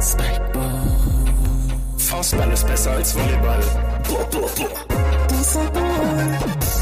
Spikeball. 0.00 0.82
Faustball 1.96 2.52
ist 2.52 2.66
besser 2.66 2.92
als 2.92 3.14
Volleyball. 3.14 3.60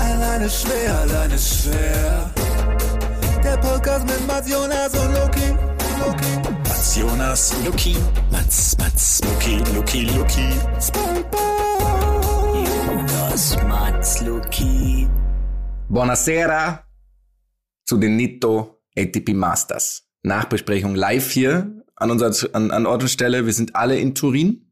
Alleine 0.01 0.51
schwer, 0.51 0.99
alleine 1.01 1.39
schwer. 1.39 2.31
Der 3.43 3.57
Podcast 3.59 4.07
mit 4.07 4.27
Mats 4.27 4.51
Jonas 4.51 4.95
und 4.95 5.13
Loki. 5.15 5.49
Loki. 6.01 6.49
Mats 6.65 6.97
Jonas, 6.97 7.55
Luki. 7.65 7.97
Mats, 8.33 8.77
Mats, 8.79 9.21
Luki, 9.25 9.63
Luki, 9.75 10.05
Luki. 10.17 10.49
Spikeball. 10.81 12.65
Jonas, 12.67 13.57
Mats, 13.65 14.21
Luki. 14.23 15.09
Buonasera 15.89 16.85
zu 17.87 17.97
den 17.97 18.17
Nito 18.17 18.81
ATP 18.97 19.35
Masters. 19.35 20.03
Nachbesprechung 20.23 20.95
live 20.95 21.31
hier 21.31 21.84
an 21.97 22.11
unserer 22.11 22.33
an, 22.55 22.71
an 22.71 22.87
Ort 22.87 23.03
und 23.03 23.09
Stelle. 23.09 23.47
Wir 23.47 23.53
sind 23.53 23.77
alle 23.77 23.99
in 23.99 24.15
Turin. 24.15 24.71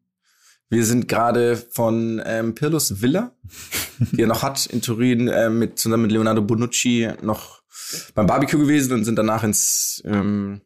Wir 0.69 0.87
sind 0.87 1.07
gerade 1.07 1.57
von 1.57 2.23
ähm, 2.25 2.55
Pirlos 2.55 3.03
Villa, 3.03 3.33
die 3.99 4.23
er 4.23 4.27
noch 4.27 4.43
hat 4.43 4.67
in 4.67 4.81
Turin, 4.81 5.29
äh, 5.29 5.51
mit 5.51 5.79
zusammen 5.79 6.05
mit 6.05 6.13
Leonardo 6.13 6.41
Bonucci 6.41 7.11
noch 7.21 7.63
beim 8.15 8.27
Barbecue 8.27 8.59
gewesen 8.59 8.95
und 8.95 9.05
sind 9.05 9.17
danach 9.17 9.45
ins 9.45 10.03
ähm, 10.07 10.63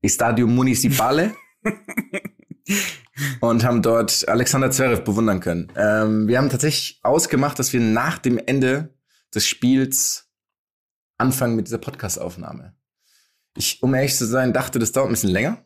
Estadio 0.00 0.46
Municipale 0.46 1.34
und 3.40 3.64
haben 3.64 3.82
dort 3.82 4.26
Alexander 4.28 4.70
Zverev 4.70 5.02
bewundern 5.04 5.40
können. 5.40 5.70
Ähm, 5.76 6.28
wir 6.28 6.38
haben 6.38 6.48
tatsächlich 6.48 7.00
ausgemacht, 7.02 7.58
dass 7.58 7.72
wir 7.74 7.80
nach 7.80 8.18
dem 8.18 8.38
Ende 8.38 8.94
des 9.34 9.46
Spiels 9.46 10.30
anfangen 11.18 11.56
mit 11.56 11.66
dieser 11.66 11.78
Podcast-Aufnahme. 11.78 12.74
Ich, 13.56 13.82
um 13.82 13.94
ehrlich 13.94 14.14
zu 14.14 14.26
sein, 14.26 14.52
dachte, 14.52 14.78
das 14.78 14.92
dauert 14.92 15.08
ein 15.08 15.12
bisschen 15.12 15.30
länger. 15.30 15.65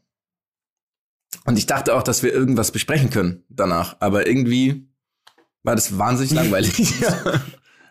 Und 1.45 1.59
ich 1.59 1.67
dachte 1.67 1.95
auch, 1.95 2.03
dass 2.03 2.23
wir 2.23 2.33
irgendwas 2.33 2.71
besprechen 2.73 3.11
können 3.11 3.45
danach. 3.49 3.97
Aber 4.01 4.27
irgendwie 4.27 4.89
war 5.63 5.75
das 5.75 5.99
wahnsinnig 5.99 6.33
langweilig. 6.33 6.73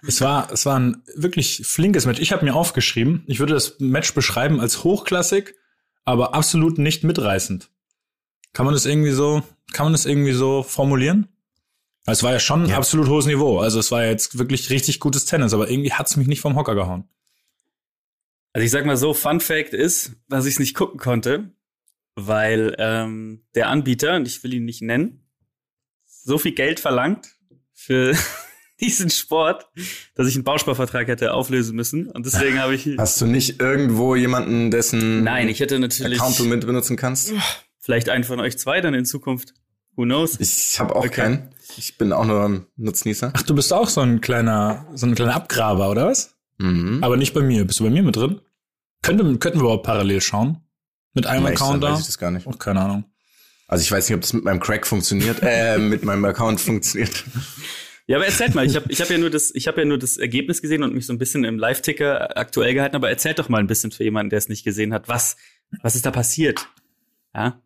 Es 0.02 0.22
war, 0.22 0.50
es 0.53 0.66
war 0.66 0.80
ein 0.80 1.03
wirklich 1.16 1.67
flinkes 1.67 2.05
Match. 2.05 2.22
Ich 2.22 2.31
habe 2.31 2.45
mir 2.45 2.55
aufgeschrieben, 2.55 3.23
ich 3.27 3.39
würde 3.39 3.53
das 3.53 3.81
Match 3.81 4.14
beschreiben 4.14 4.61
als 4.61 4.86
hochklassig, 4.86 5.55
aber 6.05 6.33
absolut 6.33 6.77
nicht 6.77 7.03
mitreißend. 7.03 7.69
Kann 8.53 8.66
man 8.66 8.73
das 8.73 8.86
irgendwie 8.86 9.11
so, 9.11 9.44
kann 9.73 9.86
man 9.88 9.92
das 9.92 10.05
irgendwie 10.05 10.31
so 10.31 10.64
formulieren? 10.64 11.27
Es 12.05 12.23
war 12.23 12.31
ja 12.31 12.39
schon 12.39 12.64
ein 12.64 12.69
Ja. 12.69 12.77
absolut 12.77 13.09
hohes 13.09 13.25
Niveau. 13.25 13.59
Also 13.59 13.77
es 13.77 13.92
war 13.92 14.05
jetzt 14.05 14.38
wirklich 14.39 14.69
richtig 14.69 15.02
gutes 15.02 15.25
Tennis, 15.25 15.53
aber 15.53 15.69
irgendwie 15.69 15.92
hat's 15.92 16.16
mich 16.16 16.27
nicht 16.27 16.39
vom 16.39 16.55
Hocker 16.55 16.75
gehauen. 16.75 17.03
Also 18.53 18.64
ich 18.64 18.71
sag 18.71 18.86
mal 18.86 18.95
so, 18.95 19.14
Fun 19.14 19.42
Fact 19.42 19.73
ist, 19.73 20.14
dass 20.30 20.45
ich 20.45 20.53
es 20.53 20.59
nicht 20.59 20.75
gucken 20.75 20.97
konnte, 20.97 21.52
weil 22.28 22.75
ähm, 22.80 23.44
der 23.56 23.70
Anbieter, 23.70 24.16
und 24.16 24.28
ich 24.28 24.44
will 24.44 24.53
ihn 24.53 24.66
nicht 24.66 24.81
nennen, 24.81 25.23
so 26.06 26.38
viel 26.38 26.53
Geld 26.53 26.80
verlangt 26.80 27.28
für 27.73 28.16
diesen 28.80 29.09
Sport, 29.09 29.67
dass 30.16 30.28
ich 30.28 30.36
einen 30.36 30.44
Bausparvertrag 30.44 31.08
hätte 31.08 31.34
auflösen 31.34 31.76
müssen. 31.76 32.09
Und 32.09 32.26
deswegen 32.26 32.59
habe 32.59 32.76
ich. 32.76 32.88
Hast 32.98 33.20
du 33.22 33.26
nicht 33.26 33.59
irgendwo 33.61 34.16
jemanden, 34.16 34.72
dessen 34.72 35.23
Nein, 35.23 35.50
ich 35.50 35.59
hätte 35.59 35.80
natürlich 35.80 36.20
Account 36.20 36.39
du 36.39 36.45
mit 36.45 36.66
benutzen 36.66 36.95
kannst? 36.98 37.34
vielleicht 37.80 38.09
einen 38.09 38.23
von 38.23 38.39
euch 38.39 38.58
zwei 38.58 38.81
dann 38.81 38.94
in 38.94 39.06
Zukunft. 39.06 39.54
Who 39.95 40.04
knows? 40.04 40.39
Ich 40.39 40.80
habe 40.80 40.95
auch 40.95 41.06
Okay. 41.06 41.09
keinen. 41.09 41.56
Ich 41.78 41.98
bin 41.98 42.14
auch 42.14 42.26
nur 42.26 42.44
ein 42.48 42.66
Nutznießer. 42.78 43.31
Ach, 43.36 43.42
du 43.42 43.54
bist 43.54 43.73
auch 43.73 43.89
so 43.89 44.02
ein 44.02 44.22
kleiner, 44.22 44.86
so 44.95 45.06
ein 45.06 45.14
kleiner 45.16 45.36
Abgraber, 45.36 45.89
oder 45.89 46.08
was? 46.08 46.36
Mhm. 46.58 47.00
Aber 47.04 47.17
nicht 47.17 47.33
bei 47.33 47.42
mir. 47.42 47.66
Bist 47.66 47.80
du 47.80 47.83
bei 47.83 47.89
mir 47.89 48.02
mit 48.04 48.16
drin? 48.16 48.39
Könnte, 49.02 49.23
könnten 49.38 49.59
wir 49.59 49.64
überhaupt 49.64 49.86
parallel 49.86 50.22
schauen? 50.22 50.58
Mit 51.13 51.25
einem 51.25 51.45
Ehrlich 51.45 51.59
Account 51.59 51.83
da? 51.83 51.93
weiß 51.93 52.02
ich 52.02 52.05
das 52.05 52.17
gar 52.17 52.31
nicht. 52.31 52.47
Oh, 52.47 52.52
keine 52.52 52.81
Ahnung. 52.81 53.03
Also 53.67 53.83
ich 53.83 53.91
weiß 53.91 54.09
nicht, 54.09 54.15
ob 54.15 54.21
das 54.21 54.33
mit 54.33 54.43
meinem 54.43 54.59
Crack 54.59 54.88
funktioniert, 54.88 55.39
äh, 55.41 55.77
mit 55.77 56.03
meinem 56.03 56.25
Account 56.25 56.59
funktioniert. 56.59 57.23
Ja, 58.07 58.17
aber 58.17 58.25
erzählt 58.25 58.55
mal, 58.55 58.65
ich 58.65 58.75
habe 58.75 58.91
ich 58.91 59.02
hab 59.02 59.09
ja 59.09 59.19
nur 59.19 59.30
das, 59.30 59.52
ich 59.53 59.67
habe 59.67 59.81
ja 59.81 59.85
nur 59.85 59.99
das 59.99 60.17
Ergebnis 60.17 60.61
gesehen 60.61 60.81
und 60.81 60.95
mich 60.95 61.05
so 61.05 61.14
ein 61.14 61.19
bisschen 61.19 61.43
im 61.43 61.59
Live-Ticker 61.59 62.36
aktuell 62.37 62.73
gehalten, 62.73 62.95
aber 62.95 63.09
erzählt 63.09 63.37
doch 63.37 63.49
mal 63.49 63.59
ein 63.59 63.67
bisschen 63.67 63.92
für 63.92 64.03
jemanden, 64.03 64.31
der 64.31 64.39
es 64.39 64.49
nicht 64.49 64.64
gesehen 64.64 64.93
hat, 64.93 65.08
was, 65.08 65.37
was 65.83 65.95
ist 65.95 66.08
da 66.08 66.11
passiert? 66.11 66.67
Ja? 67.36 67.61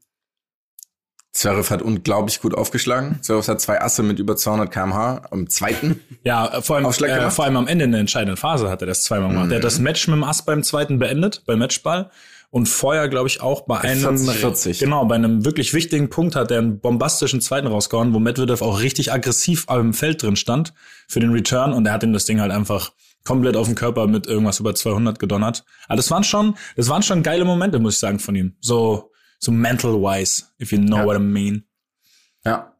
Zverev 1.31 1.71
hat 1.71 1.81
unglaublich 1.81 2.41
gut 2.41 2.53
aufgeschlagen. 2.53 3.19
Zverev 3.21 3.47
hat 3.47 3.59
zwei 3.59 3.81
Asse 3.81 4.03
mit 4.03 4.19
über 4.19 4.35
200 4.35 4.71
km/h 4.71 5.27
am 5.31 5.49
zweiten. 5.49 5.99
Ja, 6.25 6.57
äh, 6.57 6.61
vor 6.61 6.75
allem, 6.75 6.85
Aufschlag 6.85 7.09
äh, 7.09 7.31
vor 7.31 7.43
allem 7.45 7.57
am 7.57 7.67
Ende 7.67 7.85
in 7.85 7.91
der 7.91 7.99
entscheidenden 7.99 8.37
Phase 8.37 8.69
hat 8.69 8.81
er 8.81 8.87
das 8.87 9.03
zweimal 9.03 9.29
gemacht. 9.29 9.49
Der 9.49 9.57
hat 9.57 9.63
das 9.63 9.79
Match 9.79 10.07
mit 10.07 10.15
dem 10.15 10.23
Ass 10.23 10.45
beim 10.45 10.63
zweiten 10.63 10.99
beendet, 10.99 11.43
beim 11.45 11.59
Matchball. 11.59 12.11
Und 12.53 12.67
vorher, 12.67 13.09
glaube 13.09 13.27
ich, 13.27 13.41
auch 13.41 13.61
bei 13.61 13.79
einem 13.79 14.15
40. 14.15 14.77
genau 14.77 15.03
bei 15.05 15.15
einem 15.15 15.43
wirklich 15.43 15.73
wichtigen 15.73 16.11
Punkt 16.11 16.35
hat 16.35 16.51
er 16.51 16.59
einen 16.59 16.79
bombastischen 16.79 17.41
zweiten 17.41 17.65
rausgehauen, 17.65 18.13
wo 18.13 18.19
Medvedev 18.19 18.61
auch 18.61 18.79
richtig 18.79 19.11
aggressiv 19.11 19.63
am 19.69 19.95
Feld 19.95 20.21
drin 20.21 20.35
stand 20.35 20.71
für 21.07 21.19
den 21.19 21.31
Return 21.31 21.73
und 21.73 21.87
er 21.87 21.93
hat 21.93 22.03
ihm 22.03 22.13
das 22.13 22.25
Ding 22.25 22.39
halt 22.39 22.51
einfach 22.51 22.91
komplett 23.23 23.57
auf 23.57 23.65
den 23.65 23.73
Körper 23.73 24.05
mit 24.05 24.27
irgendwas 24.27 24.59
über 24.59 24.75
200 24.75 25.17
gedonnert. 25.17 25.65
Aber 25.87 25.95
das 25.95 26.11
waren 26.11 26.23
schon, 26.23 26.55
das 26.75 26.89
waren 26.89 27.01
schon 27.01 27.23
geile 27.23 27.43
Momente, 27.43 27.79
muss 27.79 27.95
ich 27.95 27.99
sagen, 27.99 28.19
von 28.19 28.35
ihm. 28.35 28.55
So 28.59 29.09
so 29.39 29.51
mental 29.51 29.93
wise, 29.93 30.43
if 30.61 30.71
you 30.71 30.77
know 30.77 30.97
Ja. 30.97 31.05
what 31.07 31.17
I 31.17 31.21
mean. 31.23 31.63
Ja. 32.45 32.72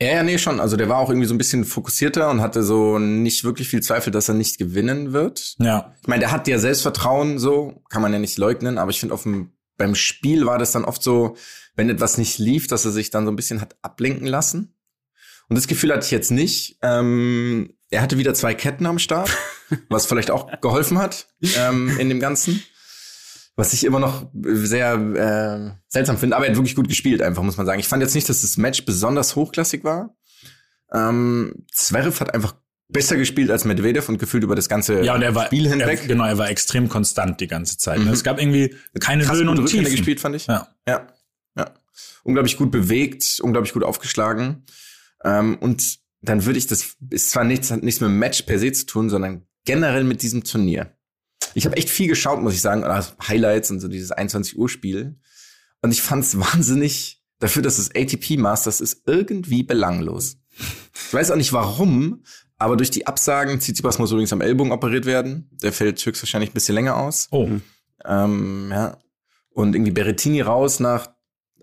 Ja, 0.00 0.08
ja, 0.08 0.22
nee, 0.22 0.38
schon. 0.38 0.60
Also 0.60 0.76
der 0.76 0.88
war 0.88 0.98
auch 0.98 1.10
irgendwie 1.10 1.26
so 1.26 1.34
ein 1.34 1.38
bisschen 1.38 1.64
fokussierter 1.64 2.30
und 2.30 2.40
hatte 2.40 2.62
so 2.62 2.98
nicht 2.98 3.42
wirklich 3.42 3.68
viel 3.68 3.82
Zweifel, 3.82 4.12
dass 4.12 4.28
er 4.28 4.34
nicht 4.34 4.58
gewinnen 4.58 5.12
wird. 5.12 5.56
Ja, 5.58 5.94
Ich 6.00 6.08
meine, 6.08 6.20
der 6.20 6.30
hat 6.30 6.46
ja 6.46 6.58
Selbstvertrauen, 6.58 7.38
so 7.38 7.82
kann 7.88 8.02
man 8.02 8.12
ja 8.12 8.18
nicht 8.20 8.38
leugnen, 8.38 8.78
aber 8.78 8.90
ich 8.90 9.00
finde, 9.00 9.14
auf 9.14 9.24
dem 9.24 9.52
beim 9.76 9.94
Spiel 9.94 10.44
war 10.44 10.58
das 10.58 10.72
dann 10.72 10.84
oft 10.84 11.02
so, 11.02 11.36
wenn 11.76 11.88
etwas 11.88 12.18
nicht 12.18 12.38
lief, 12.38 12.66
dass 12.66 12.84
er 12.84 12.90
sich 12.90 13.10
dann 13.10 13.24
so 13.24 13.30
ein 13.30 13.36
bisschen 13.36 13.60
hat 13.60 13.76
ablenken 13.80 14.26
lassen. 14.26 14.74
Und 15.48 15.56
das 15.56 15.68
Gefühl 15.68 15.92
hatte 15.92 16.04
ich 16.04 16.10
jetzt 16.10 16.30
nicht. 16.30 16.78
Ähm, 16.82 17.74
er 17.88 18.02
hatte 18.02 18.18
wieder 18.18 18.34
zwei 18.34 18.54
Ketten 18.54 18.86
am 18.86 18.98
Start, 18.98 19.30
was 19.88 20.06
vielleicht 20.06 20.30
auch 20.30 20.60
geholfen 20.60 20.98
hat 20.98 21.28
ähm, 21.56 21.96
in 21.98 22.08
dem 22.08 22.20
Ganzen. 22.20 22.62
Was 23.58 23.72
ich 23.72 23.82
immer 23.82 23.98
noch 23.98 24.30
sehr 24.40 24.94
äh, 24.94 25.80
seltsam 25.88 26.16
finde, 26.16 26.36
aber 26.36 26.46
er 26.46 26.50
hat 26.50 26.56
wirklich 26.56 26.76
gut 26.76 26.86
gespielt, 26.86 27.20
einfach, 27.20 27.42
muss 27.42 27.56
man 27.56 27.66
sagen. 27.66 27.80
Ich 27.80 27.88
fand 27.88 28.04
jetzt 28.04 28.14
nicht, 28.14 28.28
dass 28.28 28.42
das 28.42 28.56
Match 28.56 28.84
besonders 28.84 29.34
hochklassig 29.34 29.82
war. 29.82 30.14
Ähm, 30.92 31.66
Zverev 31.72 32.20
hat 32.20 32.32
einfach 32.32 32.54
besser 32.86 33.16
gespielt 33.16 33.50
als 33.50 33.64
Medvedev 33.64 34.08
und 34.08 34.18
gefühlt 34.18 34.44
über 34.44 34.54
das 34.54 34.68
ganze 34.68 35.02
ja 35.02 35.16
und 35.16 35.22
er 35.22 35.34
war 35.34 35.46
Spiel 35.46 35.68
hinweg. 35.68 36.02
Er, 36.02 36.06
genau, 36.06 36.24
er 36.24 36.38
war 36.38 36.48
extrem 36.50 36.88
konstant 36.88 37.40
die 37.40 37.48
ganze 37.48 37.76
Zeit. 37.78 37.98
Mhm. 37.98 38.08
Es 38.10 38.22
gab 38.22 38.40
irgendwie 38.40 38.76
keine 39.00 39.24
krass 39.24 39.36
Höhen 39.36 39.48
und 39.48 39.58
Rückhände 39.58 39.86
Tiefen. 39.86 39.96
gespielt, 39.96 40.20
fand 40.20 40.36
ich. 40.36 40.46
Ja. 40.46 40.68
Ja. 40.86 41.08
Ja. 41.56 41.74
Unglaublich 42.22 42.56
gut 42.58 42.70
bewegt, 42.70 43.40
unglaublich 43.42 43.72
gut 43.72 43.82
aufgeschlagen. 43.82 44.66
Ähm, 45.24 45.58
und 45.58 45.98
dann 46.22 46.44
würde 46.46 46.60
ich, 46.60 46.68
das 46.68 46.96
ist 47.10 47.32
zwar 47.32 47.42
nichts, 47.42 47.72
hat 47.72 47.82
nichts 47.82 48.00
mit 48.00 48.08
dem 48.08 48.20
Match 48.20 48.42
per 48.42 48.60
se 48.60 48.70
zu 48.70 48.86
tun, 48.86 49.10
sondern 49.10 49.48
generell 49.64 50.04
mit 50.04 50.22
diesem 50.22 50.44
Turnier. 50.44 50.96
Ich 51.58 51.66
habe 51.66 51.76
echt 51.76 51.90
viel 51.90 52.06
geschaut, 52.06 52.40
muss 52.40 52.54
ich 52.54 52.60
sagen, 52.60 52.84
also 52.84 53.10
Highlights 53.26 53.72
und 53.72 53.80
so 53.80 53.88
dieses 53.88 54.12
21 54.12 54.56
Uhr 54.56 54.68
Spiel. 54.68 55.18
Und 55.82 55.90
ich 55.90 56.02
fand 56.02 56.22
es 56.22 56.38
wahnsinnig, 56.54 57.20
dafür, 57.40 57.62
dass 57.62 57.78
es 57.78 57.90
ATP 57.94 58.36
Masters 58.36 58.80
ist, 58.80 59.02
irgendwie 59.06 59.64
belanglos. 59.64 60.36
Ich 60.94 61.12
weiß 61.12 61.32
auch 61.32 61.36
nicht 61.36 61.52
warum, 61.52 62.22
aber 62.58 62.76
durch 62.76 62.90
die 62.90 63.06
Absagen, 63.06 63.58
Tsitsipas 63.58 63.98
muss 63.98 64.12
übrigens 64.12 64.32
am 64.32 64.40
Ellbogen 64.40 64.72
operiert 64.72 65.04
werden. 65.04 65.50
Der 65.62 65.72
fällt 65.72 66.04
höchstwahrscheinlich 66.04 66.50
ein 66.50 66.54
bisschen 66.54 66.76
länger 66.76 66.96
aus. 66.96 67.26
Oh, 67.32 67.48
Ähm, 68.04 68.68
ja. 68.70 68.98
Und 69.50 69.74
irgendwie 69.74 69.92
Berrettini 69.92 70.40
raus 70.40 70.78
nach 70.78 71.10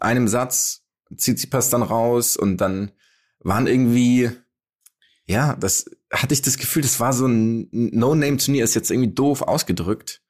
einem 0.01 0.27
Satz, 0.27 0.83
Tsitsipas 1.15 1.69
dann 1.69 1.83
raus 1.83 2.35
und 2.35 2.57
dann 2.57 2.91
waren 3.39 3.67
irgendwie, 3.67 4.29
ja, 5.25 5.55
das 5.55 5.89
hatte 6.21 6.33
ich 6.33 6.41
das 6.41 6.57
Gefühl, 6.57 6.81
das 6.81 6.99
war 6.99 7.13
so 7.13 7.27
ein 7.27 7.67
No-Name-Turnier, 7.71 8.63
ist 8.63 8.75
jetzt 8.75 8.91
irgendwie 8.91 9.13
doof 9.13 9.41
ausgedrückt. 9.41 10.21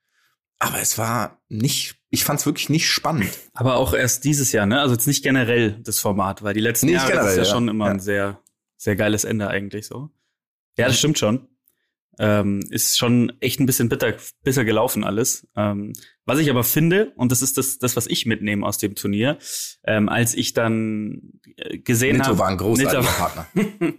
Aber 0.59 0.79
es 0.79 0.97
war 0.97 1.41
nicht, 1.49 1.95
ich 2.09 2.23
fand 2.23 2.39
es 2.39 2.45
wirklich 2.45 2.69
nicht 2.69 2.89
spannend. 2.89 3.29
Aber 3.53 3.75
auch 3.75 3.93
erst 3.93 4.23
dieses 4.23 4.51
Jahr, 4.53 4.65
ne? 4.65 4.79
Also 4.79 4.93
jetzt 4.95 5.05
nicht 5.07 5.23
generell 5.23 5.79
das 5.83 5.99
Format, 5.99 6.43
weil 6.43 6.53
die 6.53 6.61
letzten 6.61 6.85
Nicht 6.87 6.95
Jahre 6.95 7.11
das 7.11 7.17
ist 7.17 7.21
generell, 7.21 7.37
ja, 7.37 7.43
ja. 7.43 7.49
schon 7.53 7.67
immer 7.67 7.85
Ja. 7.87 7.91
ein 7.91 7.99
sehr, 7.99 8.39
sehr 8.77 8.95
geiles 8.95 9.25
Ende 9.25 9.49
eigentlich 9.49 9.85
so. 9.87 10.09
Ja, 10.77 10.87
das 10.87 10.97
stimmt 10.97 11.19
schon. 11.19 11.47
Ähm, 12.17 12.61
ist 12.69 12.97
schon 12.97 13.33
echt 13.41 13.59
ein 13.59 13.65
bisschen 13.65 13.89
bitter, 13.89 14.13
bitter 14.43 14.63
gelaufen 14.63 15.03
alles. 15.03 15.45
Ähm, 15.57 15.91
was 16.23 16.39
ich 16.39 16.49
aber 16.49 16.63
finde, 16.63 17.11
und 17.17 17.33
das 17.33 17.41
ist 17.41 17.57
das, 17.57 17.77
das 17.77 17.97
was 17.97 18.07
ich 18.07 18.25
mitnehme 18.25 18.65
aus 18.65 18.77
dem 18.77 18.95
Turnier, 18.95 19.37
ähm, 19.83 20.07
als 20.07 20.33
ich 20.33 20.53
dann 20.53 21.33
äh, 21.57 21.77
gesehen 21.79 22.25
habe, 22.25 22.39
war 22.39 22.47
ein 22.47 22.57
großartiger 22.57 23.01
Partner. 23.03 23.47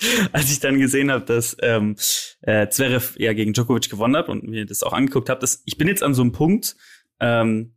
als 0.32 0.50
ich 0.50 0.60
dann 0.60 0.78
gesehen 0.78 1.10
habe, 1.10 1.24
dass 1.24 1.56
ähm, 1.60 1.96
äh, 2.42 2.68
Zverev 2.68 3.14
ja 3.18 3.32
gegen 3.32 3.52
Djokovic 3.52 3.88
gewonnen 3.90 4.16
hat 4.16 4.28
und 4.28 4.44
mir 4.44 4.66
das 4.66 4.82
auch 4.82 4.92
angeguckt 4.92 5.28
habe, 5.28 5.40
dass 5.40 5.62
ich 5.64 5.78
bin 5.78 5.88
jetzt 5.88 6.02
an 6.02 6.14
so 6.14 6.22
einem 6.22 6.32
Punkt, 6.32 6.76
ähm, 7.20 7.74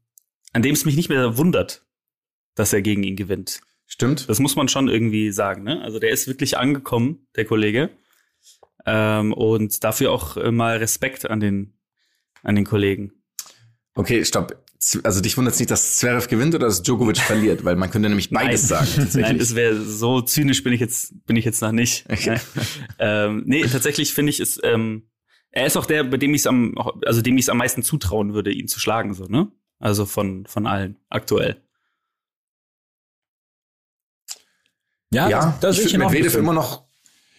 an 0.53 0.61
dem 0.61 0.73
es 0.73 0.85
mich 0.85 0.95
nicht 0.95 1.09
mehr 1.09 1.37
wundert, 1.37 1.85
dass 2.55 2.73
er 2.73 2.81
gegen 2.81 3.03
ihn 3.03 3.15
gewinnt. 3.15 3.61
Stimmt. 3.85 4.29
Das 4.29 4.39
muss 4.39 4.55
man 4.55 4.67
schon 4.67 4.87
irgendwie 4.87 5.31
sagen. 5.31 5.63
Ne? 5.63 5.81
Also 5.81 5.99
der 5.99 6.11
ist 6.11 6.27
wirklich 6.27 6.57
angekommen, 6.57 7.27
der 7.35 7.45
Kollege. 7.45 7.89
Ähm, 8.85 9.33
und 9.33 9.83
dafür 9.83 10.11
auch 10.11 10.37
äh, 10.37 10.51
mal 10.51 10.77
Respekt 10.77 11.29
an 11.29 11.39
den, 11.39 11.73
an 12.43 12.55
den 12.55 12.65
Kollegen. 12.65 13.13
Okay, 13.95 14.23
stopp. 14.23 14.63
Also 15.03 15.19
dich 15.19 15.35
wundert 15.35 15.59
nicht, 15.59 15.69
dass 15.69 15.97
Zverev 15.97 16.29
gewinnt 16.29 16.55
oder 16.55 16.67
dass 16.67 16.81
Djokovic 16.81 17.17
verliert, 17.17 17.65
weil 17.65 17.75
man 17.75 17.91
könnte 17.91 18.07
nämlich 18.07 18.29
beides 18.29 18.69
Nein. 18.69 18.85
sagen. 18.85 19.09
Nein, 19.21 19.37
das 19.37 19.53
wäre 19.53 19.81
so 19.81 20.21
zynisch 20.21 20.63
bin 20.63 20.71
ich 20.71 20.79
jetzt 20.79 21.13
bin 21.25 21.35
ich 21.35 21.43
jetzt 21.43 21.61
noch 21.61 21.73
nicht. 21.73 22.05
Okay. 22.09 22.39
ähm, 22.97 23.43
nee, 23.45 23.65
tatsächlich 23.67 24.13
finde 24.13 24.29
ich 24.29 24.39
es 24.39 24.57
ähm, 24.63 25.09
er 25.51 25.65
ist 25.65 25.75
auch 25.75 25.85
der, 25.85 26.05
bei 26.05 26.15
dem 26.15 26.33
ich 26.33 26.41
es 26.41 26.47
am 26.47 26.75
also 27.05 27.21
dem 27.21 27.37
ich 27.37 27.45
es 27.45 27.49
am 27.49 27.57
meisten 27.57 27.83
zutrauen 27.83 28.33
würde, 28.33 28.53
ihn 28.53 28.69
zu 28.69 28.79
schlagen 28.79 29.13
so, 29.13 29.25
ne? 29.25 29.51
Also 29.79 30.05
von 30.05 30.45
von 30.45 30.65
allen 30.65 30.97
aktuell. 31.09 31.61
Ja, 35.11 35.27
ja, 35.27 35.57
das, 35.59 35.75
das 35.75 35.85
ich 35.85 35.91
finde 35.91 36.05
Medvedev 36.05 36.35
immer 36.35 36.53
noch 36.53 36.87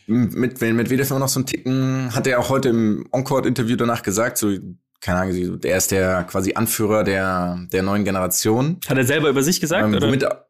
mit 0.06 0.60
Medvedev 0.60 1.10
immer 1.10 1.20
noch 1.20 1.28
so 1.28 1.40
einen 1.40 1.46
Ticken 1.46 2.14
hat 2.14 2.26
er 2.26 2.40
auch 2.40 2.50
heute 2.50 2.68
im 2.68 3.08
Encore 3.12 3.48
Interview 3.48 3.76
danach 3.76 4.02
gesagt, 4.02 4.36
so 4.36 4.54
keine 5.00 5.20
Ahnung, 5.20 5.60
der 5.60 5.76
ist 5.76 5.90
der 5.90 6.24
quasi 6.24 6.54
Anführer 6.54 7.04
der 7.04 7.58
der 7.72 7.82
neuen 7.82 8.04
Generation. 8.04 8.78
Hat 8.88 8.96
er 8.98 9.04
selber 9.04 9.28
über 9.30 9.42
sich 9.42 9.60
gesagt 9.60 9.84
Ähm, 9.84 9.94
oder? 9.94 10.06
womit 10.06 10.22
er, 10.24 10.46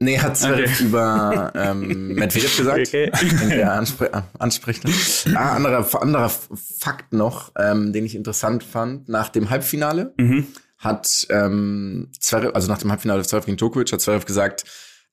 nee, 0.00 0.18
hat 0.18 0.36
Zverev 0.36 0.72
Okay. 0.72 0.84
über 0.84 1.52
ähm, 1.56 2.14
Medvedev 2.14 2.56
gesagt. 2.56 2.86
Okay. 2.88 3.10
der 3.50 3.72
Anspre 3.72 4.12
äh, 4.12 4.22
ansprechend. 4.38 4.92
Ah, 5.34 5.54
anderer, 5.56 6.02
anderer 6.02 6.30
Fakt 6.30 7.12
noch, 7.12 7.52
ähm, 7.58 7.92
den 7.92 8.04
ich 8.04 8.14
interessant 8.14 8.62
fand, 8.64 9.08
nach 9.08 9.28
dem 9.30 9.50
Halbfinale 9.50 10.14
Mhm. 10.16 10.46
hat 10.78 11.26
ähm, 11.30 12.10
Zverev, 12.20 12.52
also 12.54 12.68
nach 12.68 12.78
dem 12.78 12.90
Halbfinale 12.90 13.22
Zverev 13.24 13.46
gegen 13.46 13.56
Djokovic, 13.56 13.90
hat 13.92 14.00
Zverev 14.00 14.24
gesagt, 14.26 14.64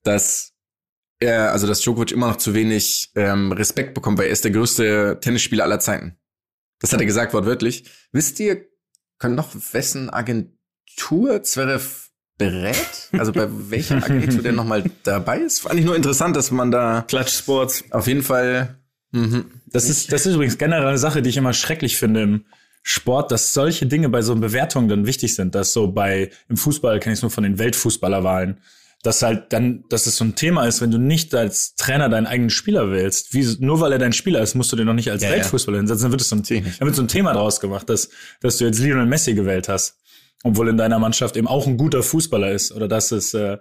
dass 0.03 0.51
er, 1.19 1.51
also 1.53 1.65
dass 1.65 1.79
Djokovic 1.81 2.11
immer 2.11 2.27
noch 2.27 2.35
zu 2.35 2.53
wenig 2.53 3.09
ähm, 3.15 3.51
Respekt 3.51 3.93
bekommt, 3.95 4.19
weil 4.19 4.25
er 4.27 4.31
ist 4.33 4.43
der 4.43 4.51
größte 4.51 5.17
Tennisspieler 5.21 5.63
aller 5.63 5.79
Zeiten. 5.79 6.17
Das 6.81 6.91
hat 6.93 6.99
er 6.99 7.05
gesagt 7.07 7.33
wortwörtlich. 7.33 7.85
Wisst 8.11 8.39
ihr, 8.41 8.67
können 9.25 9.35
noch 9.35 9.55
wessen 9.71 10.11
Agentur 10.11 11.41
Zverev 11.41 12.11
berät? 12.37 13.09
Also 13.13 13.31
bei 13.31 13.47
welcher 13.71 13.97
Agentur 13.97 14.43
der 14.43 14.51
nochmal 14.51 14.83
dabei 15.03 15.39
ist? 15.39 15.61
Fand 15.61 15.79
ich 15.79 15.85
nur 15.85 15.95
interessant, 15.95 16.35
dass 16.35 16.51
man 16.51 16.69
da 16.69 17.03
Klatsch 17.07 17.35
Sports. 17.35 17.83
auf 17.89 18.05
jeden 18.05 18.21
Fall. 18.21 18.77
Mhm. 19.11 19.45
Das 19.65 19.89
ist, 19.89 20.11
das 20.11 20.27
ist 20.27 20.35
übrigens 20.35 20.59
generell 20.59 20.85
eine 20.85 20.99
Sache, 20.99 21.23
die 21.23 21.31
ich 21.31 21.37
immer 21.37 21.53
schrecklich 21.53 21.97
finde 21.97 22.21
im 22.21 22.45
Sport, 22.83 23.31
dass 23.31 23.55
solche 23.55 23.87
Dinge 23.87 24.09
bei 24.09 24.21
so 24.21 24.35
Bewertungen 24.35 24.89
dann 24.89 25.07
wichtig 25.07 25.33
sind. 25.33 25.55
Dass 25.55 25.73
so 25.73 25.91
bei, 25.91 26.29
im 26.47 26.57
Fußball 26.57 26.99
kenne 26.99 27.13
ich 27.13 27.17
es 27.17 27.23
nur 27.23 27.31
von 27.31 27.43
den 27.43 27.57
Weltfußballerwahlen, 27.57 28.59
dass 29.05 29.21
halt 29.21 29.53
dann, 29.53 29.83
dass 29.89 30.07
es 30.07 30.15
so 30.15 30.25
ein 30.25 30.35
Thema 30.35 30.65
ist, 30.65 30.81
wenn 30.81 30.89
du 30.89 30.97
nicht 30.97 31.35
als 31.35 31.75
Trainer 31.75 32.09
deinen 32.09 32.25
eigenen 32.25 32.49
Spieler 32.49 32.91
wählst, 32.91 33.33
wie, 33.35 33.45
nur 33.59 33.79
weil 33.79 33.91
er 33.91 33.99
dein 33.99 34.13
Spieler 34.13 34.41
ist, 34.41 34.55
musst 34.55 34.71
du 34.71 34.75
den 34.75 34.87
noch 34.87 34.95
nicht 34.95 35.11
als 35.11 35.21
Ja, 35.21 35.29
ja. 35.29 35.35
Weltfußballer 35.35 35.77
hinsetzen, 35.77 36.05
dann 36.05 36.11
wird 36.11 36.21
es 36.21 36.29
so 36.29 36.35
ein, 36.35 36.39
nicht. 36.39 36.81
dann 36.81 36.87
wird 36.87 36.95
so 36.95 37.03
ein 37.03 37.07
Thema 37.07 37.33
draus 37.33 37.59
gemacht, 37.59 37.87
dass, 37.87 38.09
dass 38.41 38.57
du 38.57 38.65
jetzt 38.65 38.79
Lionel 38.79 39.05
Messi 39.05 39.35
gewählt 39.35 39.69
hast, 39.69 39.99
obwohl 40.43 40.69
in 40.69 40.77
deiner 40.77 40.97
Mannschaft 40.97 41.37
eben 41.37 41.47
auch 41.47 41.67
ein 41.67 41.77
guter 41.77 42.01
Fußballer 42.01 42.51
ist. 42.51 42.71
Oder 42.71 42.87
dass 42.87 43.11
es, 43.11 43.35
äh, 43.35 43.57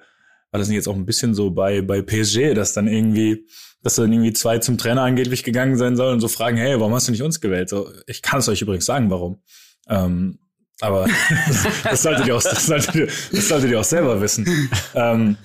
war 0.50 0.58
das 0.58 0.68
nicht 0.68 0.76
jetzt 0.76 0.88
auch 0.88 0.94
ein 0.96 1.04
bisschen 1.04 1.34
so 1.34 1.50
bei, 1.50 1.82
bei 1.82 2.00
PSG, 2.00 2.54
dass 2.54 2.72
dann 2.72 2.88
irgendwie, 2.88 3.46
dass 3.82 3.96
dann 3.96 4.10
irgendwie 4.10 4.32
zwei 4.32 4.58
zum 4.60 4.78
Trainer 4.78 5.02
angeblich 5.02 5.44
gegangen 5.44 5.76
sein 5.76 5.96
sollen 5.96 6.14
und 6.14 6.20
so 6.20 6.28
fragen, 6.28 6.56
hey, 6.56 6.80
warum 6.80 6.94
hast 6.94 7.08
du 7.08 7.12
nicht 7.12 7.22
uns 7.22 7.40
gewählt? 7.40 7.68
So, 7.68 7.90
ich 8.06 8.22
kann 8.22 8.40
es 8.40 8.48
euch 8.48 8.62
übrigens 8.62 8.86
sagen, 8.86 9.10
warum. 9.10 9.42
Ähm, 9.88 10.38
aber 10.80 11.06
das, 11.48 11.66
das, 11.82 12.02
solltet 12.02 12.26
ihr 12.26 12.36
auch, 12.36 12.42
das, 12.42 12.66
solltet 12.66 12.94
ihr, 12.94 13.08
das 13.32 13.48
solltet 13.48 13.70
ihr 13.70 13.80
auch 13.80 13.84
selber 13.84 14.20
wissen. 14.20 14.70
Ähm, 14.94 15.36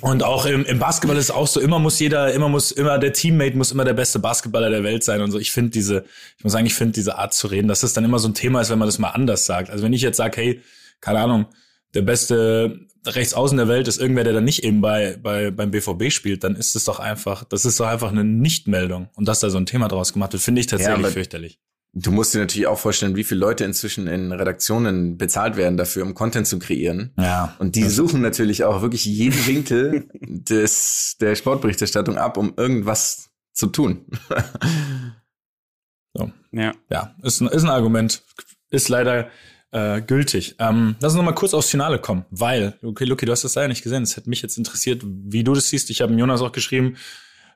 und 0.00 0.22
auch 0.22 0.46
im, 0.46 0.64
im 0.64 0.78
Basketball 0.78 1.16
ist 1.16 1.24
es 1.24 1.30
auch 1.30 1.46
so, 1.46 1.60
immer 1.60 1.78
muss 1.78 1.98
jeder, 1.98 2.32
immer 2.32 2.48
muss, 2.48 2.72
immer 2.72 2.98
der 2.98 3.12
Teammate 3.12 3.56
muss 3.56 3.72
immer 3.72 3.84
der 3.84 3.94
beste 3.94 4.18
Basketballer 4.18 4.70
der 4.70 4.82
Welt 4.82 5.04
sein 5.04 5.20
und 5.20 5.30
so. 5.30 5.38
Ich 5.38 5.52
finde 5.52 5.70
diese, 5.70 6.04
ich 6.38 6.44
muss 6.44 6.52
sagen, 6.52 6.66
ich 6.66 6.74
finde 6.74 6.92
diese 6.92 7.18
Art 7.18 7.34
zu 7.34 7.46
reden, 7.46 7.68
dass 7.68 7.80
das 7.80 7.92
dann 7.92 8.04
immer 8.04 8.18
so 8.18 8.28
ein 8.28 8.34
Thema 8.34 8.60
ist, 8.60 8.70
wenn 8.70 8.78
man 8.78 8.88
das 8.88 8.98
mal 8.98 9.10
anders 9.10 9.46
sagt. 9.46 9.70
Also 9.70 9.84
wenn 9.84 9.92
ich 9.92 10.02
jetzt 10.02 10.16
sage, 10.16 10.36
hey, 10.40 10.60
keine 11.00 11.20
Ahnung, 11.20 11.46
der 11.94 12.02
beste 12.02 12.80
Rechtsaußen 13.06 13.56
der 13.56 13.68
Welt 13.68 13.86
ist 13.86 14.00
irgendwer, 14.00 14.24
der 14.24 14.32
dann 14.32 14.44
nicht 14.44 14.64
eben 14.64 14.80
bei, 14.80 15.18
bei, 15.22 15.50
beim 15.50 15.70
BVB 15.70 16.10
spielt, 16.10 16.42
dann 16.42 16.56
ist 16.56 16.74
es 16.74 16.84
doch 16.84 16.98
einfach, 16.98 17.44
das 17.44 17.64
ist 17.64 17.78
doch 17.78 17.86
einfach 17.86 18.10
eine 18.10 18.24
Nichtmeldung. 18.24 19.08
Und 19.14 19.28
dass 19.28 19.40
da 19.40 19.50
so 19.50 19.58
ein 19.58 19.66
Thema 19.66 19.88
draus 19.88 20.12
gemacht 20.12 20.32
wird, 20.32 20.42
finde 20.42 20.60
ich 20.60 20.66
tatsächlich 20.66 21.04
aber- 21.04 21.12
fürchterlich. 21.12 21.60
Du 21.96 22.10
musst 22.10 22.34
dir 22.34 22.40
natürlich 22.40 22.66
auch 22.66 22.78
vorstellen, 22.78 23.14
wie 23.14 23.24
viele 23.24 23.40
Leute 23.40 23.64
inzwischen 23.64 24.08
in 24.08 24.32
Redaktionen 24.32 25.16
bezahlt 25.16 25.56
werden 25.56 25.76
dafür, 25.76 26.04
um 26.04 26.14
Content 26.14 26.46
zu 26.46 26.58
kreieren. 26.58 27.12
Ja. 27.16 27.54
Und 27.60 27.76
die 27.76 27.88
suchen 27.88 28.20
natürlich 28.20 28.64
auch 28.64 28.82
wirklich 28.82 29.04
jeden 29.04 29.46
Winkel 29.46 30.08
des, 30.20 31.16
der 31.20 31.36
Sportberichterstattung 31.36 32.18
ab, 32.18 32.36
um 32.36 32.54
irgendwas 32.56 33.30
zu 33.52 33.68
tun. 33.68 34.06
Ja. 36.52 36.72
Ja, 36.88 37.14
ist 37.22 37.40
ein, 37.40 37.48
ist 37.48 37.64
ein 37.64 37.70
Argument. 37.70 38.22
Ist 38.70 38.88
leider 38.88 39.28
äh, 39.72 40.00
gültig. 40.00 40.54
Ähm, 40.58 40.96
lass 41.00 41.12
uns 41.12 41.16
noch 41.16 41.24
mal 41.24 41.34
kurz 41.34 41.54
aufs 41.54 41.70
Finale 41.70 41.98
kommen, 41.98 42.24
weil, 42.30 42.78
okay, 42.82 43.04
Luki, 43.04 43.26
du 43.26 43.32
hast 43.32 43.42
das 43.42 43.56
leider 43.56 43.68
nicht 43.68 43.82
gesehen. 43.82 44.04
Es 44.04 44.16
hätte 44.16 44.30
mich 44.30 44.42
jetzt 44.42 44.56
interessiert, 44.56 45.02
wie 45.04 45.42
du 45.42 45.54
das 45.54 45.68
siehst. 45.68 45.90
Ich 45.90 46.00
habe 46.00 46.14
Jonas 46.14 46.40
auch 46.40 46.52
geschrieben, 46.52 46.96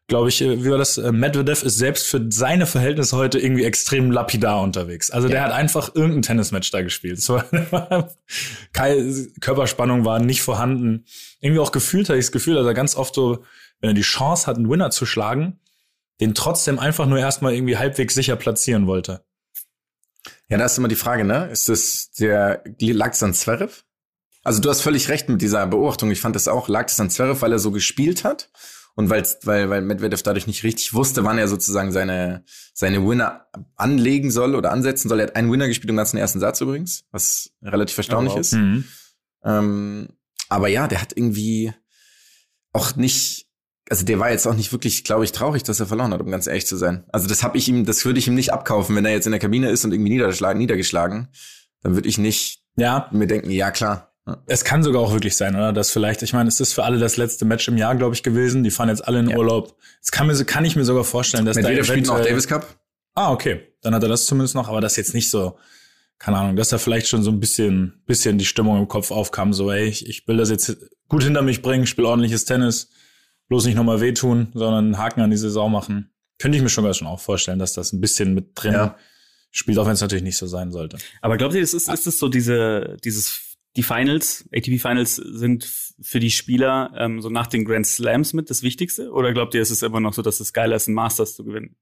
glaube 0.09 0.31
ich, 0.31 0.41
äh, 0.41 0.65
wie 0.65 0.71
war 0.71 0.79
das? 0.79 0.99
Äh, 0.99 1.13
Medvedev 1.13 1.63
ist 1.63 1.79
selbst 1.79 2.07
für 2.07 2.27
seine 2.31 2.67
Verhältnisse 2.67 3.17
heute 3.17 3.39
irgendwie 3.39 3.65
extrem 3.65 4.11
lapidar 4.11 4.63
unterwegs. 4.63 5.11
Also 5.11 5.29
der 5.29 5.43
hat 5.43 5.53
einfach 5.53 5.95
irgendein 5.95 6.23
Tennismatch 6.23 6.71
da 6.71 6.83
gespielt. 6.83 7.19
Es 7.19 7.29
war, 7.29 7.45
keine 8.73 9.29
Körperspannung 9.41 10.05
war 10.05 10.19
nicht 10.19 10.43
vorhanden. 10.43 11.05
Irgendwie 11.41 11.61
auch 11.61 11.73
gefühlt 11.73 12.09
hatte 12.09 12.19
ich 12.19 12.27
das 12.27 12.33
Gefühl, 12.33 12.55
dass 12.57 12.67
er 12.67 12.75
ganz 12.75 12.97
oft 12.97 13.15
so, 13.15 13.45
wenn 13.81 13.91
er 13.91 13.95
die 13.95 14.01
Chance 14.01 14.47
hat, 14.47 14.57
einen 14.57 14.69
Winner 14.69 14.91
zu 14.91 15.07
schlagen, 15.07 15.61
den 16.21 16.35
trotzdem 16.35 16.79
einfach 16.79 17.07
nur 17.07 17.19
erstmal 17.19 17.55
irgendwie 17.55 17.77
halbwegs 17.77 18.15
sicher 18.15 18.35
platzieren 18.35 18.87
wollte. 18.87 19.25
Ja, 20.49 20.57
da 20.57 20.65
ist 20.65 20.79
immer 20.79 20.89
die 20.89 20.97
Frage, 20.97 21.25
ne? 21.25 21.49
Ist 21.53 21.69
das 21.69 22.11
der 22.19 22.65
lag's 22.81 23.23
an 23.23 23.35
Zverev? 23.35 23.85
Also 24.43 24.63
du 24.63 24.71
hast 24.71 24.81
völlig 24.81 25.11
recht 25.11 25.29
mit 25.29 25.43
dieser 25.43 25.67
Beobachtung. 25.67 26.11
Ich 26.11 26.23
fand 26.23 26.35
das 26.35 26.49
auch, 26.49 26.69
lag 26.69 26.87
es 26.87 26.99
an 26.99 27.11
Zverev, 27.11 27.43
weil 27.43 27.53
er 27.53 27.59
so 27.59 27.71
gespielt 27.71 28.25
hat 28.25 28.49
und 28.99 29.11
weil's, 29.11 29.39
weil 29.45 29.71
weil 29.71 29.81
Medvedev 29.81 30.25
dadurch 30.25 30.49
nicht 30.49 30.65
richtig 30.65 30.93
wusste, 30.93 31.23
wann 31.23 31.39
er 31.39 31.47
sozusagen 31.47 31.93
seine 31.93 32.43
seine 32.75 33.07
Winner 33.07 33.47
anlegen 33.77 34.33
soll 34.33 34.57
oder 34.57 34.73
ansetzen 34.73 35.09
soll. 35.09 35.21
Er 35.21 35.29
hat 35.29 35.37
einen 35.37 35.53
Winner 35.53 35.69
gespielt 35.69 35.91
im 35.91 35.97
ganzen 35.97 36.17
ersten 36.17 36.41
Satz 36.41 36.61
übrigens, 36.61 37.05
was 37.13 37.51
relativ 37.63 37.97
erstaunlich 37.97 38.33
Oh, 38.33 38.37
wow. 38.37 38.41
ist. 38.41 38.53
Mhm. 38.55 38.85
Ähm, 39.45 40.09
aber 40.49 40.67
ja, 40.67 40.89
der 40.89 41.01
hat 41.01 41.17
irgendwie 41.17 41.73
auch 42.73 42.97
nicht, 42.97 43.47
also 43.89 44.05
der 44.05 44.19
war 44.19 44.33
jetzt 44.33 44.47
auch 44.49 44.55
nicht 44.55 44.73
wirklich, 44.73 45.05
glaube 45.05 45.25
ich, 45.25 45.31
traurig, 45.31 45.63
dass 45.63 45.79
er 45.79 45.87
verloren 45.87 46.13
hat, 46.13 46.21
um 46.21 46.31
ganz 46.33 46.49
ehrlich 46.49 46.67
zu 46.67 46.77
sein. 46.77 47.05
Also 47.13 47.29
das 47.29 47.45
habe 47.45 47.57
ich 47.57 47.69
ihm, 47.69 47.85
das 47.85 48.05
würde 48.05 48.19
ich 48.19 48.27
ihm 48.27 48.35
nicht 48.35 48.53
abkaufen, 48.53 48.97
wenn 48.97 49.05
er 49.05 49.13
jetzt 49.13 49.27
in 49.27 49.33
der 49.33 49.41
Kabine 49.41 49.71
ist 49.71 49.85
und 49.85 49.93
irgendwie 49.93 50.11
niedergeschlagen, 50.11 50.59
niedergeschlagen, 50.59 51.29
dann 51.83 51.95
würde 51.95 52.09
ich 52.09 52.19
nicht 52.19 52.65
Ja, 52.77 53.09
mir 53.13 53.29
denken, 53.29 53.51
ja 53.51 53.71
klar. 53.71 54.08
Es 54.47 54.65
kann 54.65 54.83
sogar 54.83 55.03
auch 55.03 55.13
wirklich 55.13 55.37
sein, 55.37 55.55
oder? 55.55 55.73
Das 55.73 55.91
vielleicht, 55.91 56.23
ich 56.23 56.33
meine, 56.33 56.49
es 56.49 56.61
ist 56.61 56.73
für 56.73 56.85
alle 56.85 56.99
das 56.99 57.17
letzte 57.17 57.45
Match 57.45 57.67
im 57.69 57.77
Jahr, 57.77 57.95
glaube 57.97 58.15
ich, 58.15 58.23
gewesen. 58.23 58.63
Die 58.65 58.71
fahren 58.71 58.89
jetzt 58.89 59.07
alle 59.07 59.21
in 59.21 59.31
Ja. 59.31 59.37
Urlaub. 59.37 59.77
Es 60.03 60.11
kann, 60.11 60.27
mir, 60.27 60.45
kann 60.45 60.65
ich 60.65 60.77
mir 60.77 60.85
sogar 60.85 61.05
vorstellen, 61.05 61.45
dass 61.47 61.57
Medvedev 61.57 61.87
spielt 61.87 62.07
noch 62.07 62.21
Davis 62.21 62.47
Cup. 62.49 62.67
Ah, 63.15 63.33
okay. 63.33 63.61
Dann 63.83 63.95
hat 63.95 64.03
er 64.03 64.09
das 64.09 64.27
zumindest 64.27 64.55
noch, 64.55 64.69
aber 64.69 64.81
das 64.81 64.97
jetzt 64.97 65.15
nicht 65.15 65.31
so, 65.31 65.57
keine 66.19 66.37
Ahnung, 66.39 66.57
dass 66.57 66.69
da 66.71 66.79
vielleicht 66.79 67.09
schon 67.09 67.23
so 67.23 67.31
ein 67.31 67.41
bisschen, 67.41 68.03
bisschen 68.07 68.39
die 68.39 68.45
Stimmung 68.45 68.79
im 68.79 68.89
Kopf 68.89 69.11
aufkam, 69.11 69.53
so, 69.53 69.71
ey, 69.71 69.87
ich, 69.87 70.09
ich 70.09 70.27
will 70.27 70.37
das 70.37 70.51
jetzt 70.51 70.77
gut 71.09 71.23
hinter 71.23 71.43
mich 71.43 71.63
bringen, 71.63 71.87
spiele 71.87 72.09
ordentliches 72.09 72.45
Tennis, 72.45 72.91
bloß 73.49 73.67
nicht 73.67 73.77
nochmal 73.77 74.01
wehtun, 74.01 74.49
sondern 74.55 74.85
einen 74.87 74.99
Haken 74.99 75.21
an 75.21 75.31
die 75.31 75.37
Saison 75.37 75.71
machen. 75.71 76.11
Könnte 76.39 76.57
ich 76.57 76.63
mir 76.63 76.69
schon 76.69 76.85
ganz 76.85 76.97
schon 76.99 77.07
auch 77.09 77.21
vorstellen, 77.21 77.59
dass 77.59 77.73
das 77.73 77.93
ein 77.93 78.01
bisschen 78.01 78.35
mit 78.35 78.51
drin 78.55 78.73
Ja. 78.75 78.97
spielt, 79.51 79.79
auch 79.79 79.87
wenn 79.87 79.95
es 79.95 80.01
natürlich 80.01 80.25
nicht 80.25 80.37
so 80.37 80.47
sein 80.47 80.71
sollte. 80.71 80.99
Aber 81.23 81.37
glaubt 81.37 81.55
ihr, 81.55 81.61
das 81.61 81.75
ist, 81.75 81.89
ist 81.89 82.07
es 82.07 82.19
so 82.19 82.29
diese, 82.29 82.97
dieses, 83.03 83.48
die 83.77 83.83
Finals, 83.83 84.49
ATP 84.53 84.79
Finals 84.79 85.17
sind 85.17 85.69
für 86.01 86.21
die 86.21 86.31
Spieler 86.31 86.93
ähm, 86.97 87.21
so 87.21 87.31
nach 87.31 87.47
den 87.47 87.65
Grand 87.65 87.87
Slams 87.87 88.33
mit 88.33 88.51
das 88.51 88.63
Wichtigste? 88.63 89.11
Oder 89.11 89.33
glaubt 89.33 89.55
ihr, 89.55 89.63
es 89.63 89.71
ist 89.71 89.83
immer 89.83 90.01
noch 90.01 90.15
so, 90.15 90.23
dass 90.23 90.41
es 90.41 90.53
geiler 90.53 90.77
ist, 90.77 90.89
ein 90.89 90.95
Masters 90.95 91.35
zu 91.35 91.45
gewinnen? 91.45 91.77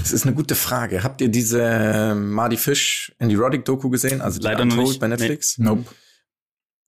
Das 0.00 0.12
ist 0.12 0.26
eine 0.26 0.34
gute 0.34 0.54
Frage. 0.54 1.02
Habt 1.02 1.20
ihr 1.20 1.28
diese 1.28 1.62
äh, 1.62 2.14
Marty 2.14 2.56
Fish 2.56 3.14
Andy 3.18 3.34
Roddick 3.34 3.64
Doku 3.64 3.88
gesehen? 3.88 4.20
Also 4.20 4.38
die 4.38 4.44
Leider 4.44 4.64
noch 4.64 4.76
nicht. 4.76 5.00
bei 5.00 5.08
Netflix? 5.08 5.58
Nope. 5.58 5.84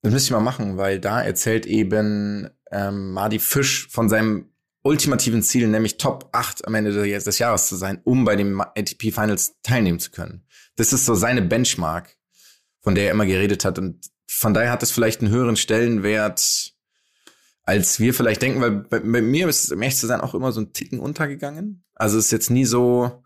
Das 0.01 0.11
müsste 0.11 0.27
ich 0.27 0.31
mal 0.31 0.41
machen, 0.41 0.77
weil 0.77 0.99
da 0.99 1.21
erzählt 1.21 1.65
eben 1.65 2.49
ähm, 2.71 3.11
Marty 3.13 3.39
Fish 3.39 3.87
von 3.89 4.09
seinem 4.09 4.49
ultimativen 4.83 5.41
Ziel, 5.41 5.67
nämlich 5.67 5.97
Top 5.97 6.29
8 6.33 6.67
am 6.67 6.75
Ende 6.75 6.91
des, 6.91 7.23
des 7.23 7.39
Jahres 7.39 7.67
zu 7.67 7.75
sein, 7.75 8.01
um 8.03 8.25
bei 8.25 8.35
den 8.35 8.59
ATP 8.59 9.13
Finals 9.13 9.55
teilnehmen 9.63 9.99
zu 9.99 10.11
können. 10.11 10.45
Das 10.75 10.91
ist 10.91 11.05
so 11.05 11.15
seine 11.15 11.41
Benchmark, 11.41 12.17
von 12.83 12.93
der 12.93 13.05
er 13.05 13.11
immer 13.11 13.25
geredet 13.25 13.65
hat. 13.65 13.79
Und 13.79 14.11
von 14.27 14.53
daher 14.53 14.71
hat 14.71 14.83
es 14.83 14.91
vielleicht 14.91 15.21
einen 15.21 15.31
höheren 15.31 15.55
Stellenwert, 15.55 16.73
als 17.63 17.99
wir 17.99 18.13
vielleicht 18.13 18.41
denken, 18.41 18.61
weil 18.61 18.71
bei, 18.71 18.99
bei 18.99 19.21
mir 19.21 19.47
ist 19.47 19.63
es, 19.63 19.71
um 19.71 19.81
ehrlich 19.81 19.97
zu 19.97 20.05
sein, 20.05 20.21
auch 20.21 20.35
immer 20.35 20.51
so 20.51 20.61
ein 20.61 20.73
Ticken 20.73 20.99
untergegangen. 20.99 21.83
Also 21.95 22.17
es 22.17 22.25
ist 22.25 22.31
jetzt 22.31 22.49
nie 22.49 22.65
so, 22.65 23.23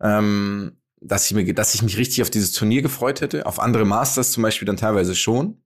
ähm, 0.00 0.80
dass 1.00 1.26
ich, 1.26 1.34
mir, 1.34 1.52
dass 1.54 1.74
ich 1.74 1.82
mich 1.82 1.98
richtig 1.98 2.22
auf 2.22 2.30
dieses 2.30 2.52
Turnier 2.52 2.80
gefreut 2.80 3.20
hätte. 3.20 3.44
Auf 3.46 3.60
andere 3.60 3.84
Masters 3.84 4.32
zum 4.32 4.42
Beispiel 4.42 4.66
dann 4.66 4.78
teilweise 4.78 5.14
schon, 5.14 5.62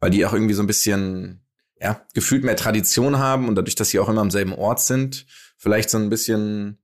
weil 0.00 0.10
die 0.10 0.26
auch 0.26 0.34
irgendwie 0.34 0.54
so 0.54 0.62
ein 0.62 0.66
bisschen, 0.66 1.46
ja, 1.80 2.04
gefühlt 2.12 2.44
mehr 2.44 2.56
Tradition 2.56 3.18
haben 3.18 3.48
und 3.48 3.54
dadurch, 3.54 3.74
dass 3.74 3.88
sie 3.88 3.98
auch 3.98 4.08
immer 4.08 4.20
am 4.20 4.30
selben 4.30 4.52
Ort 4.52 4.80
sind, 4.80 5.26
vielleicht 5.56 5.88
so 5.88 5.96
ein 5.96 6.10
bisschen 6.10 6.78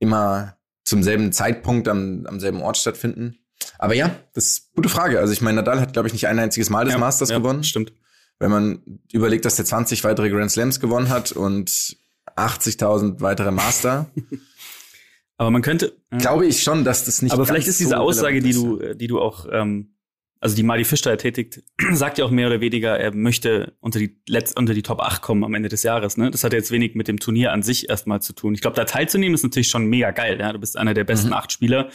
immer 0.00 0.58
zum 0.84 1.02
selben 1.02 1.32
Zeitpunkt 1.32 1.86
am, 1.86 2.26
am 2.26 2.40
selben 2.40 2.60
Ort 2.60 2.76
stattfinden. 2.78 3.38
Aber 3.78 3.94
ja, 3.94 4.16
das 4.34 4.44
ist 4.46 4.62
eine 4.68 4.74
gute 4.76 4.88
Frage. 4.88 5.18
Also 5.20 5.32
ich 5.32 5.40
meine, 5.40 5.56
Nadal 5.56 5.80
hat, 5.80 5.92
glaube 5.92 6.08
ich, 6.08 6.12
nicht 6.12 6.26
ein 6.26 6.38
einziges 6.38 6.70
Mal 6.70 6.84
des 6.84 6.94
Ja, 6.94 6.98
Masters 7.00 7.28
ja, 7.30 7.38
gewonnen. 7.38 7.64
Stimmt. 7.64 7.92
Wenn 8.38 8.50
man 8.50 8.82
überlegt, 9.12 9.44
dass 9.44 9.56
der 9.56 9.64
20 9.64 10.04
weitere 10.04 10.30
Grand 10.30 10.50
Slams 10.50 10.80
gewonnen 10.80 11.08
hat 11.08 11.32
und 11.32 11.96
80.000 12.36 13.20
weitere 13.20 13.50
Master, 13.50 14.10
Aber 15.40 15.50
man 15.52 15.62
könnte. 15.62 15.96
glaube 16.18 16.46
ich 16.46 16.62
schon, 16.64 16.84
dass 16.84 17.04
das 17.04 17.22
nicht 17.22 17.32
Aber 17.32 17.46
vielleicht 17.46 17.68
ist 17.68 17.78
diese 17.78 17.90
so 17.90 17.96
Aussage, 17.96 18.40
die 18.40 18.52
du, 18.52 18.94
die 18.94 19.06
du 19.06 19.20
auch, 19.20 19.46
ähm, 19.52 19.94
also 20.40 20.56
die 20.56 20.64
Madi 20.64 20.84
Fisch 20.84 21.00
da 21.02 21.14
tätigt, 21.14 21.62
sagt 21.92 22.18
ja 22.18 22.24
auch 22.24 22.32
mehr 22.32 22.48
oder 22.48 22.60
weniger, 22.60 22.98
er 22.98 23.14
möchte 23.14 23.74
unter 23.80 24.00
die 24.00 24.20
Letz 24.26 24.52
unter 24.56 24.74
die 24.74 24.82
Top 24.82 25.00
8 25.00 25.22
kommen 25.22 25.44
am 25.44 25.54
Ende 25.54 25.68
des 25.68 25.84
Jahres. 25.84 26.16
Ne? 26.16 26.30
Das 26.32 26.42
hat 26.42 26.52
jetzt 26.52 26.72
wenig 26.72 26.96
mit 26.96 27.06
dem 27.06 27.20
Turnier 27.20 27.52
an 27.52 27.62
sich 27.62 27.88
erstmal 27.88 28.20
zu 28.20 28.32
tun. 28.32 28.54
Ich 28.54 28.60
glaube, 28.62 28.74
da 28.74 28.84
teilzunehmen 28.84 29.34
ist 29.34 29.44
natürlich 29.44 29.68
schon 29.68 29.86
mega 29.86 30.10
geil. 30.10 30.38
Ja? 30.40 30.52
Du 30.52 30.58
bist 30.58 30.76
einer 30.76 30.94
der 30.94 31.04
besten 31.04 31.28
Mhm. 31.28 31.34
acht 31.34 31.52
Spieler 31.52 31.88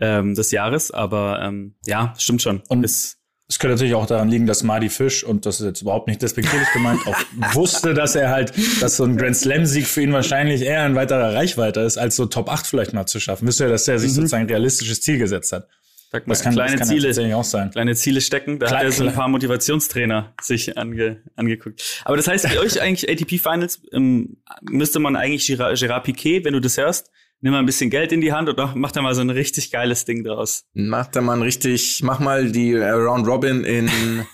ähm, 0.00 0.34
des 0.34 0.50
Jahres, 0.50 0.90
aber 0.90 1.40
ähm, 1.42 1.74
ja, 1.86 2.14
stimmt 2.18 2.42
schon. 2.42 2.62
Und- 2.68 2.84
ist, 2.84 3.18
Es 3.48 3.58
könnte 3.60 3.74
natürlich 3.76 3.94
auch 3.94 4.06
daran 4.06 4.28
liegen, 4.28 4.46
dass 4.46 4.62
Marty 4.64 4.88
Fish, 4.88 5.22
und 5.22 5.46
das 5.46 5.60
ist 5.60 5.66
jetzt 5.66 5.82
überhaupt 5.82 6.08
nicht 6.08 6.20
despektierlich 6.20 6.68
gemeint, 6.72 7.00
auch 7.06 7.16
wusste, 7.54 7.94
dass 7.94 8.16
er 8.16 8.30
halt, 8.30 8.52
dass 8.80 8.96
so 8.96 9.04
ein 9.04 9.16
Grand 9.16 9.36
Slam-Sieg 9.36 9.86
für 9.86 10.02
ihn 10.02 10.12
wahrscheinlich 10.12 10.62
eher 10.62 10.82
ein 10.82 10.96
weiterer 10.96 11.32
Reichweiter 11.34 11.84
ist, 11.84 11.96
als 11.96 12.16
so 12.16 12.26
Top 12.26 12.48
8 12.50 12.66
vielleicht 12.66 12.92
mal 12.92 13.06
zu 13.06 13.20
schaffen. 13.20 13.46
Wisst 13.46 13.60
ihr, 13.60 13.68
dass 13.68 13.86
er 13.86 13.98
sich 14.00 14.12
sozusagen 14.12 14.42
ein 14.44 14.48
realistisches 14.48 15.00
Ziel 15.00 15.18
gesetzt 15.18 15.52
hat? 15.52 15.68
sag 16.12 16.26
mal, 16.26 16.32
Das 16.32 16.42
kann, 16.42 16.54
kleine 16.54 16.72
das 16.76 16.88
kann 16.88 16.88
Ziele, 17.12 17.36
auch 17.36 17.44
sein. 17.44 17.70
kleine 17.70 17.94
Ziele 17.94 18.20
stecken. 18.20 18.58
Da 18.58 18.66
Klar, 18.66 18.78
hat 18.80 18.86
er 18.86 18.92
so 18.92 19.04
ein 19.06 19.12
paar 19.14 19.28
Motivationstrainer 19.28 20.34
sich 20.40 20.76
ange, 20.78 21.22
angeguckt. 21.36 22.02
Aber 22.04 22.16
das 22.16 22.26
heißt, 22.28 22.48
für 22.48 22.60
euch 22.60 22.80
eigentlich 22.80 23.08
ATP 23.10 23.38
Finals 23.40 23.80
ähm, 23.92 24.38
müsste 24.62 24.98
man 24.98 25.14
eigentlich 25.16 25.46
Gerard, 25.46 25.78
Gerard 25.78 26.04
Piquet, 26.04 26.44
wenn 26.44 26.52
du 26.52 26.60
das 26.60 26.76
hörst, 26.78 27.10
nimm 27.40 27.52
mal 27.52 27.60
ein 27.60 27.66
bisschen 27.66 27.90
Geld 27.90 28.12
in 28.12 28.20
die 28.20 28.32
Hand 28.32 28.48
und 28.48 28.76
mach 28.76 28.92
da 28.92 29.02
mal 29.02 29.14
so 29.14 29.20
ein 29.20 29.30
richtig 29.30 29.70
geiles 29.70 30.04
Ding 30.04 30.24
draus. 30.24 30.64
Mach 30.74 31.06
da 31.06 31.20
mal 31.20 31.34
ein 31.34 31.42
richtig, 31.42 32.02
mach 32.02 32.20
mal 32.20 32.50
die 32.50 32.74
Round 32.74 33.26
Robin 33.26 33.64
in 33.64 33.88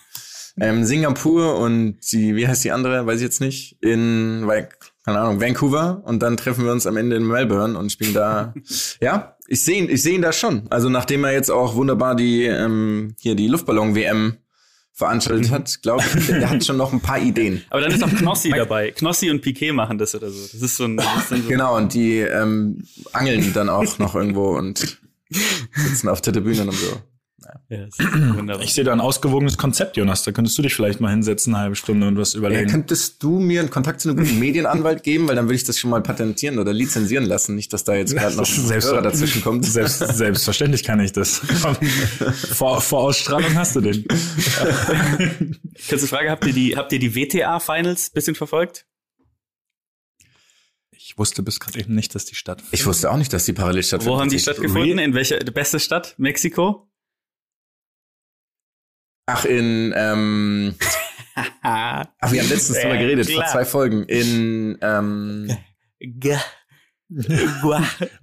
ähm, 0.60 0.84
Singapur 0.84 1.58
und 1.58 1.98
die, 2.12 2.36
wie 2.36 2.46
heißt 2.46 2.64
die 2.64 2.72
andere, 2.72 3.06
weiß 3.06 3.16
ich 3.16 3.24
jetzt 3.24 3.40
nicht, 3.40 3.76
in, 3.82 4.42
weil, 4.46 4.68
keine 5.04 5.20
Ahnung, 5.20 5.40
Vancouver 5.40 6.02
und 6.04 6.22
dann 6.22 6.36
treffen 6.36 6.64
wir 6.64 6.72
uns 6.72 6.86
am 6.86 6.96
Ende 6.96 7.16
in 7.16 7.26
Melbourne 7.26 7.78
und 7.78 7.90
spielen 7.90 8.14
da. 8.14 8.54
ja, 9.00 9.36
ich 9.46 9.64
sehe 9.64 9.78
ihn, 9.78 9.90
ich 9.90 10.02
sehe 10.02 10.14
ihn 10.14 10.22
da 10.22 10.32
schon. 10.32 10.66
Also 10.70 10.88
nachdem 10.88 11.24
er 11.24 11.32
jetzt 11.32 11.50
auch 11.50 11.74
wunderbar 11.74 12.14
die 12.14 12.44
ähm, 12.44 13.14
hier 13.18 13.34
die 13.34 13.48
Luftballon 13.48 13.94
WM 13.94 14.38
veranstaltet 14.92 15.50
hat, 15.50 15.78
glaube 15.82 16.04
ich, 16.18 16.26
der 16.26 16.50
hat 16.50 16.64
schon 16.64 16.76
noch 16.76 16.92
ein 16.92 17.00
paar 17.00 17.18
Ideen. 17.18 17.62
Aber 17.70 17.80
dann 17.80 17.92
ist 17.92 18.02
auch 18.02 18.10
Knossi 18.10 18.50
dabei. 18.54 18.90
Knossi 18.90 19.30
und 19.30 19.40
Piquet 19.40 19.72
machen 19.72 19.98
das 19.98 20.14
oder 20.14 20.30
so. 20.30 20.40
Das 20.40 20.62
ist 20.62 20.76
so 20.76 20.84
ein, 20.84 20.96
das 20.96 21.06
ist 21.16 21.28
so 21.30 21.48
Genau, 21.48 21.76
und 21.76 21.94
die 21.94 22.18
ähm, 22.18 22.84
angeln 23.12 23.52
dann 23.52 23.68
auch 23.68 23.98
noch 23.98 24.14
irgendwo 24.14 24.56
und 24.56 24.98
sitzen 25.74 26.08
auf 26.08 26.20
der 26.20 26.32
Tribüne 26.32 26.62
und 26.62 26.72
so. 26.72 27.00
Ja, 27.68 27.84
ist 27.86 27.98
wunderbar. 28.36 28.62
Ich 28.64 28.72
sehe 28.72 28.84
da 28.84 28.92
ein 28.92 29.00
ausgewogenes 29.00 29.58
Konzept, 29.58 29.96
Jonas. 29.96 30.22
Da 30.22 30.32
könntest 30.32 30.56
du 30.58 30.62
dich 30.62 30.74
vielleicht 30.74 31.00
mal 31.00 31.10
hinsetzen, 31.10 31.54
eine 31.54 31.62
halbe 31.64 31.76
Stunde 31.76 32.06
und 32.08 32.16
was 32.16 32.32
Ja, 32.32 32.38
überlegen. 32.38 32.70
könntest 32.70 33.22
du 33.22 33.38
mir 33.40 33.60
einen 33.60 33.70
Kontakt 33.70 34.00
zu 34.00 34.08
einem 34.08 34.18
guten 34.18 34.38
Medienanwalt 34.38 35.02
geben, 35.02 35.28
weil 35.28 35.36
dann 35.36 35.46
würde 35.46 35.56
ich 35.56 35.64
das 35.64 35.78
schon 35.78 35.90
mal 35.90 36.02
patentieren 36.02 36.58
oder 36.58 36.72
lizenzieren 36.72 37.24
lassen, 37.24 37.54
nicht, 37.54 37.72
dass 37.72 37.84
da 37.84 37.94
jetzt 37.94 38.14
gerade 38.14 38.36
noch 38.36 38.48
ein 38.48 38.82
Hörer 38.82 39.02
dazwischen 39.02 39.42
kommt. 39.42 39.64
Selbst, 39.64 39.98
selbstverständlich 39.98 40.82
kann 40.84 41.00
ich 41.00 41.12
das. 41.12 41.38
Vor, 42.52 42.80
vor 42.80 43.00
Ausstrahlung 43.00 43.54
hast 43.54 43.76
du 43.76 43.80
den. 43.80 44.04
Kurze 45.88 46.06
Frage, 46.06 46.30
habt 46.30 46.46
ihr 46.46 46.52
die, 46.52 46.76
habt 46.76 46.92
ihr 46.92 46.98
die 46.98 47.14
WTA 47.14 47.60
Finals 47.60 48.10
bisschen 48.10 48.34
verfolgt? 48.34 48.86
Ich 50.90 51.18
wusste 51.18 51.42
bis 51.42 51.60
gerade 51.60 51.80
eben 51.80 51.94
nicht, 51.94 52.14
dass 52.14 52.24
die 52.24 52.34
statt. 52.34 52.62
Ich 52.70 52.86
wusste 52.86 53.10
auch 53.10 53.16
nicht, 53.16 53.32
dass 53.32 53.44
die 53.44 53.52
parallel 53.52 53.82
stattfinden. 53.82 54.14
Wo 54.14 54.20
haben 54.20 54.30
die 54.30 54.38
stattgefunden? 54.38 54.98
Re- 54.98 55.04
In 55.04 55.14
welcher 55.14 55.38
beste 55.38 55.78
Stadt? 55.80 56.14
Mexiko? 56.16 56.88
Ach, 59.34 59.44
in, 59.44 59.92
ähm, 59.96 60.74
ach, 61.62 62.04
wir 62.30 62.40
haben 62.42 62.48
letztens 62.48 62.80
drüber 62.80 62.96
geredet, 62.96 63.26
klar. 63.28 63.42
vor 63.44 63.52
zwei 63.52 63.64
Folgen, 63.64 64.04
in, 64.04 64.78
ähm, 64.82 65.48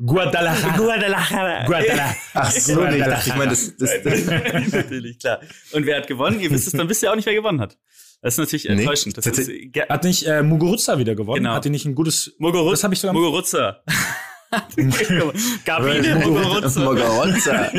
Guadalajara. 0.06 0.78
Guadalajara. 0.78 1.66
Guadalajara. 1.66 2.16
ach 2.34 2.51
so, 2.51 2.84
nee, 2.86 2.98
ich 2.98 3.04
dachte, 3.06 3.30
ich 3.30 3.36
meine, 3.36 3.50
das, 3.51 3.75
das, 3.78 3.92
das, 4.04 4.25
natürlich, 4.72 5.20
klar. 5.20 5.39
Und 5.74 5.86
wer 5.86 5.98
hat 5.98 6.08
gewonnen? 6.08 6.39
Ihr 6.39 6.50
wisst 6.51 6.68
es, 6.68 6.74
dann 6.74 6.89
wisst 6.89 7.04
ihr 7.04 7.12
auch 7.12 7.16
nicht, 7.16 7.25
wer 7.25 7.34
gewonnen 7.36 7.62
hat. 7.62 7.78
Das 8.22 8.34
ist 8.34 8.38
natürlich 8.39 8.66
Nee. 8.66 8.72
enttäuschend. 8.82 9.18
Das 9.18 9.25
ist, 9.25 9.36
Tatsächlich- 9.38 9.72
Ge- 9.72 9.88
Hat 9.88 10.04
nicht 10.04 10.25
äh, 10.28 10.44
Muguruza 10.44 10.98
wieder 10.98 11.16
gewonnen? 11.16 11.44
Genau. 11.44 11.54
Hat 11.56 11.66
die 11.66 11.70
nicht 11.70 11.86
ein 11.86 11.96
gutes. 11.96 12.36
Muguruza. 12.38 12.72
Das 12.72 12.84
habe 12.84 12.94
ich 12.94 13.00
sogar. 13.00 13.13
Muguruza. 13.13 13.82
Gabine 15.65 16.15
Muguruza. 16.25 16.79
Muguruza. 16.79 17.72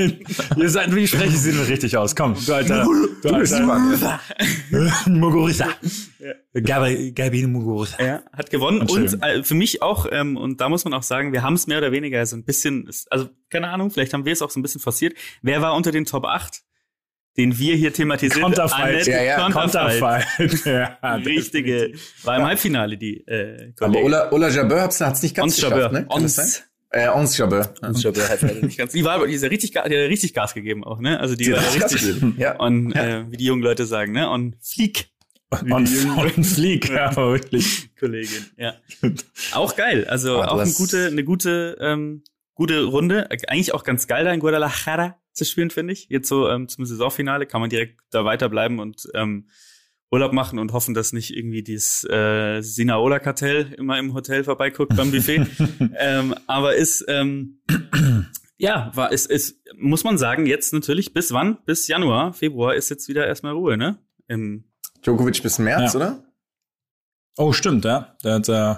Ihr 0.56 0.68
seid, 0.70 0.94
wie 0.94 1.06
spreche 1.06 1.28
ich 1.34 1.40
sie 1.40 1.52
denn 1.52 1.62
richtig 1.62 1.96
aus? 1.96 2.14
Komm, 2.14 2.36
du 2.46 2.54
alter. 2.54 2.84
Du. 2.84 2.90
Muguruza. 5.10 5.68
Gabi- 6.54 7.12
Gabine 7.12 7.48
Muguruza. 7.48 8.02
Ja, 8.02 8.22
hat 8.32 8.50
gewonnen 8.50 8.82
und 8.82 9.22
äh, 9.22 9.42
für 9.42 9.54
mich 9.54 9.82
auch, 9.82 10.06
ähm, 10.10 10.36
und 10.36 10.60
da 10.60 10.68
muss 10.68 10.84
man 10.84 10.94
auch 10.94 11.02
sagen, 11.02 11.32
wir 11.32 11.42
haben 11.42 11.54
es 11.54 11.66
mehr 11.66 11.78
oder 11.78 11.92
weniger 11.92 12.24
so 12.26 12.36
ein 12.36 12.44
bisschen, 12.44 12.88
also 13.10 13.28
keine 13.50 13.68
Ahnung, 13.68 13.90
vielleicht 13.90 14.12
haben 14.14 14.24
wir 14.24 14.32
es 14.32 14.42
auch 14.42 14.50
so 14.50 14.60
ein 14.60 14.62
bisschen 14.62 14.80
forciert. 14.80 15.14
Wer 15.42 15.62
war 15.62 15.74
unter 15.74 15.92
den 15.92 16.04
Top 16.04 16.24
8, 16.24 16.62
den 17.36 17.58
wir 17.58 17.76
hier 17.76 17.92
thematisiert 17.92 18.42
Konterfight. 18.42 18.94
Annette 18.94 19.10
Ja, 19.10 19.22
ja, 19.22 19.50
Konterfight. 19.50 20.26
Konterfight. 20.36 20.64
ja, 21.02 21.14
Richtige, 21.16 21.92
war 22.24 22.36
im 22.36 22.44
Halbfinale 22.44 22.96
die 22.96 23.26
äh, 23.26 23.72
Aber 23.78 23.92
Kollegin. 23.92 24.04
Ola, 24.04 24.32
Ola 24.32 24.48
Jabeur 24.48 24.82
hat's 24.82 25.00
hat's 25.00 25.22
nicht 25.22 25.34
ganz 25.34 25.44
Ons 25.44 25.56
geschafft, 25.56 25.76
Jabeur. 25.76 25.92
ne? 25.92 26.06
Kann 26.06 26.22
Ons. 26.22 26.62
Äh, 26.92 27.08
Ons 27.08 27.38
Jabeur. 27.38 27.72
Ons 27.82 28.02
Jabeur 28.02 28.28
hat 28.28 28.42
leider 28.42 28.66
nicht 28.66 28.76
ganz. 28.76 28.92
Die 28.92 29.04
war, 29.04 29.24
die 29.26 29.34
ist 29.34 29.42
ja 29.42 29.48
richtig, 29.48 29.70
die 29.72 29.78
hat 29.78 29.90
ja 29.92 30.00
richtig 30.00 30.34
Gas 30.34 30.54
gegeben 30.54 30.82
auch, 30.82 30.98
ne? 30.98 31.20
Also 31.20 31.36
die, 31.36 31.44
Die 31.44 31.52
war 31.52 31.60
hat 31.60 31.74
ja 31.74 31.80
Gas 31.80 31.94
richtig, 31.94 32.14
gegeben, 32.14 32.34
ja. 32.36 32.56
und 32.56 32.92
äh, 32.92 33.30
wie 33.30 33.36
die 33.36 33.44
jungen 33.44 33.62
Leute 33.62 33.86
sagen, 33.86 34.12
ne? 34.12 34.28
Und 34.28 34.56
Flieg, 34.60 35.08
On, 35.52 35.64
on 35.72 36.44
Fleek, 36.44 36.88
ja, 36.90 37.10
aber 37.10 37.32
wirklich. 37.32 37.90
Kollegin, 37.98 38.46
ja. 38.56 38.74
Auch 39.52 39.76
geil, 39.76 40.04
also 40.06 40.36
Aber 40.38 40.46
du 40.46 40.52
auch 40.52 40.60
eine 40.60 40.72
gute, 40.72 41.06
eine 41.06 41.24
gute, 41.24 41.76
ähm, 41.80 42.22
gute 42.54 42.84
Runde. 42.84 43.28
Eigentlich 43.30 43.74
auch 43.74 43.82
ganz 43.84 44.06
geil 44.06 44.24
da 44.24 44.32
in 44.32 44.40
Guadalajara 44.40 45.16
zu 45.32 45.44
spielen, 45.44 45.70
finde 45.70 45.92
ich. 45.92 46.06
Jetzt 46.08 46.28
so 46.28 46.48
ähm, 46.48 46.68
zum 46.68 46.84
Saisonfinale 46.84 47.46
kann 47.46 47.60
man 47.60 47.70
direkt 47.70 48.00
da 48.10 48.24
weiterbleiben 48.24 48.78
und 48.78 49.08
ähm, 49.14 49.48
Urlaub 50.10 50.32
machen 50.32 50.58
und 50.58 50.72
hoffen, 50.72 50.92
dass 50.94 51.12
nicht 51.12 51.36
irgendwie 51.36 51.62
dieses 51.62 52.04
äh, 52.10 52.60
Sinaola-Kartell 52.62 53.74
immer 53.78 53.98
im 53.98 54.12
Hotel 54.12 54.42
vorbeiguckt 54.42 54.96
beim 54.96 55.12
Buffet. 55.12 55.46
ähm, 55.96 56.34
aber 56.48 56.74
ist, 56.74 57.04
ähm, 57.06 57.60
ja, 58.58 58.90
war, 58.94 59.12
ist, 59.12 59.26
ist, 59.30 59.60
muss 59.76 60.02
man 60.02 60.18
sagen, 60.18 60.46
jetzt 60.46 60.72
natürlich 60.72 61.14
bis 61.14 61.32
wann? 61.32 61.58
Bis 61.64 61.86
Januar, 61.86 62.32
Februar 62.32 62.74
ist 62.74 62.90
jetzt 62.90 63.08
wieder 63.08 63.26
erstmal 63.26 63.52
Ruhe, 63.52 63.76
ne? 63.76 63.98
Im, 64.26 64.64
Djokovic 65.02 65.42
bis 65.42 65.58
März, 65.58 65.94
Ja. 65.94 65.96
oder? 65.96 66.24
Oh, 67.36 67.52
stimmt, 67.52 67.84
ja. 67.84 68.16
Der 68.24 68.34
hat, 68.34 68.48
äh, 68.48 68.74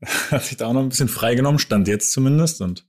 hat 0.30 0.44
sich 0.44 0.56
da 0.56 0.66
auch 0.66 0.72
noch 0.72 0.82
ein 0.82 0.88
bisschen 0.88 1.08
freigenommen, 1.08 1.58
stand 1.58 1.86
jetzt 1.86 2.12
zumindest. 2.12 2.62
Und 2.62 2.86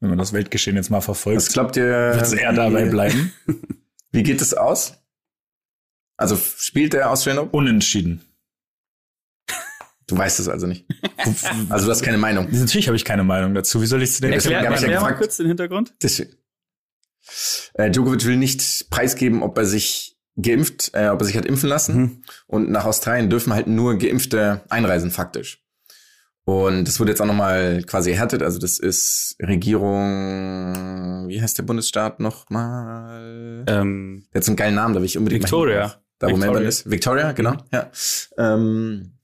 wenn 0.00 0.10
man 0.10 0.18
das 0.18 0.32
Weltgeschehen 0.32 0.76
jetzt 0.76 0.90
mal 0.90 0.98
Was 0.98 1.04
verfolgt, 1.06 1.52
glaubt 1.52 1.76
ihr? 1.76 1.84
wird 1.84 2.22
es 2.22 2.32
eher 2.32 2.52
dabei 2.52 2.86
bleiben. 2.86 3.32
Wie 4.12 4.22
geht 4.22 4.40
es 4.40 4.54
aus? 4.54 4.94
Also 6.16 6.36
spielt 6.36 6.92
der 6.92 7.10
Australian 7.10 7.44
Open? 7.44 7.58
Unentschieden. 7.58 8.22
Du 10.06 10.16
weißt 10.16 10.38
es 10.38 10.48
also 10.48 10.66
nicht. 10.66 10.86
Also 11.68 11.86
du 11.86 11.90
hast 11.90 12.02
keine 12.02 12.18
Meinung. 12.18 12.48
Natürlich 12.50 12.86
habe 12.86 12.96
ich 12.96 13.04
keine 13.04 13.24
Meinung 13.24 13.54
dazu. 13.54 13.82
Wie 13.82 13.86
soll 13.86 14.02
ich 14.02 14.10
es 14.10 14.20
denn 14.20 14.30
Ja, 14.30 14.36
erklär, 14.36 14.60
ich 14.60 14.64
ja 14.64 14.70
erklär 14.70 15.00
mal 15.00 15.16
kurz 15.16 15.36
den 15.36 15.48
Hintergrund. 15.48 15.94
Das, 15.98 16.22
äh, 17.74 17.90
Djokovic 17.90 18.24
will 18.24 18.36
nicht 18.36 18.88
preisgeben, 18.90 19.42
ob 19.42 19.58
er 19.58 19.66
sich 19.66 20.16
geimpft, 20.40 20.92
äh, 20.94 21.08
ob 21.08 21.20
er 21.20 21.24
sich 21.24 21.36
hat 21.36 21.44
impfen 21.44 21.68
lassen. 21.68 21.96
Mhm. 21.96 22.22
Und 22.46 22.70
nach 22.70 22.84
Australien 22.84 23.30
dürfen 23.30 23.52
halt 23.52 23.66
nur 23.66 23.98
Geimpfte 23.98 24.62
einreisen, 24.68 25.10
faktisch. 25.10 25.65
Und 26.48 26.86
das 26.86 27.00
wurde 27.00 27.10
jetzt 27.10 27.20
auch 27.20 27.26
nochmal 27.26 27.82
quasi 27.82 28.12
erhärtet. 28.12 28.40
Also 28.40 28.60
das 28.60 28.78
ist 28.78 29.34
Regierung, 29.42 31.26
wie 31.26 31.42
heißt 31.42 31.58
der 31.58 31.64
Bundesstaat 31.64 32.20
nochmal? 32.20 33.64
Ähm, 33.66 34.26
Der 34.32 34.38
hat 34.38 34.44
so 34.44 34.52
einen 34.52 34.56
geilen 34.56 34.76
Namen, 34.76 34.94
da 34.94 35.00
will 35.00 35.06
ich 35.06 35.18
unbedingt 35.18 35.42
Victoria. 35.42 35.96
Da 36.20 36.28
wo 36.28 36.30
Victoria. 36.30 36.38
Melbourne 36.38 36.68
ist. 36.68 36.88
Victoria, 36.88 37.32
genau, 37.32 37.56
ja. 37.72 37.90
Ähm, 38.38 39.14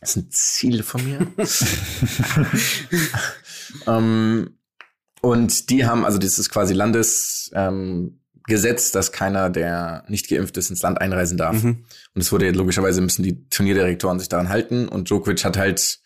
das 0.00 0.10
ist 0.10 0.16
ein 0.16 0.30
Ziel 0.30 0.82
von 0.82 1.04
mir. 1.04 1.26
ähm, 3.86 4.56
und 5.20 5.68
die 5.68 5.84
haben, 5.84 6.06
also 6.06 6.16
das 6.16 6.38
ist 6.38 6.48
quasi 6.48 6.72
Landesgesetz, 6.72 7.50
ähm, 7.54 8.20
Gesetz, 8.48 8.92
dass 8.92 9.12
keiner, 9.12 9.50
der 9.50 10.04
nicht 10.08 10.30
geimpft 10.30 10.56
ist, 10.56 10.70
ins 10.70 10.80
Land 10.80 11.02
einreisen 11.02 11.36
darf. 11.36 11.62
Mhm. 11.62 11.84
Und 12.14 12.20
es 12.20 12.32
wurde 12.32 12.50
logischerweise 12.52 13.02
müssen 13.02 13.24
die 13.24 13.46
Turnierdirektoren 13.50 14.20
sich 14.20 14.28
daran 14.30 14.48
halten. 14.48 14.88
Und 14.88 15.10
Djokovic 15.10 15.44
hat 15.44 15.58
halt 15.58 15.98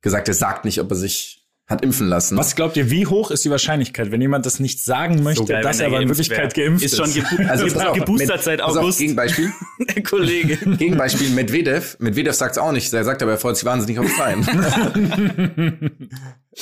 gesagt, 0.00 0.28
er 0.28 0.34
sagt 0.34 0.64
nicht, 0.64 0.80
ob 0.80 0.90
er 0.90 0.96
sich 0.96 1.36
hat 1.66 1.82
impfen 1.82 2.08
lassen. 2.08 2.38
Was 2.38 2.56
glaubt 2.56 2.78
ihr, 2.78 2.90
wie 2.90 3.04
hoch 3.06 3.30
ist 3.30 3.44
die 3.44 3.50
Wahrscheinlichkeit, 3.50 4.10
wenn 4.10 4.22
jemand 4.22 4.46
das 4.46 4.58
nicht 4.58 4.82
sagen 4.82 5.22
möchte, 5.22 5.44
geil, 5.44 5.62
dass 5.62 5.80
er 5.80 5.88
aber 5.88 6.00
in 6.00 6.08
Wirklichkeit 6.08 6.56
wär. 6.56 6.64
geimpft 6.64 6.82
ist 6.82 6.92
ist? 6.94 6.96
schon 6.98 7.12
gebu 7.12 7.46
Also 7.46 7.66
auf, 7.78 7.92
geboostert 7.92 8.28
Med- 8.36 8.42
seit 8.42 8.60
pass 8.60 8.70
auf, 8.70 8.78
August. 8.78 8.98
Gegenbeispiel. 9.00 9.52
Der 9.94 10.02
Kollege. 10.02 10.56
Gegenbeispiel 10.56 11.28
Medvedev. 11.28 11.96
Medvedev 12.00 12.34
sagt 12.34 12.52
es 12.52 12.58
auch 12.58 12.72
nicht. 12.72 12.90
Er 12.94 13.04
sagt 13.04 13.22
aber, 13.22 13.32
er 13.32 13.38
freut 13.38 13.56
sich 13.58 13.66
wahnsinnig 13.66 13.98
auf 13.98 14.08
Freien. 14.10 14.48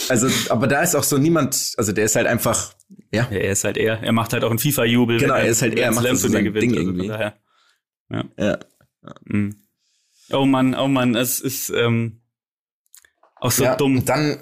also, 0.08 0.28
aber 0.50 0.66
da 0.66 0.82
ist 0.82 0.96
auch 0.96 1.04
so 1.04 1.18
niemand, 1.18 1.74
also 1.76 1.92
der 1.92 2.04
ist 2.06 2.16
halt 2.16 2.26
einfach, 2.26 2.74
ja, 3.12 3.28
Ja, 3.30 3.36
er 3.36 3.52
ist 3.52 3.62
halt 3.62 3.76
er. 3.76 4.02
Er 4.02 4.12
macht 4.12 4.32
halt 4.32 4.42
auch 4.42 4.50
einen 4.50 4.58
FIFA-Jubel. 4.58 5.20
Genau, 5.20 5.34
er 5.34 5.46
ist 5.46 5.62
halt 5.62 5.78
er, 5.78 5.88
wenn 5.90 5.94
macht 5.94 6.16
so 6.18 6.28
sein 6.28 6.52
Ding 6.52 6.70
also 6.72 6.80
irgendwie. 6.80 7.08
von 7.08 7.16
daher. 7.16 7.34
ja. 8.38 8.58
Mhm. 9.24 9.56
Oh 10.32 10.44
Mann, 10.44 10.74
oh 10.74 10.88
Mann, 10.88 11.14
es 11.14 11.38
ist 11.38 11.70
ähm, 11.70 12.22
auch 13.40 13.50
so 13.50 13.64
ja. 13.64 13.76
dumm. 13.76 14.04
Dann 14.04 14.38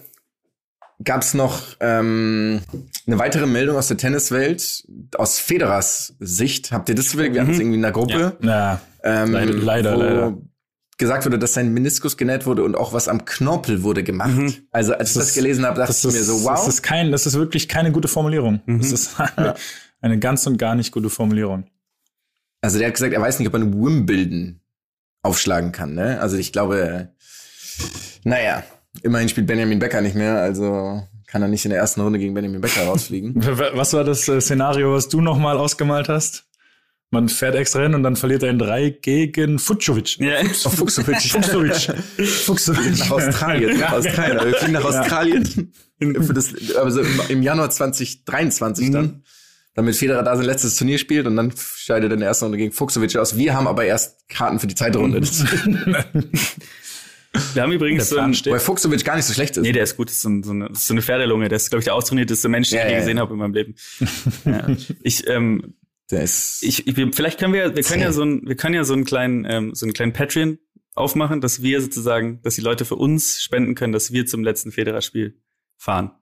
gab's 1.02 1.34
noch 1.34 1.60
ähm, 1.80 2.60
eine 3.06 3.18
weitere 3.18 3.46
Meldung 3.46 3.76
aus 3.76 3.88
der 3.88 3.96
Tenniswelt, 3.96 4.84
aus 5.16 5.38
Federers 5.38 6.14
Sicht. 6.20 6.72
Habt 6.72 6.88
ihr 6.88 6.94
das? 6.94 7.16
Wir 7.16 7.24
hatten 7.40 7.50
es 7.52 7.58
irgendwie 7.58 7.76
in 7.76 7.82
der 7.82 7.92
Gruppe. 7.92 8.36
Ja, 8.42 8.80
Ähm, 9.02 9.32
Leider, 9.32 9.52
leider, 9.54 9.96
wo 9.96 10.00
leider. 10.02 10.36
gesagt 10.96 11.26
wurde, 11.26 11.38
dass 11.38 11.52
sein 11.54 11.74
Meniskus 11.74 12.16
genäht 12.16 12.46
wurde 12.46 12.62
und 12.62 12.76
auch 12.76 12.92
was 12.92 13.08
am 13.08 13.24
Knorpel 13.24 13.82
wurde 13.82 14.02
gemacht. 14.04 14.30
Mhm. 14.34 14.54
Also 14.70 14.94
als 14.94 15.10
ich 15.10 15.16
das 15.16 15.28
ist- 15.30 15.34
gelesen 15.34 15.66
habe, 15.66 15.76
dachte 15.78 15.88
das 15.92 16.04
ich 16.04 16.12
mir 16.12 16.22
so, 16.24 16.44
wow. 16.44 16.50
das 16.54 16.68
ist 16.68 16.82
kein, 16.82 17.10
das 17.12 17.26
ist 17.26 17.34
wirklich 17.34 17.68
keine 17.68 17.90
gute 17.92 18.08
Formulierung. 18.08 18.62
Mhm. 18.64 18.78
Das 18.80 18.92
ist 18.92 19.20
eine, 19.36 19.54
eine 20.00 20.18
ganz 20.20 20.46
und 20.46 20.56
gar 20.56 20.74
nicht 20.76 20.92
gute 20.92 21.10
Formulierung. 21.10 21.66
Also 22.62 22.78
der 22.78 22.86
hat 22.88 22.94
gesagt, 22.94 23.12
er 23.12 23.20
weiß 23.20 23.38
nicht, 23.40 23.48
ob 23.48 23.54
er 23.54 23.60
eine 23.60 23.72
Wimbledon 23.74 24.60
aufschlagen 25.22 25.72
kann. 25.72 25.94
Ne? 25.94 26.18
Also 26.20 26.36
ich 26.38 26.52
glaube, 26.52 27.10
naja, 28.22 28.62
immerhin 29.02 29.28
spielt 29.28 29.46
Benjamin 29.46 29.78
Becker 29.78 30.00
nicht 30.00 30.14
mehr, 30.14 30.36
also 30.36 31.02
kann 31.26 31.42
er 31.42 31.48
nicht 31.48 31.64
in 31.64 31.70
der 31.70 31.80
ersten 31.80 32.00
Runde 32.00 32.18
gegen 32.18 32.34
Benjamin 32.34 32.60
Becker 32.60 32.82
rausfliegen. 32.86 33.34
Was 33.36 33.92
war 33.92 34.04
das 34.04 34.28
äh, 34.28 34.40
Szenario, 34.40 34.92
was 34.92 35.08
du 35.08 35.20
nochmal 35.20 35.56
ausgemalt 35.56 36.08
hast? 36.08 36.44
Man 37.10 37.28
fährt 37.28 37.54
extra 37.54 37.82
hin 37.82 37.94
und 37.94 38.02
dann 38.02 38.16
verliert 38.16 38.42
er 38.42 38.50
in 38.50 38.58
drei 38.58 38.90
gegen 38.90 39.60
Futschowitsch. 39.60 40.18
Ja. 40.18 40.34
Oh, 40.64 40.68
Fuchsovic. 40.68 41.20
Fuchsowitsch. 41.22 41.90
Fuchsowitsch. 42.44 42.98
nach 42.98 43.10
Australien. 43.12 43.78
Nach 43.78 43.92
Australien. 43.92 44.38
Also 44.38 44.50
wir 44.50 44.58
fliegen 44.58 44.72
nach 44.72 44.84
Australien. 44.84 45.72
Für 46.00 46.34
das, 46.34 46.54
also 46.76 47.02
im, 47.28 47.42
Januar 47.42 47.70
2023 47.70 48.90
dann. 48.90 49.22
Damit 49.74 49.96
Federer 49.96 50.22
da 50.22 50.36
sein 50.36 50.46
letztes 50.46 50.76
Turnier 50.76 50.98
spielt 50.98 51.26
und 51.26 51.36
dann 51.36 51.52
scheidet 51.56 52.10
er 52.10 52.14
in 52.14 52.20
der 52.20 52.28
ersten 52.28 52.44
Runde 52.46 52.58
gegen 52.58 52.72
Fuchsovic 52.72 53.16
aus. 53.16 53.36
Wir 53.36 53.54
haben 53.54 53.66
aber 53.66 53.84
erst 53.84 54.28
Karten 54.28 54.60
für 54.60 54.68
die 54.68 54.74
zweite 54.76 54.98
Runde. 54.98 55.20
Wir 57.52 57.62
haben 57.62 57.72
übrigens 57.72 58.08
so 58.08 58.16
Plan 58.16 58.30
ein, 58.30 58.34
steht. 58.34 58.52
Wobei 58.52 58.60
Fuchsovic 58.60 59.04
gar 59.04 59.16
nicht 59.16 59.24
so 59.24 59.32
schlecht 59.32 59.56
ist. 59.56 59.62
Nee, 59.62 59.72
der 59.72 59.82
ist 59.82 59.96
gut. 59.96 60.08
Das 60.08 60.16
ist 60.16 60.22
so, 60.22 60.28
ein, 60.28 60.42
so, 60.42 60.52
eine, 60.52 60.68
das 60.68 60.78
ist 60.78 60.86
so 60.86 60.94
eine 60.94 61.02
Pferdelunge. 61.02 61.48
Der 61.48 61.56
ist, 61.56 61.70
glaube 61.70 61.80
ich, 61.80 61.84
der 61.84 61.94
austrainierteste 61.94 62.48
Mensch, 62.48 62.70
den 62.70 62.78
Ja, 62.78 62.84
ich 62.84 62.88
je 62.88 62.94
ja, 62.94 63.00
gesehen 63.00 63.16
ja. 63.16 63.22
habe 63.22 63.32
in 63.32 63.38
meinem 63.38 63.54
Leben. 63.54 63.74
ja. 64.44 64.66
Ich, 65.02 65.28
ähm, 65.28 65.74
Der 66.10 66.22
ist. 66.22 66.62
ich, 66.62 66.86
ich, 66.86 66.94
vielleicht 67.14 67.38
können 67.38 67.52
wir, 67.52 67.74
wir 67.74 67.82
können 67.82 68.02
ja 68.02 68.12
so 68.12 68.22
ein, 68.22 68.42
wir 68.46 68.56
können 68.56 68.74
ja 68.74 68.84
so 68.84 68.94
einen 68.94 69.04
kleinen, 69.04 69.44
ähm, 69.48 69.74
so 69.74 69.84
einen 69.84 69.92
kleinen 69.92 70.12
Patreon 70.12 70.58
aufmachen, 70.94 71.40
dass 71.40 71.62
wir 71.62 71.80
sozusagen, 71.80 72.40
dass 72.42 72.54
die 72.54 72.60
Leute 72.60 72.84
für 72.84 72.96
uns 72.96 73.42
spenden 73.42 73.74
können, 73.74 73.92
dass 73.92 74.12
wir 74.12 74.26
zum 74.26 74.44
letzten 74.44 74.70
Federer-Spiel 74.70 75.40
fahren. 75.76 76.12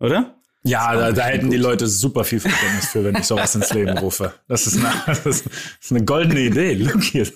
Oder? 0.00 0.40
Ja, 0.66 0.94
da, 0.96 1.12
da 1.12 1.26
hätten 1.26 1.50
die 1.50 1.58
Leute 1.58 1.86
super 1.86 2.24
viel 2.24 2.40
Verständnis 2.40 2.88
für, 2.88 3.04
wenn 3.04 3.16
ich 3.16 3.24
sowas 3.24 3.54
ins 3.54 3.72
Leben 3.74 3.98
rufe. 3.98 4.32
Das 4.48 4.66
ist 4.66 4.78
eine, 4.78 4.90
das 5.06 5.18
ist, 5.26 5.46
das 5.46 5.52
ist 5.80 5.90
eine 5.90 6.04
goldene 6.06 6.40
Idee. 6.40 6.72
Look 6.72 7.02
hier. 7.02 7.26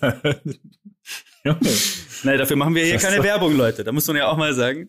Nein, 2.25 2.39
dafür 2.39 2.57
machen 2.57 2.75
wir 2.75 2.85
hier 2.85 2.95
Das 2.95 3.05
ist 3.05 3.09
keine 3.11 3.23
Werbung, 3.23 3.57
Leute. 3.57 3.85
Da 3.85 3.93
muss 3.93 4.07
man 4.09 4.17
ja 4.17 4.27
auch 4.27 4.37
mal 4.37 4.53
sagen. 4.55 4.89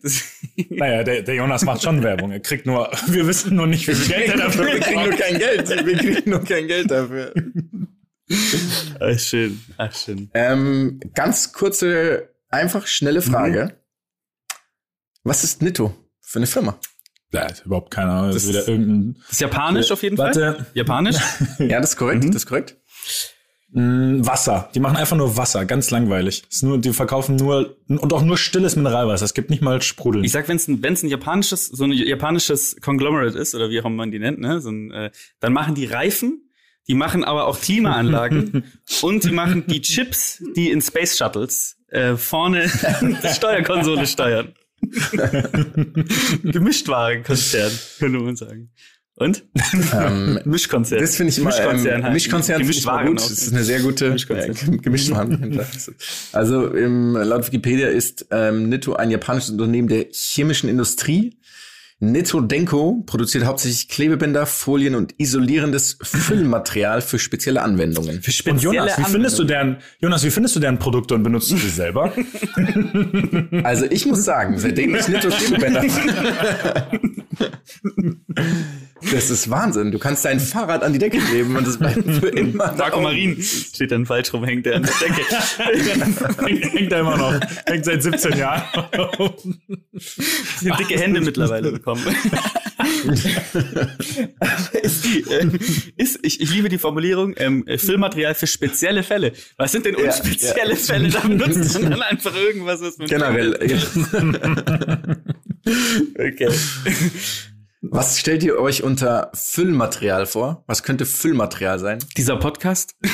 Naja, 0.68 1.04
der, 1.04 1.22
der 1.22 1.34
Jonas 1.34 1.62
macht 1.64 1.82
schon 1.82 2.02
Werbung. 2.02 2.32
Er 2.32 2.40
kriegt 2.40 2.66
nur, 2.66 2.90
wir 3.06 3.26
wissen 3.26 3.54
nur 3.54 3.66
nicht, 3.66 3.86
wie 3.86 3.94
viel 3.94 4.14
Geld 4.14 4.28
er 4.30 4.36
dafür 4.36 4.66
wir 4.66 4.80
kriegen 4.80 5.02
nur 5.04 5.12
kein 5.16 5.38
Geld. 5.38 5.68
Wir 5.86 5.96
kriegen 5.96 6.30
nur 6.30 6.44
kein 6.44 6.66
Geld 6.66 6.90
dafür. 6.90 7.32
Ach, 9.00 9.18
schön. 9.18 9.60
Ach, 9.76 9.94
schön. 9.94 10.30
Ähm, 10.34 11.00
ganz 11.14 11.52
kurze, 11.52 12.28
einfach 12.48 12.86
schnelle 12.86 13.22
Frage. 13.22 13.76
Was 15.24 15.44
ist 15.44 15.62
Nitto 15.62 15.94
für 16.20 16.38
eine 16.38 16.46
Firma? 16.46 16.78
Ja, 17.32 17.46
ist 17.46 17.64
überhaupt 17.64 17.92
keine 17.92 18.10
Ahnung. 18.10 18.32
Das 18.32 18.42
ist 18.44 18.54
Das- 18.54 18.66
wieder 18.66 18.72
irgendein. 18.72 19.14
Das 19.22 19.32
ist 19.32 19.40
japanisch 19.40 19.90
auf 19.92 20.02
jeden 20.02 20.16
Fall. 20.16 20.34
Warte. 20.34 20.66
Japanisch? 20.74 21.16
Ja, 21.58 21.80
das 21.80 21.90
ist 21.90 21.96
korrekt. 21.96 22.24
Das 22.24 22.34
ist 22.36 22.46
korrekt. 22.46 22.76
Wasser. 23.72 24.68
Die 24.74 24.80
machen 24.80 24.96
einfach 24.96 25.16
nur 25.16 25.36
Wasser. 25.36 25.64
Ganz 25.64 25.90
langweilig. 25.90 26.42
Ist 26.50 26.64
nur, 26.64 26.78
die 26.78 26.92
verkaufen 26.92 27.36
nur, 27.36 27.76
und 27.86 28.12
auch 28.12 28.22
nur 28.22 28.36
stilles 28.36 28.74
Mineralwasser. 28.74 29.24
Es 29.24 29.34
gibt 29.34 29.50
nicht 29.50 29.62
mal 29.62 29.80
Sprudeln. 29.80 30.24
Ich 30.24 30.32
sag, 30.32 30.48
wenn 30.48 30.56
es 30.56 30.66
ein, 30.66 30.82
wenn's 30.82 31.04
ein 31.04 31.08
japanisches, 31.08 31.66
so 31.68 31.84
ein 31.84 31.92
japanisches 31.92 32.76
Conglomerate 32.80 33.38
ist, 33.38 33.54
oder 33.54 33.70
wie 33.70 33.80
auch 33.80 33.84
immer 33.84 33.96
man 33.96 34.10
die 34.10 34.18
nennt, 34.18 34.40
ne, 34.40 34.60
so 34.60 34.70
ein, 34.70 34.90
äh, 34.90 35.10
dann 35.38 35.52
machen 35.52 35.76
die 35.76 35.84
Reifen, 35.84 36.50
die 36.88 36.94
machen 36.94 37.22
aber 37.22 37.46
auch 37.46 37.60
Klimaanlagen 37.60 38.64
und 39.02 39.22
die 39.24 39.30
machen 39.30 39.64
die 39.68 39.80
Chips, 39.80 40.42
die 40.56 40.70
in 40.70 40.80
Space 40.80 41.16
Shuttles 41.16 41.76
äh, 41.88 42.16
vorne 42.16 42.68
die 43.22 43.28
Steuerkonsole 43.28 44.06
steuern. 44.06 44.54
Gemischtwarenkonzern, 46.42 47.70
könnte 47.98 48.18
man 48.18 48.34
sagen. 48.34 48.70
Und? 49.20 49.44
Ähm, 49.92 50.40
Mischkonzern. 50.46 50.98
Das 50.98 51.14
finde 51.14 51.30
ich 51.30 51.38
immer, 51.38 51.50
Mischkonzern 51.50 51.98
ähm, 51.98 52.04
halt. 52.04 52.14
Mischkonzern 52.14 52.56
finde 52.56 52.72
ich 52.72 52.82
immer 52.82 53.02
Gemischtwaren 53.02 53.06
gut. 53.08 53.20
Das 53.20 53.30
ist 53.30 53.52
eine 53.52 53.64
sehr 53.64 53.80
gute 53.80 54.10
Mischkonzern. 54.12 54.74
äh, 54.74 54.78
Gemischtwaren. 54.78 55.60
also 56.32 56.68
im, 56.68 57.12
laut 57.12 57.46
Wikipedia 57.46 57.88
ist 57.88 58.26
ähm, 58.30 58.70
Nitto 58.70 58.94
ein 58.94 59.10
japanisches 59.10 59.50
Unternehmen 59.50 59.88
der 59.88 60.06
chemischen 60.10 60.70
Industrie. 60.70 61.36
Nitto 62.02 62.40
Denko 62.40 63.02
produziert 63.04 63.44
hauptsächlich 63.44 63.88
Klebebänder, 63.88 64.46
Folien 64.46 64.94
und 64.94 65.14
isolierendes 65.18 65.98
Füllmaterial 66.00 67.02
für 67.02 67.18
spezielle 67.18 67.60
Anwendungen. 67.60 68.22
Für 68.22 68.50
und 68.50 68.62
Jonas, 68.62 68.96
wie 68.96 69.02
spezielle 69.02 69.12
findest 69.12 69.38
du 69.38 69.44
deren, 69.44 69.76
Jonas, 70.00 70.24
wie 70.24 70.30
findest 70.30 70.56
du 70.56 70.60
deren 70.60 70.78
Produkte 70.78 71.14
und 71.14 71.24
benutzt 71.24 71.50
du 71.50 71.58
sie 71.58 71.68
selber? 71.68 72.14
Also 73.64 73.84
ich 73.84 74.06
muss 74.06 74.24
sagen, 74.24 74.58
seitdem 74.58 74.94
ich 74.94 75.08
Nitto 75.08 75.28
Klebebänder 75.28 75.82
Das 79.12 79.30
ist 79.30 79.48
Wahnsinn. 79.48 79.92
Du 79.92 79.98
kannst 79.98 80.24
dein 80.24 80.38
Fahrrad 80.38 80.82
an 80.82 80.92
die 80.92 80.98
Decke 80.98 81.18
kleben 81.18 81.56
und 81.56 81.66
das 81.66 81.78
bleibt 81.78 82.04
für 82.04 82.28
immer. 82.28 82.66
Marco 82.66 82.96
da 82.96 83.00
Marin 83.00 83.40
steht 83.42 83.92
dann 83.92 84.04
falsch 84.04 84.32
rum, 84.32 84.44
hängt 84.44 84.66
der 84.66 84.76
an 84.76 84.82
der 84.82 84.92
Decke. 84.92 85.22
hängt, 86.44 86.74
hängt 86.74 86.92
er 86.92 87.00
immer 87.00 87.16
noch. 87.16 87.40
Hängt 87.66 87.86
seit 87.86 88.02
17 88.02 88.36
Jahren. 88.36 88.62
Haben 88.72 90.76
dicke 90.78 90.98
Hände 90.98 91.20
mittlerweile 91.20 91.72
bekommen. 91.72 92.02
ist 94.82 95.04
die, 95.04 95.24
äh, 95.30 95.48
ist, 95.96 96.18
ich, 96.22 96.40
ich 96.40 96.52
liebe 96.52 96.68
die 96.68 96.78
Formulierung, 96.78 97.34
ähm, 97.36 97.66
äh, 97.66 97.78
Füllmaterial 97.78 98.34
für 98.34 98.46
spezielle 98.46 99.02
Fälle. 99.02 99.32
Was 99.56 99.72
sind 99.72 99.86
denn 99.86 99.96
Ja, 99.98 100.04
unspezielle 100.04 100.72
ja. 100.72 100.76
Fälle? 100.76 101.08
Da 101.08 101.20
benutzt 101.20 101.80
man 101.80 101.90
dann 101.90 102.02
einfach 102.02 102.34
irgendwas, 102.34 102.80
was 102.80 102.98
man 102.98 103.08
Generell. 103.08 103.58
Okay. 106.14 106.48
Was 107.82 108.18
stellt 108.18 108.42
ihr 108.42 108.58
euch 108.58 108.82
unter 108.82 109.30
Füllmaterial 109.34 110.26
vor? 110.26 110.64
Was 110.66 110.82
könnte 110.82 111.06
Füllmaterial 111.06 111.78
sein? 111.78 112.00
Dieser 112.16 112.36
Podcast? 112.36 112.96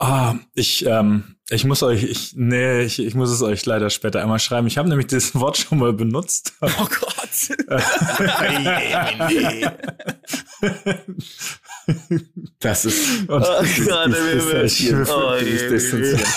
Ah, 0.00 0.36
ich, 0.54 0.86
ähm, 0.86 1.34
ich 1.50 1.64
muss 1.64 1.82
euch, 1.82 2.04
ich, 2.04 2.32
nee, 2.36 2.82
ich, 2.82 3.00
ich 3.00 3.16
muss 3.16 3.30
es 3.30 3.42
euch 3.42 3.66
leider 3.66 3.90
später 3.90 4.22
einmal 4.22 4.38
schreiben. 4.38 4.68
Ich 4.68 4.78
habe 4.78 4.88
nämlich 4.88 5.08
das 5.08 5.34
Wort 5.34 5.56
schon 5.56 5.78
mal 5.78 5.92
benutzt. 5.92 6.52
Oh 6.60 6.86
Gott. 6.86 7.58
Das 12.60 12.84
ist. 12.84 13.20
Und 13.28 13.30
Oh 13.30 13.38
das 13.62 13.86
Gott, 13.86 15.42
ich 15.44 15.68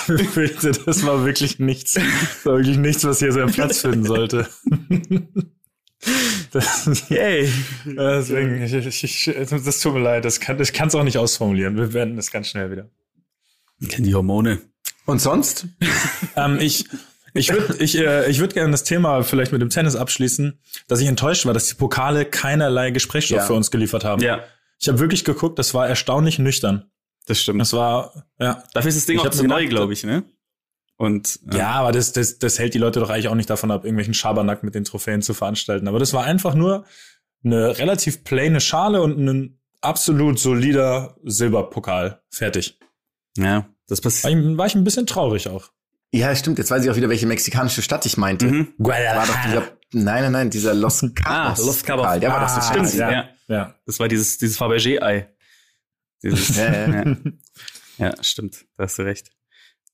befürchte, 0.06 0.70
war 1.06 1.24
wirklich 1.24 1.58
nichts, 1.58 1.94
das 1.94 2.44
war 2.46 2.56
wirklich 2.58 2.78
nichts, 2.78 3.04
was 3.04 3.18
hier 3.18 3.32
seinen 3.32 3.52
Platz 3.52 3.80
finden 3.80 4.04
sollte. 4.04 4.46
Das, 6.50 7.08
Yay. 7.08 7.48
deswegen, 7.86 8.60
ich, 8.62 8.74
ich, 8.74 9.04
ich, 9.28 9.34
das 9.48 9.80
tut 9.80 9.94
mir 9.94 10.00
leid, 10.00 10.24
das 10.24 10.40
kann, 10.40 10.60
ich 10.60 10.72
kann 10.72 10.88
es 10.88 10.94
auch 10.96 11.04
nicht 11.04 11.16
ausformulieren. 11.16 11.76
Wir 11.76 11.92
werden 11.94 12.16
das 12.16 12.30
ganz 12.32 12.48
schnell 12.48 12.70
wieder. 12.72 12.90
Kennen 13.88 14.04
die 14.06 14.14
Hormone. 14.14 14.60
Und 15.06 15.20
sonst? 15.20 15.66
Ähm, 16.36 16.58
ich 16.60 16.86
ich 17.34 17.50
würde 17.52 17.76
ich, 17.82 17.96
äh, 17.96 18.28
ich 18.28 18.40
würd 18.40 18.52
gerne 18.54 18.72
das 18.72 18.84
Thema 18.84 19.22
vielleicht 19.22 19.52
mit 19.52 19.62
dem 19.62 19.70
Tennis 19.70 19.96
abschließen, 19.96 20.58
dass 20.88 21.00
ich 21.00 21.06
enttäuscht 21.06 21.46
war, 21.46 21.54
dass 21.54 21.68
die 21.68 21.74
Pokale 21.76 22.24
keinerlei 22.26 22.90
Gesprächsstoff 22.90 23.38
Ja. 23.38 23.46
für 23.46 23.54
uns 23.54 23.70
geliefert 23.70 24.04
haben. 24.04 24.20
Ja, 24.22 24.44
Ich 24.82 24.88
habe 24.88 24.98
wirklich 24.98 25.24
geguckt, 25.24 25.58
das 25.60 25.74
war 25.74 25.88
erstaunlich 25.88 26.40
nüchtern. 26.40 26.90
das 27.26 27.40
stimmt. 27.40 27.60
Das 27.60 27.72
war, 27.72 28.26
ja. 28.40 28.64
Dafür 28.74 28.88
ist 28.88 28.96
das 28.96 29.06
Ding 29.06 29.16
Ich 29.16 29.22
auch 29.24 29.30
zu 29.30 29.46
neu, 29.46 29.68
glaube 29.68 29.92
ich, 29.92 30.02
ne? 30.02 30.24
Und 30.96 31.38
äh, 31.52 31.58
Ja, 31.58 31.70
aber 31.70 31.92
das, 31.92 32.12
das, 32.12 32.38
das 32.38 32.58
hält 32.58 32.74
die 32.74 32.78
Leute 32.78 32.98
doch 32.98 33.08
eigentlich 33.08 33.28
auch 33.28 33.36
nicht 33.36 33.48
davon 33.48 33.70
ab, 33.70 33.84
irgendwelchen 33.84 34.12
Schabernack 34.12 34.64
mit 34.64 34.74
den 34.74 34.82
Trophäen 34.84 35.22
zu 35.22 35.34
veranstalten. 35.34 35.86
Aber 35.86 36.00
das 36.00 36.12
war 36.12 36.24
einfach 36.24 36.54
nur 36.54 36.84
eine 37.44 37.78
relativ 37.78 38.24
plane 38.24 38.60
Schale 38.60 39.02
und 39.02 39.18
ein 39.18 39.60
absolut 39.80 40.40
solider 40.40 41.16
Silberpokal. 41.22 42.20
Fertig. 42.30 42.78
ja, 43.36 43.68
das 43.86 44.00
War 44.00 44.10
passiert. 44.10 44.34
ich, 44.34 44.58
war 44.58 44.66
ich 44.66 44.74
ein 44.74 44.84
bisschen 44.84 45.06
traurig 45.06 45.48
auch. 45.48 45.70
Ja, 46.12 46.34
stimmt. 46.34 46.58
Jetzt 46.58 46.70
weiß 46.70 46.84
ich 46.84 46.90
auch 46.90 46.96
wieder, 46.96 47.08
welche 47.08 47.26
mexikanische 47.26 47.82
Stadt 47.82 48.04
ich 48.04 48.16
meinte. 48.16 48.46
Mhm. 48.46 48.74
War 48.78 49.26
doch 49.26 49.42
dieser, 49.46 49.62
nein, 49.92 50.22
nein, 50.24 50.32
nein, 50.32 50.50
dieser 50.50 50.74
Los 50.74 51.00
Cabos. 51.14 51.24
Ah, 51.24 51.54
Los 51.58 51.82
Cabos. 51.82 52.20
Der 52.20 52.30
war 52.30 52.40
doch 52.40 52.48
so 52.48 52.60
Ah, 52.60 52.62
Stimmt, 52.62 52.86
scheiße. 52.86 52.98
ja. 52.98 53.10
ja. 53.12 53.28
Ja. 53.48 53.74
Das 53.86 53.98
war 54.00 54.08
dieses, 54.08 54.38
dieses 54.38 54.56
Fabergé-Ei. 54.58 55.28
Dieses, 56.22 56.56
Ja, 56.56 56.72
ja. 56.72 57.02
ja. 57.04 57.16
ja, 57.98 58.14
stimmt. 58.22 58.64
Da 58.76 58.84
hast 58.84 58.98
du 58.98 59.02
recht. 59.02 59.30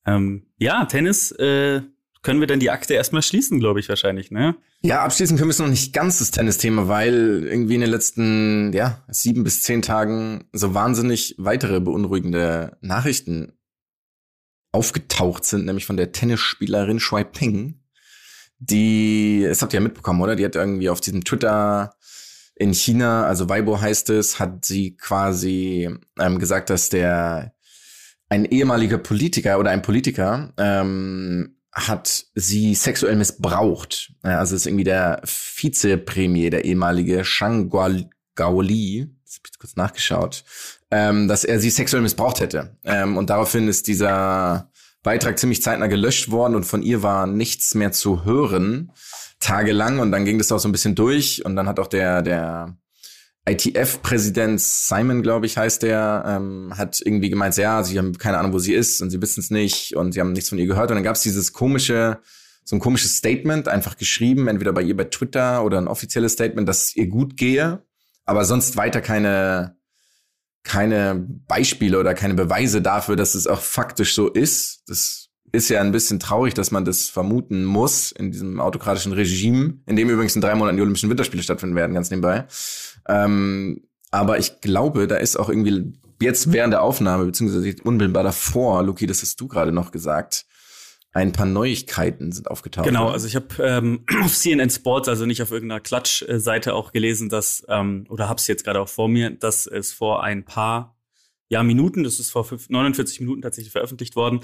Ähm, 0.05 0.45
ja, 0.57 0.85
Tennis, 0.85 1.31
äh, 1.31 1.81
können 2.21 2.39
wir 2.39 2.47
dann 2.47 2.59
die 2.59 2.69
Akte 2.69 2.93
erstmal 2.93 3.21
schließen, 3.21 3.59
glaube 3.59 3.79
ich, 3.79 3.89
wahrscheinlich, 3.89 4.29
ne? 4.31 4.55
Ja, 4.81 5.03
abschließend 5.03 5.37
können 5.39 5.49
wir 5.49 5.53
es 5.53 5.59
noch 5.59 5.67
nicht 5.67 5.91
ganz 5.93 6.19
das 6.19 6.31
Tennisthema, 6.31 6.87
weil 6.87 7.43
irgendwie 7.45 7.75
in 7.75 7.81
den 7.81 7.89
letzten 7.89 8.71
ja, 8.73 9.03
sieben 9.09 9.43
bis 9.43 9.63
zehn 9.63 9.81
Tagen 9.81 10.45
so 10.53 10.73
wahnsinnig 10.73 11.35
weitere 11.37 11.81
beunruhigende 11.81 12.77
Nachrichten 12.81 13.53
aufgetaucht 14.71 15.43
sind, 15.45 15.65
nämlich 15.65 15.85
von 15.85 15.97
der 15.97 16.11
Tennisspielerin 16.11 16.99
Shui 16.99 17.23
Ping, 17.25 17.81
die, 18.59 19.45
das 19.47 19.61
habt 19.61 19.73
ihr 19.73 19.79
ja 19.79 19.83
mitbekommen, 19.83 20.21
oder? 20.21 20.35
Die 20.35 20.45
hat 20.45 20.55
irgendwie 20.55 20.89
auf 20.89 21.01
diesem 21.01 21.23
Twitter 21.23 21.93
in 22.55 22.73
China, 22.73 23.25
also 23.25 23.47
Weibo 23.47 23.79
heißt 23.79 24.09
es, 24.09 24.39
hat 24.39 24.65
sie 24.65 24.97
quasi 24.97 25.89
ähm, 26.19 26.39
gesagt, 26.39 26.69
dass 26.69 26.89
der 26.89 27.53
ein 28.27 28.45
ehemaliger 28.45 28.97
Politiker 28.97 29.59
oder 29.59 29.71
ein 29.71 29.81
Politiker 29.81 30.53
ähm, 30.57 31.55
hat 31.71 32.25
sie 32.35 32.75
sexuell 32.75 33.15
missbraucht. 33.15 34.13
Also 34.21 34.55
ist 34.55 34.65
irgendwie 34.65 34.83
der 34.83 35.21
Vizepremier, 35.23 36.51
der 36.51 36.65
ehemalige 36.65 37.23
Shang 37.23 37.69
Gaoli, 37.69 39.07
das 39.25 39.35
hab 39.35 39.47
ich 39.47 39.59
kurz 39.59 39.75
nachgeschaut, 39.77 40.43
ähm, 40.91 41.27
dass 41.29 41.45
er 41.45 41.59
sie 41.59 41.69
sexuell 41.69 42.01
missbraucht 42.01 42.41
hätte. 42.41 42.77
Ähm, 42.83 43.15
und 43.15 43.29
daraufhin 43.29 43.69
ist 43.69 43.87
dieser 43.87 44.69
Beitrag 45.03 45.39
ziemlich 45.39 45.61
zeitnah 45.61 45.87
gelöscht 45.87 46.29
worden 46.29 46.55
und 46.55 46.65
von 46.65 46.83
ihr 46.83 47.03
war 47.03 47.25
nichts 47.25 47.73
mehr 47.73 47.91
zu 47.91 48.25
hören, 48.25 48.91
tagelang. 49.39 49.99
Und 49.99 50.11
dann 50.11 50.25
ging 50.25 50.37
das 50.37 50.51
auch 50.51 50.59
so 50.59 50.67
ein 50.67 50.73
bisschen 50.73 50.95
durch 50.95 51.45
und 51.45 51.55
dann 51.55 51.67
hat 51.67 51.79
auch 51.79 51.87
der, 51.87 52.21
der 52.21 52.77
ITF-Präsident 53.47 54.59
Simon, 54.61 55.23
glaube 55.23 55.45
ich, 55.45 55.57
heißt 55.57 55.83
der, 55.83 56.23
ähm, 56.27 56.73
hat 56.77 57.01
irgendwie 57.03 57.29
gemeint, 57.29 57.55
ja, 57.57 57.83
sie 57.83 57.97
haben 57.97 58.17
keine 58.17 58.37
Ahnung, 58.37 58.53
wo 58.53 58.59
sie 58.59 58.73
ist 58.73 59.01
und 59.01 59.09
sie 59.09 59.21
wissen 59.21 59.39
es 59.39 59.49
nicht 59.49 59.95
und 59.95 60.11
sie 60.11 60.19
haben 60.19 60.33
nichts 60.33 60.49
von 60.49 60.57
ihr 60.57 60.67
gehört. 60.67 60.91
Und 60.91 60.95
dann 60.95 61.03
gab 61.03 61.15
es 61.15 61.21
dieses 61.21 61.53
komische, 61.53 62.19
so 62.63 62.75
ein 62.75 62.79
komisches 62.79 63.17
Statement, 63.17 63.67
einfach 63.67 63.97
geschrieben, 63.97 64.47
entweder 64.47 64.73
bei 64.73 64.81
ihr 64.81 64.95
bei 64.95 65.05
Twitter 65.05 65.63
oder 65.63 65.79
ein 65.79 65.87
offizielles 65.87 66.33
Statement, 66.33 66.67
dass 66.67 66.89
es 66.89 66.95
ihr 66.95 67.07
gut 67.07 67.37
gehe, 67.37 67.81
aber 68.25 68.45
sonst 68.45 68.77
weiter 68.77 69.01
keine, 69.01 69.78
keine 70.63 71.27
Beispiele 71.47 71.99
oder 71.99 72.13
keine 72.13 72.33
Beweise 72.33 72.81
dafür, 72.81 73.15
dass 73.15 73.35
es 73.35 73.47
auch 73.47 73.61
faktisch 73.61 74.13
so 74.13 74.27
ist. 74.27 74.83
Das 74.87 75.29
ist 75.51 75.69
ja 75.69 75.81
ein 75.81 75.91
bisschen 75.91 76.19
traurig, 76.19 76.53
dass 76.53 76.71
man 76.71 76.85
das 76.85 77.09
vermuten 77.09 77.65
muss 77.65 78.11
in 78.11 78.31
diesem 78.31 78.59
autokratischen 78.59 79.13
Regime, 79.13 79.79
in 79.85 79.95
dem 79.95 80.09
übrigens 80.09 80.35
in 80.35 80.41
drei 80.41 80.55
Monaten 80.55 80.77
die 80.77 80.83
Olympischen 80.83 81.09
Winterspiele 81.09 81.43
stattfinden 81.43 81.75
werden, 81.75 81.93
ganz 81.93 82.09
nebenbei. 82.11 82.45
Ähm, 83.07 83.81
aber 84.11 84.37
ich 84.37 84.61
glaube, 84.61 85.07
da 85.07 85.17
ist 85.17 85.37
auch 85.37 85.49
irgendwie 85.49 85.93
jetzt 86.21 86.51
während 86.51 86.73
der 86.73 86.81
Aufnahme, 86.81 87.25
beziehungsweise 87.25 87.75
unmittelbar 87.83 88.23
davor, 88.23 88.83
Luki, 88.83 89.07
das 89.07 89.21
hast 89.21 89.39
du 89.39 89.47
gerade 89.47 89.71
noch 89.71 89.91
gesagt, 89.91 90.45
ein 91.11 91.31
paar 91.31 91.45
Neuigkeiten 91.45 92.31
sind 92.31 92.49
aufgetaucht. 92.49 92.85
Genau, 92.85 93.09
also 93.09 93.27
ich 93.27 93.35
habe 93.35 93.47
ähm, 93.59 94.05
auf 94.23 94.33
CNN 94.35 94.69
Sports, 94.69 95.07
also 95.07 95.25
nicht 95.25 95.41
auf 95.41 95.51
irgendeiner 95.51 95.79
Klatsch-Seite 95.79 96.73
auch 96.75 96.91
gelesen, 96.91 97.29
dass, 97.29 97.65
ähm, 97.67 98.05
oder 98.09 98.29
hab's 98.29 98.47
jetzt 98.47 98.63
gerade 98.63 98.79
auch 98.79 98.89
vor 98.89 99.07
mir, 99.09 99.31
dass 99.31 99.65
es 99.65 99.91
vor 99.91 100.23
ein 100.23 100.45
paar 100.45 100.95
ja, 101.51 101.63
Minuten, 101.63 102.03
das 102.03 102.19
ist 102.19 102.29
vor 102.29 102.45
fünf- 102.45 102.69
49 102.69 103.21
Minuten 103.21 103.41
tatsächlich 103.41 103.71
veröffentlicht 103.71 104.15
worden, 104.15 104.41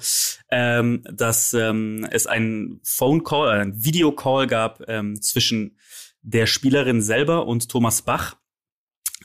ähm, 0.49 1.03
dass 1.11 1.53
ähm, 1.53 2.07
es 2.09 2.25
einen 2.25 2.79
Phone 2.83 3.23
Call, 3.23 3.47
äh, 3.49 3.61
einen 3.61 3.85
Video 3.85 4.11
Call 4.11 4.47
gab 4.47 4.81
ähm, 4.87 5.21
zwischen 5.21 5.77
der 6.23 6.47
Spielerin 6.47 7.03
selber 7.03 7.45
und 7.45 7.69
Thomas 7.69 8.01
Bach, 8.01 8.37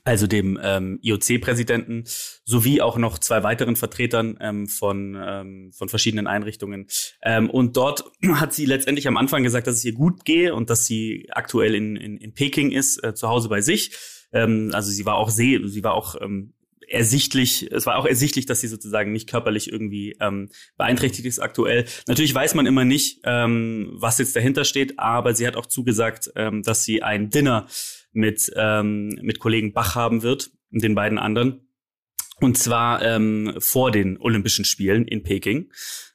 also 0.04 0.26
dem 0.26 0.58
ähm, 0.62 0.98
IOC-Präsidenten, 1.02 2.04
sowie 2.44 2.80
auch 2.80 2.96
noch 2.96 3.18
zwei 3.18 3.42
weiteren 3.42 3.76
Vertretern 3.76 4.38
ähm, 4.40 4.66
von, 4.66 5.16
ähm, 5.20 5.72
von 5.72 5.88
verschiedenen 5.88 6.26
Einrichtungen. 6.26 6.86
Ähm, 7.22 7.50
und 7.50 7.76
dort 7.76 8.04
hat 8.34 8.52
sie 8.52 8.66
letztendlich 8.66 9.08
am 9.08 9.16
Anfang 9.16 9.42
gesagt, 9.42 9.66
dass 9.66 9.76
es 9.76 9.84
ihr 9.84 9.94
gut 9.94 10.24
gehe 10.24 10.54
und 10.54 10.70
dass 10.70 10.86
sie 10.86 11.28
aktuell 11.30 11.74
in, 11.74 11.96
in, 11.96 12.16
in 12.16 12.34
Peking 12.34 12.70
ist, 12.70 13.02
äh, 13.04 13.14
zu 13.14 13.28
Hause 13.28 13.48
bei 13.48 13.60
sich. 13.60 13.96
Ähm, 14.32 14.70
also 14.72 14.90
sie 14.90 15.04
war 15.04 15.16
auch 15.16 15.30
seh, 15.30 15.60
sie 15.66 15.84
war 15.84 15.94
auch 15.94 16.16
ähm, 16.20 16.54
ersichtlich, 16.90 17.70
es 17.70 17.86
war 17.86 17.96
auch 17.96 18.04
ersichtlich, 18.04 18.46
dass 18.46 18.60
sie 18.60 18.68
sozusagen 18.68 19.12
nicht 19.12 19.28
körperlich 19.28 19.70
irgendwie 19.70 20.16
ähm, 20.20 20.50
beeinträchtigt 20.76 21.26
ist 21.26 21.38
aktuell. 21.38 21.86
Natürlich 22.08 22.34
weiß 22.34 22.54
man 22.54 22.66
immer 22.66 22.84
nicht, 22.84 23.20
ähm, 23.24 23.90
was 23.92 24.18
jetzt 24.18 24.34
dahinter 24.34 24.64
steht, 24.64 24.98
aber 24.98 25.34
sie 25.34 25.46
hat 25.46 25.56
auch 25.56 25.66
zugesagt, 25.66 26.32
ähm, 26.34 26.62
dass 26.62 26.84
sie 26.84 27.02
ein 27.02 27.30
Dinner 27.30 27.68
mit, 28.12 28.50
ähm, 28.56 29.18
mit 29.22 29.38
Kollegen 29.38 29.72
Bach 29.72 29.94
haben 29.94 30.22
wird, 30.22 30.50
den 30.70 30.94
beiden 30.94 31.18
anderen. 31.18 31.66
Und 32.40 32.56
zwar 32.56 33.02
ähm, 33.02 33.54
vor 33.58 33.90
den 33.90 34.18
Olympischen 34.18 34.64
Spielen 34.64 35.06
in 35.06 35.22
Peking. 35.22 35.70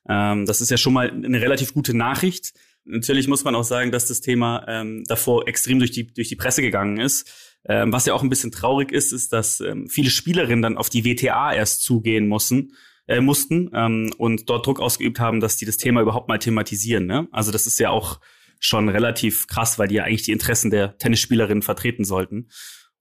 Ähm, 0.09 0.45
das 0.45 0.61
ist 0.61 0.71
ja 0.71 0.77
schon 0.77 0.93
mal 0.93 1.09
eine 1.09 1.39
relativ 1.39 1.73
gute 1.73 1.95
Nachricht. 1.95 2.53
Natürlich 2.83 3.27
muss 3.27 3.43
man 3.43 3.55
auch 3.55 3.63
sagen, 3.63 3.91
dass 3.91 4.07
das 4.07 4.21
Thema 4.21 4.65
ähm, 4.67 5.03
davor 5.07 5.47
extrem 5.47 5.79
durch 5.79 5.91
die, 5.91 6.13
durch 6.13 6.29
die 6.29 6.35
Presse 6.35 6.61
gegangen 6.61 6.99
ist. 6.99 7.31
Ähm, 7.67 7.91
was 7.91 8.05
ja 8.05 8.13
auch 8.13 8.21
ein 8.21 8.29
bisschen 8.29 8.51
traurig 8.51 8.91
ist, 8.91 9.11
ist, 9.11 9.33
dass 9.33 9.59
ähm, 9.59 9.87
viele 9.89 10.11
Spielerinnen 10.11 10.61
dann 10.61 10.77
auf 10.77 10.89
die 10.89 11.03
WTA 11.03 11.53
erst 11.53 11.81
zugehen 11.81 12.27
mussten, 12.27 12.73
äh, 13.07 13.21
mussten 13.21 13.71
ähm, 13.73 14.11
und 14.17 14.49
dort 14.49 14.67
Druck 14.67 14.79
ausgeübt 14.79 15.19
haben, 15.19 15.39
dass 15.39 15.57
die 15.57 15.65
das 15.65 15.77
Thema 15.77 16.01
überhaupt 16.01 16.27
mal 16.27 16.37
thematisieren. 16.37 17.07
Ne? 17.07 17.27
Also 17.31 17.51
das 17.51 17.65
ist 17.65 17.79
ja 17.79 17.89
auch 17.89 18.19
schon 18.65 18.89
relativ 18.89 19.47
krass, 19.47 19.79
weil 19.79 19.87
die 19.87 19.95
ja 19.95 20.03
eigentlich 20.03 20.23
die 20.23 20.31
Interessen 20.31 20.71
der 20.71 20.97
Tennisspielerinnen 20.97 21.61
vertreten 21.61 22.05
sollten. 22.05 22.49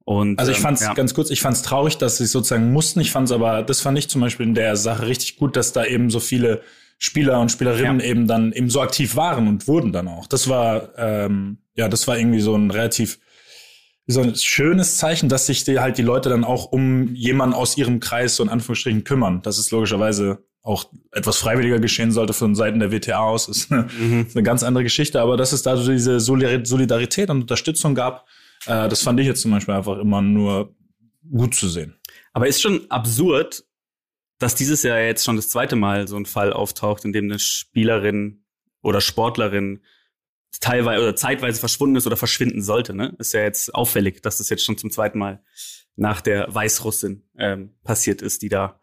Und, 0.05 0.39
Also 0.39 0.53
ich 0.53 0.59
ähm, 0.59 0.63
fand's 0.65 0.83
ja. 0.83 0.93
ganz 0.95 1.15
kurz, 1.15 1.31
ich 1.31 1.41
fand's 1.41 1.63
traurig, 1.63 1.97
dass 1.97 2.19
sie 2.19 2.27
sozusagen 2.27 2.73
mussten. 2.73 3.01
Ich 3.01 3.11
fand's 3.11 3.33
aber, 3.33 3.63
das 3.63 3.81
fand 3.81 3.97
ich 3.99 4.09
zum 4.09 4.21
Beispiel 4.21 4.47
in 4.47 4.55
der 4.55 4.77
Sache 4.77 5.07
richtig 5.07 5.37
gut, 5.37 5.57
dass 5.57 5.73
da 5.73 5.85
eben 5.85 6.11
so 6.11 6.21
viele 6.21 6.63
Spieler 6.99 7.41
und 7.41 7.51
Spielerinnen 7.51 8.01
Ja. 8.01 8.07
eben 8.07 8.27
dann 8.27 8.53
eben 8.53 8.71
so 8.71 8.81
aktiv 8.81 9.17
waren 9.17 9.49
und 9.49 9.67
wurden 9.67 9.93
dann 9.93 10.09
auch. 10.09 10.27
Das 10.27 10.49
war 10.49 10.91
ähm, 10.99 11.59
ja, 11.75 11.89
das 11.89 12.07
war 12.07 12.19
irgendwie 12.19 12.41
so 12.41 12.55
ein 12.55 12.71
relativ 12.71 13.19
so 14.07 14.21
ein 14.21 14.37
schönes 14.37 14.99
Zeichen, 14.99 15.31
dass 15.31 15.47
sich 15.47 15.65
die, 15.65 15.81
halt 15.81 15.97
die 15.97 16.03
Leute 16.03 16.29
dann 16.29 16.45
auch 16.45 16.67
um 16.67 17.15
jemanden 17.15 17.55
aus 17.55 17.77
ihrem 17.79 18.01
Kreis 18.01 18.37
so 18.37 18.43
in 18.43 18.51
Anführungsstrichen 18.51 19.05
kümmern. 19.05 19.41
Das 19.43 19.59
ist 19.59 19.71
logischerweise 19.71 20.45
auch 20.65 20.91
etwas 21.13 21.37
freiwilliger 21.37 21.79
geschehen 21.79 22.11
sollte 22.11 22.33
von 22.33 22.55
Seiten 22.57 22.81
der 22.81 22.91
WTA 22.91 23.19
aus, 23.21 23.49
ist 23.49 23.71
eine, 23.71 23.87
Mhm. 23.99 24.23
ist 24.27 24.35
eine 24.37 24.43
ganz 24.43 24.63
andere 24.65 24.83
Geschichte. 24.83 25.21
Aber 25.21 25.37
dass 25.37 25.53
es 25.53 25.63
da 25.63 25.77
so 25.77 25.93
diese 25.93 26.19
Solidar- 26.21 26.65
Solidarität 26.65 27.31
und 27.31 27.43
Unterstützung 27.43 27.95
gab, 27.95 28.27
äh, 28.67 28.89
das 28.89 29.03
fand 29.03 29.21
ich 29.21 29.27
jetzt 29.27 29.43
zum 29.43 29.51
Beispiel 29.53 29.75
einfach 29.75 29.99
immer 29.99 30.23
nur 30.23 30.75
gut 31.31 31.55
zu 31.55 31.69
sehen. 31.69 31.95
Aber 32.33 32.49
ist 32.49 32.63
schon 32.63 32.91
absurd, 32.91 33.63
dass 34.39 34.55
dieses 34.55 34.83
Jahr 34.83 34.99
jetzt 35.01 35.25
schon 35.25 35.37
das 35.37 35.49
zweite 35.51 35.77
Mal 35.77 36.09
so 36.09 36.17
ein 36.17 36.27
Fall 36.27 36.53
auftaucht, 36.53 37.05
in 37.05 37.13
dem 37.13 37.27
eine 37.27 37.39
Spielerin 37.39 38.43
oder 38.83 39.01
Sportlerin 39.01 39.81
teilweise 40.61 41.03
oder 41.03 41.15
zeitweise 41.17 41.61
verschwunden 41.61 41.97
ist 41.97 42.07
oder 42.07 42.17
verschwinden 42.17 42.63
sollte. 42.63 42.95
Ne? 42.95 43.15
Ist 43.19 43.35
ja 43.35 43.41
jetzt 43.43 43.75
auffällig, 43.75 44.23
dass 44.23 44.39
das 44.39 44.49
jetzt 44.49 44.65
schon 44.65 44.79
zum 44.79 44.91
zweiten 44.91 45.19
Mal 45.19 45.43
nach 45.97 46.21
der 46.23 46.53
Weißrussin 46.53 47.23
ähm, 47.39 47.75
passiert 47.85 48.23
ist, 48.23 48.43
die 48.43 48.49
da 48.49 48.81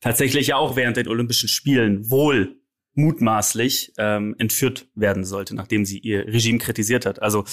tatsächlich 0.00 0.48
ja 0.48 0.56
auch 0.56 0.76
während 0.76 0.96
den 0.96 1.08
Olympischen 1.08 1.48
Spielen 1.48 2.10
wohl 2.10 2.56
mutmaßlich 2.94 3.92
ähm, 3.98 4.34
entführt 4.38 4.88
werden 4.94 5.24
sollte, 5.24 5.54
nachdem 5.54 5.84
sie 5.84 5.98
ihr 5.98 6.26
Regime 6.26 6.58
kritisiert 6.58 7.06
hat. 7.06 7.22
Also 7.22 7.44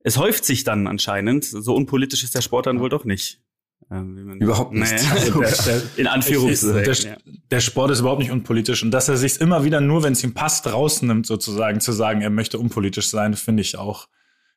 es 0.00 0.16
häuft 0.16 0.44
sich 0.44 0.64
dann 0.64 0.86
anscheinend. 0.86 1.44
So 1.44 1.74
unpolitisch 1.74 2.24
ist 2.24 2.34
der 2.34 2.42
Sport 2.42 2.66
dann 2.66 2.80
wohl 2.80 2.88
doch 2.88 3.04
nicht. 3.04 3.40
Ähm, 3.90 4.16
wie 4.16 4.22
man- 4.22 4.38
Überhaupt 4.40 4.72
nicht. 4.74 4.92
Also, 4.92 5.40
Der, 5.40 5.50
der, 5.66 5.82
in 5.96 6.06
Anführungszeichen. 6.06 6.84
der, 6.84 6.94
ja. 6.94 7.16
der 7.50 7.60
Sport 7.60 7.90
ist 7.92 8.00
überhaupt 8.00 8.20
nicht 8.20 8.30
unpolitisch 8.32 8.82
und 8.82 8.90
dass 8.90 9.08
er 9.08 9.16
sich 9.16 9.40
immer 9.40 9.64
wieder 9.64 9.80
nur, 9.80 10.02
wenn 10.02 10.12
es 10.12 10.22
ihm 10.24 10.34
passt, 10.34 10.66
rausnimmt, 10.66 11.26
sozusagen 11.26 11.80
zu 11.80 11.92
sagen, 11.92 12.20
er 12.20 12.30
möchte 12.30 12.58
unpolitisch 12.58 13.08
sein, 13.08 13.34
finde 13.34 13.62
ich 13.62 13.76
auch, 13.78 14.08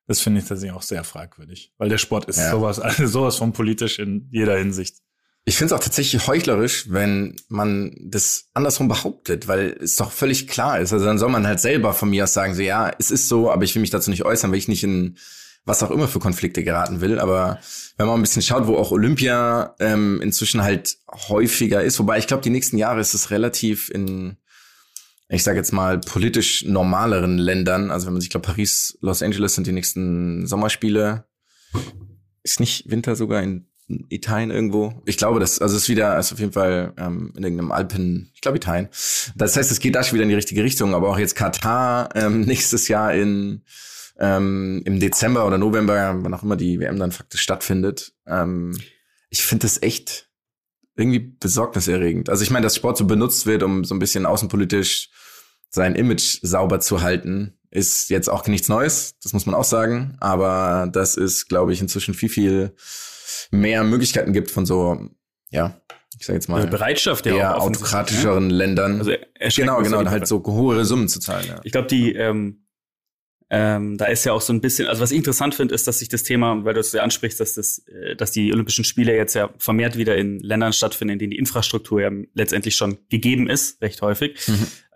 das 0.08 0.20
finde 0.20 0.42
ich 0.42 0.48
tatsächlich 0.48 0.76
auch 0.76 0.82
sehr 0.82 1.04
fragwürdig, 1.04 1.72
weil 1.78 1.88
der 1.90 2.00
Sport 2.00 2.26
ist 2.26 2.38
Ja. 2.40 2.52
sowas, 2.52 2.80
also 2.80 3.06
sowas 3.08 3.38
von 3.38 3.54
politisch 3.54 4.00
in 4.00 4.28
jeder 4.32 4.58
Hinsicht. 4.58 4.98
Ich 5.44 5.58
finde 5.58 5.74
es 5.74 5.80
auch 5.80 5.84
tatsächlich 5.84 6.28
heuchlerisch, 6.28 6.86
wenn 6.90 7.36
man 7.50 7.96
das 8.00 8.50
andersrum 8.54 8.88
behauptet, 8.88 9.48
weil 9.48 9.78
es 9.82 9.96
doch 9.96 10.12
völlig 10.12 10.48
klar 10.48 10.80
ist. 10.80 10.94
Also 10.94 11.06
dann 11.06 11.18
soll 11.18 11.30
man 11.30 11.48
halt 11.48 11.60
selber 11.60 11.94
von 11.94 12.12
mir 12.12 12.26
aus 12.26 12.34
sagen, 12.34 12.54
so 12.54 12.62
ja, 12.62 12.92
es 13.00 13.10
ist 13.10 13.28
so, 13.28 13.52
aber 13.52 13.64
ich 13.64 13.74
will 13.74 13.82
mich 13.82 13.90
dazu 13.90 14.12
nicht 14.12 14.24
äußern, 14.24 14.52
weil 14.52 14.60
ich 14.60 14.68
nicht 14.68 14.84
in 14.84 15.18
was 15.66 15.84
auch 15.84 15.92
immer 15.92 16.08
für 16.08 16.20
Konflikte 16.20 16.64
geraten 16.64 17.02
will. 17.02 17.20
Aber 17.20 17.60
wenn 17.98 18.08
man 18.08 18.20
ein 18.20 18.22
bisschen 18.22 18.42
schaut, 18.42 18.68
wo 18.68 18.78
auch 18.78 18.92
Olympia 18.92 19.76
ähm, 19.80 20.22
inzwischen 20.22 20.64
halt 20.64 20.98
häufiger 21.30 21.84
ist, 21.84 22.00
wobei 22.00 22.18
ich 22.18 22.28
glaube, 22.28 22.44
die 22.44 22.50
nächsten 22.50 22.78
Jahre 22.78 23.00
ist 23.00 23.14
es 23.14 23.32
relativ 23.32 23.90
in, 23.90 24.38
ich 25.30 25.44
sage 25.44 25.58
jetzt 25.58 25.72
mal, 25.72 26.00
politisch 26.00 26.66
normaleren 26.66 27.38
Ländern. 27.38 27.92
Also 27.92 28.06
wenn 28.06 28.14
man 28.14 28.22
sich, 28.22 28.28
ich 28.28 28.32
glaube, 28.32 28.48
Paris, 28.48 28.98
Los 29.02 29.22
Angeles 29.24 29.56
sind 29.56 29.68
die 29.68 29.72
nächsten 29.72 30.46
Sommerspiele. 30.48 31.26
Ist 32.44 32.60
nicht 32.60 32.90
Winter 32.90 33.16
sogar 33.16 33.42
in 33.42 33.71
Italien 34.10 34.52
irgendwo. 34.52 35.02
Ich 35.06 35.18
glaube, 35.18 35.40
das, 35.40 35.60
also 35.60 35.76
es 35.76 35.84
ist 35.84 35.90
wieder, 35.90 36.18
ist 36.18 36.34
auf 36.34 36.40
jeden 36.40 36.54
Fall 36.54 36.94
ähm, 36.98 37.34
in 37.36 37.44
irgendeinem 37.44 37.72
Alpen, 37.72 38.32
ich 38.34 38.42
glaube 38.42 38.58
Italien. 38.58 38.90
Das 39.36 39.56
heißt, 39.56 39.72
es 39.72 39.80
geht 39.80 39.96
da 39.96 40.04
schon 40.04 40.16
wieder 40.16 40.24
in 40.24 40.30
die 40.30 40.36
richtige 40.36 40.64
Richtung, 40.64 40.94
aber 40.94 41.10
auch 41.10 41.20
jetzt 41.20 41.36
Katar 41.36 42.10
ähm, 42.16 42.42
nächstes 42.46 42.88
Jahr 42.88 43.14
in 43.14 43.64
ähm, 44.20 44.82
im 44.86 45.00
Dezember 45.00 45.48
oder 45.48 45.58
November, 45.58 46.16
wann 46.22 46.34
auch 46.34 46.44
immer 46.44 46.56
die 46.56 46.80
WM 46.80 47.00
dann 47.00 47.12
faktisch 47.12 47.42
stattfindet. 47.42 48.14
Ähm, 48.28 48.78
ich 49.30 49.44
finde 49.44 49.64
das 49.64 49.82
echt 49.82 50.30
irgendwie 50.96 51.20
besorgniserregend. 51.20 52.30
Also 52.30 52.44
ich 52.44 52.52
meine, 52.52 52.66
dass 52.66 52.76
Sport 52.76 52.98
so 52.98 53.06
benutzt 53.06 53.46
wird, 53.46 53.64
um 53.64 53.84
so 53.84 53.96
ein 53.96 54.00
bisschen 54.00 54.26
außenpolitisch 54.26 55.10
sein 55.70 55.96
Image 55.96 56.40
sauber 56.44 56.80
zu 56.82 57.02
halten, 57.02 57.58
ist 57.72 58.10
jetzt 58.10 58.30
auch 58.30 58.46
nichts 58.48 58.68
Neues, 58.68 59.16
das 59.24 59.34
muss 59.34 59.46
man 59.46 59.56
auch 59.56 59.64
sagen. 59.64 60.18
Aber 60.20 60.90
das 60.92 61.16
ist, 61.16 61.48
glaube 61.48 61.74
ich, 61.74 61.82
inzwischen 61.82 62.14
viel, 62.14 62.30
viel 62.30 62.76
mehr 63.52 63.84
Möglichkeiten 63.84 64.34
gibt 64.34 64.52
von 64.52 64.66
so, 64.66 65.10
ja, 65.50 65.82
ich 66.20 66.26
sag 66.26 66.34
jetzt 66.34 66.50
mal, 66.50 66.68
Bereitschaft 66.68 67.26
ja 67.26 67.36
eher 67.36 67.56
auch 67.56 67.62
offensichtlich, 67.62 67.94
autokratischeren 67.94 68.50
Ländern. 68.50 69.00
Also 69.00 69.12
genau, 69.56 69.82
genau, 69.82 70.06
halt 70.06 70.28
so 70.28 70.44
hohe 70.46 70.86
Summen 70.86 71.08
zu 71.08 71.20
zahlen. 71.20 71.48
Ja. 71.48 71.62
Ich 71.64 71.72
glaube, 71.72 71.88
die, 71.88 72.14
ähm, 72.14 72.62
ähm, 73.54 73.98
da 73.98 74.06
ist 74.06 74.24
ja 74.24 74.32
auch 74.32 74.40
so 74.40 74.54
ein 74.54 74.62
bisschen, 74.62 74.88
also 74.88 75.02
was 75.02 75.12
ich 75.12 75.18
interessant 75.18 75.56
finde, 75.56 75.76
ist, 75.76 75.86
dass 75.86 76.00
sich 76.00 76.08
das 76.08 76.24
Thema, 76.24 76.64
weil 76.64 76.74
du 76.74 76.80
es 76.80 76.94
ja 76.94 77.04
ansprichst, 77.04 77.38
dass 77.38 77.56
das, 77.56 77.80
äh, 77.88 78.16
dass 78.16 78.32
die 78.32 78.54
Olympischen 78.54 78.86
Spiele 78.86 79.14
jetzt 79.14 79.34
ja 79.34 79.50
vermehrt 79.58 79.98
wieder 79.98 80.16
in 80.16 80.40
Ländern 80.40 80.72
stattfinden, 80.72 81.14
in 81.14 81.20
denen 81.20 81.32
die 81.32 81.38
Infrastruktur 81.38 82.02
ja 82.02 82.12
letztendlich 82.34 82.78
schon 82.78 82.98
gegeben 83.10 83.50
ist, 83.50 83.82
recht 83.82 84.02
häufig. 84.02 84.40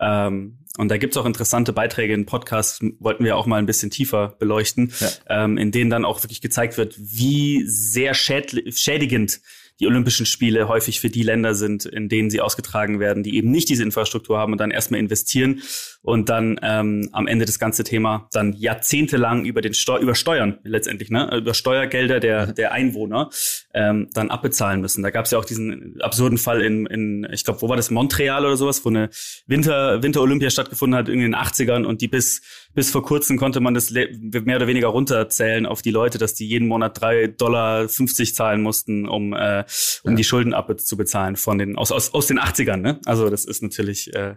Ähm, 0.00 0.58
und 0.78 0.88
da 0.90 0.96
gibt's 0.98 1.16
auch 1.16 1.26
interessante 1.26 1.72
Beiträge 1.72 2.14
in 2.14 2.26
Podcasts, 2.26 2.80
wollten 2.98 3.24
wir 3.24 3.36
auch 3.36 3.46
mal 3.46 3.56
ein 3.56 3.66
bisschen 3.66 3.90
tiefer 3.90 4.36
beleuchten, 4.38 4.92
Ja. 5.00 5.44
ähm, 5.44 5.56
in 5.58 5.70
denen 5.70 5.90
dann 5.90 6.04
auch 6.04 6.22
wirklich 6.22 6.40
gezeigt 6.40 6.76
wird, 6.76 6.94
wie 6.98 7.64
sehr 7.66 8.14
schädigend 8.14 9.40
die 9.80 9.86
Olympischen 9.86 10.26
Spiele 10.26 10.68
häufig 10.68 11.00
für 11.00 11.10
die 11.10 11.22
Länder 11.22 11.54
sind, 11.54 11.84
in 11.84 12.08
denen 12.08 12.30
sie 12.30 12.40
ausgetragen 12.40 12.98
werden, 12.98 13.22
die 13.22 13.36
eben 13.36 13.50
nicht 13.50 13.68
diese 13.68 13.82
Infrastruktur 13.82 14.38
haben 14.38 14.52
und 14.52 14.58
dann 14.58 14.70
erstmal 14.70 15.00
investieren 15.00 15.60
und 16.02 16.28
dann 16.28 16.58
ähm, 16.62 17.08
am 17.12 17.26
Ende 17.26 17.44
das 17.44 17.58
ganze 17.58 17.84
Thema 17.84 18.28
dann 18.32 18.54
jahrzehntelang 18.54 19.44
über 19.44 19.60
den 19.60 19.74
Steu 19.74 19.98
über 19.98 20.14
Steuern 20.14 20.58
letztendlich, 20.62 21.10
ne, 21.10 21.30
über 21.36 21.52
Steuergelder 21.52 22.20
der 22.20 22.52
der 22.52 22.72
Einwohner 22.72 23.30
ähm, 23.74 24.08
dann 24.14 24.30
abbezahlen 24.30 24.80
müssen. 24.80 25.02
Da 25.02 25.10
gab 25.10 25.26
es 25.26 25.30
ja 25.32 25.38
auch 25.38 25.44
diesen 25.44 26.00
absurden 26.00 26.38
Fall 26.38 26.62
in, 26.62 26.86
in 26.86 27.28
ich 27.32 27.44
glaube, 27.44 27.60
wo 27.62 27.68
war 27.68 27.76
das 27.76 27.90
Montreal 27.90 28.46
oder 28.46 28.56
sowas, 28.56 28.84
wo 28.84 28.88
eine 28.88 29.10
Winter 29.46 30.02
Winter-Olympia 30.02 30.50
stattgefunden 30.50 30.98
hat 30.98 31.08
irgendwie 31.08 31.26
in 31.26 31.32
den 31.32 31.40
80ern 31.40 31.84
und 31.84 32.00
die 32.00 32.08
bis 32.08 32.40
bis 32.74 32.90
vor 32.90 33.02
kurzem 33.02 33.38
konnte 33.38 33.60
man 33.60 33.74
das 33.74 33.90
mehr 33.90 34.56
oder 34.56 34.66
weniger 34.66 34.88
runterzählen 34.88 35.66
auf 35.66 35.82
die 35.82 35.90
Leute, 35.90 36.18
dass 36.18 36.34
die 36.34 36.46
jeden 36.46 36.68
Monat 36.68 37.00
drei 37.00 37.26
Dollar 37.26 37.88
50 37.88 38.34
zahlen 38.34 38.62
mussten, 38.62 39.08
um 39.08 39.32
äh, 39.32 39.64
um 40.04 40.16
die 40.16 40.24
Schulden 40.24 40.54
abbezahlen 40.54 41.36
von 41.36 41.58
den 41.58 41.76
aus 41.76 41.92
aus 41.92 42.14
aus 42.14 42.26
den 42.26 42.38
80ern. 42.38 42.76
Ne? 42.76 43.00
Also 43.04 43.30
das 43.30 43.44
ist 43.44 43.62
natürlich 43.62 44.14
äh, 44.14 44.36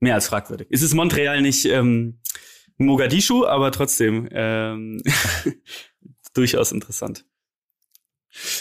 mehr 0.00 0.14
als 0.14 0.28
fragwürdig. 0.28 0.68
Es 0.70 0.82
ist 0.82 0.94
Montreal 0.94 1.40
nicht 1.40 1.64
ähm, 1.64 2.20
Mogadischu, 2.76 3.44
aber 3.44 3.72
trotzdem 3.72 4.28
ähm, 4.30 5.02
durchaus 6.34 6.72
interessant. 6.72 7.24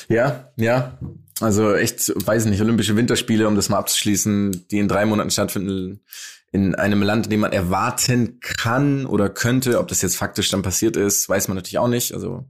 Ja, 0.10 0.52
ja. 0.56 1.00
Also 1.40 1.76
echt, 1.76 2.12
weiß 2.26 2.46
nicht, 2.46 2.62
Olympische 2.62 2.96
Winterspiele, 2.96 3.48
um 3.48 3.56
das 3.56 3.70
mal 3.70 3.78
abzuschließen, 3.78 4.68
die 4.72 4.80
in 4.80 4.88
drei 4.88 5.06
Monaten 5.06 5.30
stattfinden, 5.30 6.02
in 6.52 6.74
einem 6.74 7.04
Land, 7.04 7.28
in 7.28 7.32
dem 7.32 7.42
man 7.42 7.52
erwarten 7.52 8.40
kann 8.40 9.06
oder 9.06 9.30
könnte, 9.30 9.80
ob 9.80 9.88
das 9.90 10.02
jetzt 10.02 10.16
faktisch 10.16 10.50
dann 10.50 10.62
passiert 10.62 10.96
ist, 10.96 11.30
weiß 11.30 11.48
man 11.48 11.56
natürlich 11.56 11.78
auch 11.78 11.90
nicht. 11.90 12.14
Also, 12.14 12.48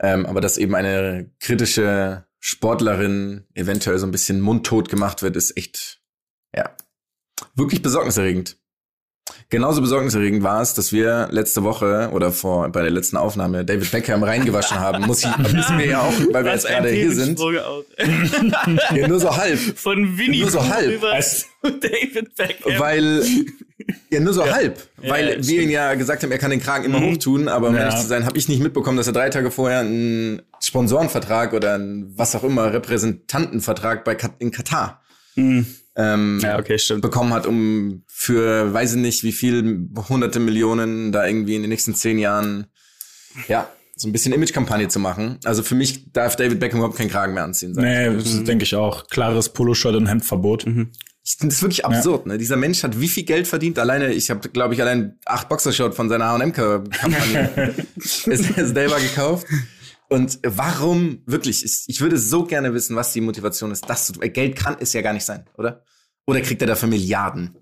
ähm, 0.00 0.24
aber 0.24 0.40
dass 0.40 0.56
eben 0.56 0.74
eine 0.74 1.30
kritische 1.40 2.24
Sportlerin 2.48 3.44
eventuell 3.54 3.98
so 3.98 4.06
ein 4.06 4.12
bisschen 4.12 4.40
mundtot 4.40 4.88
gemacht 4.88 5.20
wird, 5.20 5.34
ist 5.34 5.56
echt, 5.56 6.00
ja, 6.54 6.76
wirklich 7.56 7.82
besorgniserregend. 7.82 8.56
Genauso 9.48 9.80
besorgniserregend 9.80 10.42
war 10.42 10.60
es, 10.60 10.74
dass 10.74 10.92
wir 10.92 11.28
letzte 11.30 11.62
Woche 11.62 12.10
oder 12.12 12.32
vor 12.32 12.68
bei 12.70 12.82
der 12.82 12.90
letzten 12.90 13.16
Aufnahme 13.16 13.64
David 13.64 13.92
Beckham 13.92 14.24
reingewaschen 14.24 14.80
haben. 14.80 15.04
Muss 15.06 15.22
ich, 15.22 15.38
müssen 15.52 15.78
wir 15.78 15.86
ja 15.86 16.00
auch, 16.00 16.12
weil 16.32 16.44
wir 16.44 16.52
jetzt 16.52 16.66
gerade 16.66 16.88
hier 16.90 17.12
sind. 17.12 17.38
Ja, 18.94 19.08
nur 19.08 19.20
so 19.20 19.36
halb. 19.36 19.58
Von 19.78 20.18
Winnie 20.18 20.40
Nur 20.40 20.50
so 20.50 20.68
halb. 20.68 20.90
über 20.92 21.12
David 21.62 22.34
Beckham. 22.34 22.72
Weil, 22.78 23.24
ja, 24.10 24.18
nur 24.20 24.32
so 24.34 24.50
halb. 24.50 24.80
Weil 24.96 25.38
ja, 25.40 25.46
wir 25.46 25.62
ihn 25.62 25.70
ja 25.70 25.94
gesagt 25.94 26.24
haben, 26.24 26.32
er 26.32 26.38
kann 26.38 26.50
den 26.50 26.60
Kragen 26.60 26.84
immer 26.84 27.00
hochtun, 27.00 27.46
aber 27.48 27.68
um 27.68 27.74
Ja. 27.76 27.82
ehrlich 27.82 27.96
zu 28.00 28.06
sein, 28.06 28.26
habe 28.26 28.38
ich 28.38 28.48
nicht 28.48 28.60
mitbekommen, 28.62 28.96
dass 28.96 29.06
er 29.06 29.12
drei 29.12 29.30
Tage 29.30 29.50
vorher 29.52 29.80
einen 29.80 30.42
Sponsorenvertrag 30.60 31.52
oder 31.52 31.74
einen, 31.74 32.12
was 32.18 32.34
auch 32.34 32.42
immer, 32.42 32.72
Repräsentantenvertrag 32.72 34.04
bei 34.04 34.14
Kat 34.16 34.32
in 34.40 34.50
Katar 34.50 35.02
ähm, 35.96 36.40
ja, 36.42 36.58
okay, 36.58 36.78
stimmt. 36.78 37.02
bekommen 37.02 37.32
hat, 37.32 37.46
um 37.46 38.02
für, 38.06 38.72
weiß 38.72 38.94
ich 38.94 39.00
nicht, 39.00 39.24
wie 39.24 39.32
viel 39.32 39.88
hunderte 40.08 40.40
Millionen 40.40 41.10
da 41.10 41.26
irgendwie 41.26 41.56
in 41.56 41.62
den 41.62 41.70
nächsten 41.70 41.94
zehn 41.94 42.18
Jahren, 42.18 42.66
ja, 43.48 43.68
so 43.98 44.06
ein 44.08 44.12
bisschen 44.12 44.34
Image-Kampagne 44.34 44.88
zu 44.88 44.98
machen. 45.00 45.38
Also 45.44 45.62
für 45.62 45.74
mich 45.74 46.12
darf 46.12 46.36
David 46.36 46.60
Beckham 46.60 46.80
überhaupt 46.80 46.98
keinen 46.98 47.08
Kragen 47.08 47.32
mehr 47.32 47.44
anziehen. 47.44 47.72
sag 47.72 47.82
ich. 47.82 47.88
Nee, 47.88 48.14
das 48.14 48.44
denke 48.44 48.64
ich 48.64 48.74
auch. 48.74 49.06
Klares 49.08 49.48
Poloshirt 49.48 49.94
und 49.94 50.06
Hemdverbot. 50.06 50.66
Ich 51.24 51.36
finde 51.38 51.54
das 51.54 51.62
wirklich 51.62 51.84
absurd. 51.86 52.26
Ne? 52.26 52.36
Dieser 52.36 52.56
Mensch 52.56 52.82
hat 52.82 53.00
wie 53.00 53.08
viel 53.08 53.24
Geld 53.24 53.48
verdient? 53.48 53.78
Alleine, 53.78 54.12
ich 54.12 54.28
habe, 54.30 54.48
glaube 54.50 54.74
ich, 54.74 54.82
allein 54.82 55.18
acht 55.24 55.48
Boxershort 55.48 55.94
von 55.94 56.10
seiner 56.10 56.26
H&M-Kampagne 56.26 57.74
selber 57.98 59.00
gekauft. 59.00 59.46
Und 60.08 60.38
warum 60.42 61.22
wirklich? 61.26 61.64
Ich, 61.64 61.84
ich 61.88 62.00
würde 62.00 62.18
so 62.18 62.44
gerne 62.44 62.72
wissen, 62.74 62.96
was 62.96 63.12
die 63.12 63.20
Motivation 63.20 63.70
ist. 63.72 63.88
Das 63.88 64.06
zu 64.06 64.12
tun. 64.12 64.32
Geld 64.32 64.56
kann 64.56 64.76
es 64.78 64.92
ja 64.92 65.02
gar 65.02 65.12
nicht 65.12 65.24
sein, 65.24 65.44
oder? 65.56 65.84
Oder 66.26 66.40
kriegt 66.40 66.60
er 66.60 66.68
dafür 66.68 66.88
Milliarden? 66.88 67.56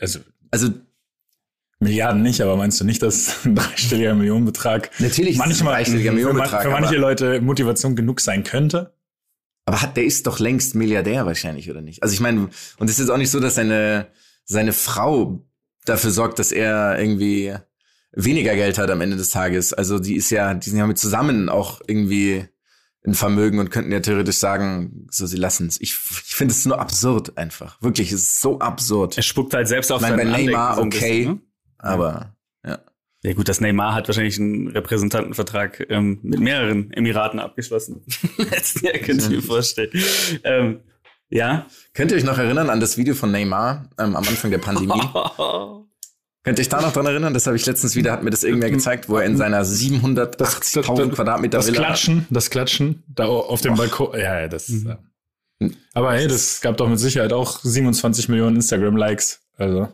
Also 0.00 0.20
Also 0.50 0.70
Milliarden 1.80 2.22
nicht, 2.22 2.40
aber 2.40 2.56
meinst 2.56 2.80
du 2.80 2.84
nicht, 2.84 3.02
dass 3.02 3.44
ein 3.44 3.54
dreistelliger 3.54 4.14
Millionenbetrag 4.14 4.90
Natürlich 4.98 5.32
ist 5.32 5.38
manchmal 5.38 5.74
dreistelliger 5.74 6.10
für, 6.10 6.16
man, 6.16 6.16
Millionenbetrag, 6.16 6.62
für 6.62 6.70
manche 6.70 6.96
Leute 6.96 7.40
Motivation 7.40 7.94
genug 7.94 8.20
sein 8.20 8.42
könnte? 8.42 8.94
Aber 9.64 9.82
hat, 9.82 9.96
der 9.96 10.04
ist 10.04 10.26
doch 10.26 10.38
längst 10.38 10.74
Milliardär 10.74 11.26
wahrscheinlich, 11.26 11.70
oder 11.70 11.82
nicht? 11.82 12.02
Also 12.02 12.14
ich 12.14 12.20
meine, 12.20 12.48
und 12.78 12.90
es 12.90 12.98
ist 12.98 13.10
auch 13.10 13.18
nicht 13.18 13.30
so, 13.30 13.38
dass 13.38 13.56
seine, 13.56 14.08
seine 14.44 14.72
Frau 14.72 15.46
dafür 15.84 16.10
sorgt, 16.10 16.38
dass 16.38 16.52
er 16.52 16.98
irgendwie 16.98 17.54
weniger 18.12 18.54
Geld 18.54 18.78
hat 18.78 18.90
am 18.90 19.00
Ende 19.00 19.16
des 19.16 19.30
Tages. 19.30 19.72
Also 19.72 19.98
die 19.98 20.16
ist 20.16 20.30
ja, 20.30 20.54
die 20.54 20.70
sind 20.70 20.78
ja 20.78 20.86
mit 20.86 20.98
zusammen 20.98 21.48
auch 21.48 21.80
irgendwie 21.86 22.46
ein 23.06 23.14
Vermögen 23.14 23.58
und 23.58 23.70
könnten 23.70 23.92
ja 23.92 24.00
theoretisch 24.00 24.36
sagen, 24.36 25.06
so 25.10 25.26
sie 25.26 25.36
lassen 25.36 25.66
es. 25.68 25.80
Ich, 25.80 25.90
ich 25.90 26.34
finde 26.34 26.52
es 26.52 26.64
nur 26.66 26.80
absurd 26.80 27.36
einfach. 27.36 27.80
Wirklich, 27.80 28.12
es 28.12 28.22
ist 28.22 28.40
so 28.40 28.58
absurd. 28.58 29.16
Er 29.16 29.22
spuckt 29.22 29.54
halt 29.54 29.68
selbst 29.68 29.90
auf 29.92 30.02
Ich 30.02 30.08
meine, 30.08 30.16
bei 30.16 30.24
Neymar 30.24 30.76
so 30.76 30.82
okay, 30.82 31.18
bisschen, 31.18 31.34
ne? 31.34 31.40
aber 31.78 32.36
ja. 32.64 32.78
Ja 33.22 33.32
gut, 33.32 33.48
das 33.48 33.60
Neymar 33.60 33.94
hat 33.94 34.08
wahrscheinlich 34.08 34.38
einen 34.38 34.68
Repräsentantenvertrag 34.68 35.86
ähm, 35.90 36.20
mit 36.22 36.40
mehreren 36.40 36.92
Emiraten 36.92 37.40
abgeschlossen. 37.40 38.04
Letzten 38.36 38.86
Jahr 38.86 38.98
könnte 38.98 39.24
ich 39.24 39.30
mir 39.30 39.42
vorstellen. 39.42 39.90
Ähm, 40.44 40.80
ja. 41.30 41.66
Könnt 41.94 42.10
ihr 42.10 42.16
euch 42.16 42.24
noch 42.24 42.38
erinnern 42.38 42.70
an 42.70 42.80
das 42.80 42.96
Video 42.96 43.14
von 43.14 43.30
Neymar 43.30 43.90
ähm, 43.98 44.16
am 44.16 44.28
Anfang 44.28 44.50
der 44.50 44.58
Pandemie? 44.58 45.00
Könnt 46.48 46.58
ihr 46.60 46.62
euch 46.62 46.70
da 46.70 46.80
noch 46.80 46.94
dran 46.94 47.04
erinnern? 47.04 47.34
Das 47.34 47.46
habe 47.46 47.56
ich 47.56 47.66
letztens 47.66 47.94
wieder, 47.94 48.10
hat 48.10 48.22
mir 48.22 48.30
das 48.30 48.42
irgendwer 48.42 48.70
gezeigt, 48.70 49.10
wo 49.10 49.18
er 49.18 49.26
in 49.26 49.36
seiner 49.36 49.62
780.000 49.66 51.10
Quadratmeter 51.10 51.58
Das 51.58 51.66
Villa 51.66 51.84
Klatschen, 51.84 52.26
das 52.30 52.48
Klatschen, 52.48 53.02
da 53.06 53.26
auf 53.26 53.60
dem 53.60 53.74
Balkon. 53.74 54.18
Ja, 54.18 54.40
ja, 54.40 54.48
das. 54.48 54.68
Ja. 54.68 54.98
Aber 55.92 56.14
hey, 56.14 56.26
das 56.26 56.62
gab 56.62 56.78
doch 56.78 56.88
mit 56.88 56.98
Sicherheit 56.98 57.34
auch 57.34 57.60
27 57.62 58.30
Millionen 58.30 58.56
Instagram-Likes. 58.56 59.40
Also 59.58 59.92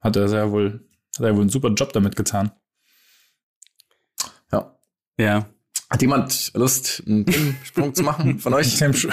hat 0.00 0.16
er 0.16 0.28
sehr 0.28 0.50
wohl, 0.50 0.80
hat 1.18 1.24
er 1.24 1.34
wohl 1.36 1.42
einen 1.42 1.50
super 1.50 1.68
Job 1.68 1.92
damit 1.92 2.16
getan. 2.16 2.50
Ja. 4.50 4.76
ja. 5.20 5.46
Hat 5.88 6.02
jemand 6.02 6.50
Lust, 6.54 7.04
einen 7.06 7.56
Sprung 7.62 7.94
zu 7.94 8.02
machen 8.02 8.40
von 8.40 8.54
euch? 8.54 8.76
Das 8.80 9.04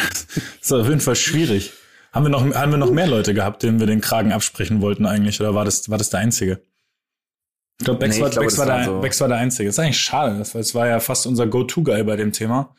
ist 0.59 0.71
auf 0.71 0.87
jeden 0.87 1.01
Fall 1.01 1.15
schwierig. 1.15 1.71
Haben 2.13 2.25
wir 2.25 2.29
noch, 2.29 2.43
haben 2.53 2.71
wir 2.71 2.77
noch 2.77 2.91
mehr 2.91 3.07
Leute 3.07 3.33
gehabt, 3.33 3.63
denen 3.63 3.79
wir 3.79 3.87
den 3.87 3.99
Kragen 4.01 4.31
absprechen 4.31 4.81
wollten 4.81 5.05
eigentlich? 5.05 5.39
Oder 5.41 5.55
war 5.55 5.65
das, 5.65 5.89
war 5.89 5.97
das 5.97 6.09
der 6.11 6.19
einzige? 6.19 6.61
Ich 7.79 7.85
glaube, 7.85 7.99
Bex, 7.99 8.15
Nee, 8.15 8.17
ich 8.19 8.23
war, 8.23 8.29
glaube, 8.29 8.45
Bex, 8.45 8.57
war, 8.59 8.67
war 8.67 8.77
der, 8.77 8.85
so- 8.85 8.99
Bex 9.01 9.19
war 9.21 9.27
der 9.27 9.37
einzige. 9.37 9.67
Das 9.67 9.75
ist 9.75 9.79
eigentlich 9.79 9.97
schade. 9.99 10.37
Das 10.37 10.75
war, 10.75 10.87
ja 10.87 10.99
fast 10.99 11.25
unser 11.25 11.47
Go-To-Guy 11.47 12.03
bei 12.03 12.15
dem 12.15 12.31
Thema. 12.31 12.75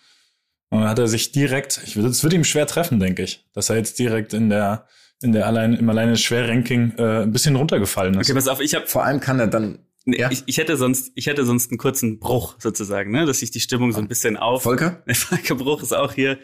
Und 0.71 0.81
dann 0.81 0.89
hat 0.89 0.99
er 0.99 1.09
sich 1.09 1.33
direkt, 1.33 1.81
ich, 1.85 1.95
das 1.95 2.23
wird 2.23 2.33
ihm 2.33 2.45
schwer 2.45 2.67
treffen, 2.67 3.01
denke 3.01 3.23
ich, 3.23 3.45
dass 3.53 3.71
er 3.71 3.77
jetzt 3.77 3.99
direkt 3.99 4.33
in 4.35 4.51
der, 4.51 4.87
in 5.21 5.33
der 5.33 5.47
allein, 5.47 5.75
im 5.75 5.89
alleine 5.91 6.17
Schwer-Ranking 6.17 6.95
äh, 6.99 7.23
ein 7.23 7.33
bisschen 7.33 7.57
runtergefallen 7.57 8.15
ist. 8.15 8.29
Okay, 8.29 8.35
pass 8.35 8.49
auf, 8.49 8.61
ich 8.61 8.75
habe 8.75 8.87
Vor 8.87 9.05
allem 9.05 9.21
kann 9.21 9.41
er 9.41 9.47
dann, 9.49 9.81
Nee, 10.07 10.21
Ja. 10.21 10.31
ich, 10.31 10.43
ich 10.47 10.59
hätte 10.59 10.77
sonst, 10.77 11.13
ich 11.15 11.27
hätte 11.27 11.45
sonst 11.45 11.71
einen 11.71 11.79
kurzen 11.79 12.19
Bruch 12.21 12.57
sozusagen, 12.59 13.11
ne, 13.11 13.25
dass 13.27 13.39
sich 13.39 13.51
die 13.51 13.61
Stimmung 13.61 13.91
so 13.93 13.99
ein 14.01 14.07
bisschen 14.09 14.37
auf. 14.37 14.63
Volker? 14.63 15.03
Der 15.09 15.15
Volker 15.15 15.55
Bruch 15.55 15.83
ist 15.83 15.93
auch 15.95 16.13
hier. 16.13 16.39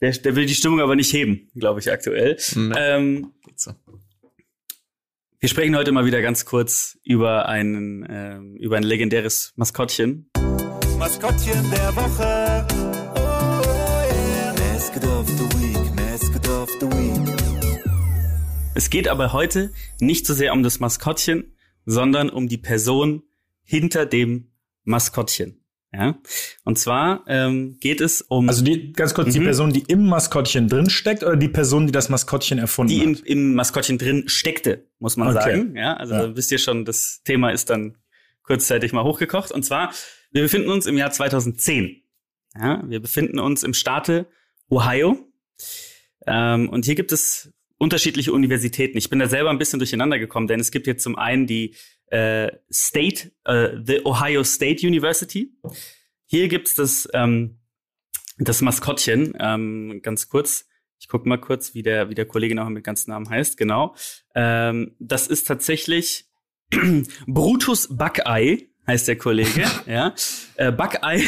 Der, 0.00 0.12
der 0.12 0.34
will 0.34 0.46
die 0.46 0.54
Stimmung 0.54 0.80
aber 0.80 0.96
nicht 0.96 1.12
heben, 1.12 1.50
glaube 1.54 1.80
ich 1.80 1.92
aktuell. 1.92 2.38
Nee. 2.54 2.74
Ähm, 2.76 3.32
Geht 3.44 3.60
so. 3.60 3.72
wir 5.40 5.48
sprechen 5.48 5.76
heute 5.76 5.92
mal 5.92 6.06
wieder 6.06 6.22
ganz 6.22 6.46
kurz 6.46 6.98
über 7.04 7.46
einen, 7.46 8.06
ähm, 8.08 8.56
über 8.56 8.78
ein 8.78 8.82
legendäres 8.82 9.52
Maskottchen. 9.56 10.30
Maskottchen 10.98 11.70
der 11.70 11.96
Woche. 11.96 12.66
Mascot 14.58 15.04
of 15.04 15.28
the 15.28 15.44
Week, 15.58 15.94
Mascot 15.94 16.48
of 16.48 16.70
the 16.80 16.86
Week. 16.86 17.36
Es 18.74 18.88
geht 18.88 19.06
aber 19.06 19.34
heute 19.34 19.70
nicht 20.00 20.26
so 20.26 20.32
sehr 20.32 20.54
um 20.54 20.62
das 20.62 20.80
Maskottchen, 20.80 21.56
sondern 21.84 22.30
um 22.30 22.48
die 22.48 22.58
Person 22.58 23.22
hinter 23.62 24.06
dem 24.06 24.50
Maskottchen. 24.84 25.59
Ja, 25.92 26.20
und 26.64 26.78
zwar 26.78 27.24
ähm, 27.26 27.76
geht 27.80 28.00
es 28.00 28.22
um 28.22 28.48
Also 28.48 28.62
die, 28.62 28.92
ganz 28.92 29.12
kurz, 29.12 29.32
die 29.32 29.40
Mhm. 29.40 29.44
Person, 29.44 29.72
die 29.72 29.82
im 29.88 30.06
Maskottchen 30.06 30.68
drin 30.68 30.88
steckt 30.88 31.24
oder 31.24 31.36
die 31.36 31.48
Person, 31.48 31.86
die 31.86 31.92
das 31.92 32.08
Maskottchen 32.08 32.58
erfunden 32.58 32.92
die 32.94 33.02
im, 33.02 33.14
hat? 33.16 33.22
im 33.26 33.54
Maskottchen 33.54 33.98
drin 33.98 34.24
steckte, 34.28 34.86
muss 35.00 35.16
man 35.16 35.28
Okay. 35.36 35.56
sagen. 35.56 35.76
Ja, 35.76 35.94
also 35.96 36.14
Ja. 36.14 36.36
wisst 36.36 36.52
ihr 36.52 36.58
schon, 36.58 36.84
das 36.84 37.22
Thema 37.24 37.50
ist 37.50 37.70
dann 37.70 37.96
kurzzeitig 38.44 38.92
mal 38.92 39.02
hochgekocht. 39.02 39.50
Und 39.50 39.64
zwar, 39.64 39.92
wir 40.30 40.42
befinden 40.42 40.68
uns 40.70 40.86
im 40.86 40.96
Jahr 40.96 41.10
2010. 41.10 42.02
Ja, 42.56 42.84
wir 42.86 43.00
befinden 43.00 43.40
uns 43.40 43.64
im 43.64 43.74
Staate 43.74 44.26
Ohio. 44.68 45.26
Ähm, 46.26 46.68
und 46.68 46.84
hier 46.84 46.94
gibt 46.94 47.10
es 47.12 47.52
unterschiedliche 47.78 48.32
Universitäten. 48.32 48.96
Ich 48.98 49.08
bin 49.10 49.18
da 49.18 49.26
selber 49.28 49.50
ein 49.50 49.58
bisschen 49.58 49.78
durcheinander 49.80 50.18
gekommen, 50.20 50.46
denn 50.46 50.60
es 50.60 50.70
gibt 50.70 50.86
jetzt 50.86 51.02
zum 51.02 51.16
einen 51.16 51.46
die 51.46 51.74
äh, 52.10 52.52
State, 52.72 53.32
äh, 53.44 53.70
the 53.84 54.04
Ohio 54.04 54.44
State 54.44 54.86
University. 54.86 55.52
Hier 56.26 56.48
gibt's 56.48 56.74
das, 56.74 57.08
ähm, 57.14 57.58
das 58.38 58.60
Maskottchen, 58.60 59.34
ähm, 59.38 60.00
ganz 60.02 60.28
kurz. 60.28 60.66
Ich 60.98 61.08
guck 61.08 61.24
mal 61.24 61.38
kurz, 61.38 61.74
wie 61.74 61.82
der, 61.82 62.10
wie 62.10 62.14
der 62.14 62.26
Kollege 62.26 62.54
noch 62.54 62.68
mit 62.68 62.84
ganzen 62.84 63.10
Namen 63.10 63.28
heißt, 63.28 63.56
genau. 63.56 63.94
Ähm, 64.34 64.96
das 64.98 65.26
ist 65.26 65.46
tatsächlich 65.46 66.26
Brutus 67.26 67.88
Buckeye, 67.90 68.69
heißt 68.86 69.08
der 69.08 69.16
Kollege, 69.16 69.62
ja. 69.86 70.14
Äh, 70.56 70.72
Buckeye, 70.72 71.22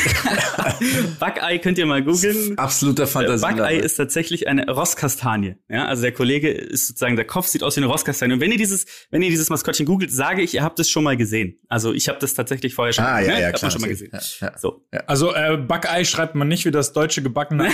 Buckeye 1.21 1.59
könnt 1.59 1.79
ihr 1.79 1.87
mal 1.87 2.03
googeln. 2.03 2.59
Absoluter 2.59 3.05
Äh, 3.05 3.07
Fantasie. 3.07 3.47
Buckeye 3.47 3.79
ist 3.79 3.95
tatsächlich 3.97 4.49
eine 4.49 4.69
Rosskastanie. 4.69 5.55
Ja, 5.69 5.87
also 5.87 6.03
der 6.03 6.13
Kollege 6.13 6.51
ist 6.51 6.89
sozusagen, 6.89 7.17
der 7.17 7.25
Kopf 7.27 7.47
sieht 7.47 7.63
aus 7.63 7.77
wie 7.77 7.81
eine 7.81 7.87
Rosskastanie. 7.87 8.35
Und 8.35 8.41
wenn 8.41 8.51
ihr 8.53 8.59
dieses, 8.59 8.85
wenn 9.11 9.23
ihr 9.23 9.31
dieses 9.31 9.49
Maskottchen 9.49 9.87
googelt, 9.87 10.11
sage 10.13 10.43
ich, 10.43 10.55
ihr 10.55 10.63
habt 10.63 10.79
es 10.81 10.91
schon 10.91 11.05
mal 11.05 11.17
gesehen. 11.17 11.59
Also 11.69 11.93
ich 11.95 12.09
habe 12.09 12.19
das 12.19 12.35
tatlich 12.35 12.75
vorher 12.75 12.93
schon, 12.93 13.05
Ah, 13.05 13.21
ja, 13.21 13.33
ne? 13.35 13.41
ja, 13.43 13.53
klar. 13.53 13.71
schon 13.71 13.81
mal 13.81 13.89
gesehen. 13.89 14.11
Ja, 14.13 14.21
ja. 14.49 14.59
So. 14.59 14.85
Also 15.07 15.35
äh, 15.35 15.57
Backei 15.57 16.05
schreibt 16.05 16.35
man 16.35 16.49
nicht 16.49 16.65
wie 16.67 16.71
das 16.73 16.93
deutsche 16.93 17.23
gebackene 17.23 17.65
Ei, 17.65 17.71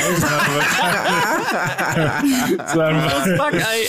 sondern 2.72 3.02
sondern- 3.08 3.38
Buckeye. 3.38 3.88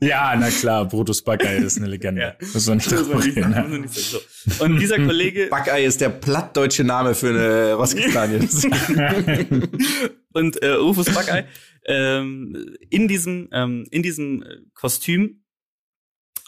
Ja, 0.00 0.34
na 0.36 0.50
klar, 0.50 0.86
Brutus 0.86 1.22
Backei 1.22 1.56
ist 1.56 1.78
eine 1.78 1.86
Legende. 1.86 2.14
Ja. 2.40 2.46
Muss 2.52 2.66
man 2.68 2.78
nicht 2.78 2.90
ich 2.90 3.36
reden. 3.36 3.50
ne? 3.50 3.88
So. 3.88 4.18
Und 4.64 4.78
dieser 4.78 4.96
Kollege, 4.96 5.46
Buckeye 5.50 5.84
ist 5.84 6.00
der 6.00 6.10
plattdeutsche 6.10 6.84
Name 6.84 7.14
für 7.14 7.30
eine 7.30 7.74
Rosskastanie. 7.74 8.38
und 10.32 10.62
äh, 10.62 10.70
Rufus 10.70 11.06
Buckeye 11.06 11.44
ähm, 11.86 12.76
in 12.88 13.08
diesem 13.08 13.48
ähm, 13.52 13.84
in 13.90 14.02
diesem 14.02 14.44
Kostüm 14.74 15.42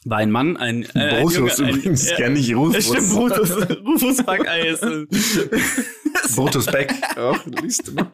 war 0.05 0.19
ein 0.19 0.31
Mann, 0.31 0.57
ein, 0.57 0.85
äh, 0.95 0.99
ein 0.99 1.23
Brutus 1.23 1.59
Junge, 1.59 1.73
ein, 1.73 1.79
übrigens, 1.79 2.11
äh, 2.11 2.15
kenn 2.15 2.33
nicht 2.35 2.55
Rufus. 2.55 2.87
Stimmt, 2.87 3.11
Brutus, 3.11 3.51
Rufus 3.85 4.17
Buckeye 4.19 4.69
ist 4.69 6.37
Brutus 6.37 6.67
Beck. 6.67 6.95
Auch, 7.17 7.45
liest 7.61 7.89
du 7.89 7.93
mal. 7.93 8.13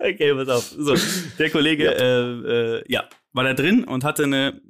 Okay, 0.00 0.34
pass 0.34 0.48
auf. 0.48 0.74
So, 0.76 0.96
der 1.38 1.50
Kollege, 1.50 1.94
äh, 1.94 2.78
äh, 2.78 2.84
ja, 2.88 3.08
war 3.34 3.44
da 3.44 3.52
drin 3.52 3.84
und 3.84 4.04
hatte 4.04 4.24
eine 4.24 4.62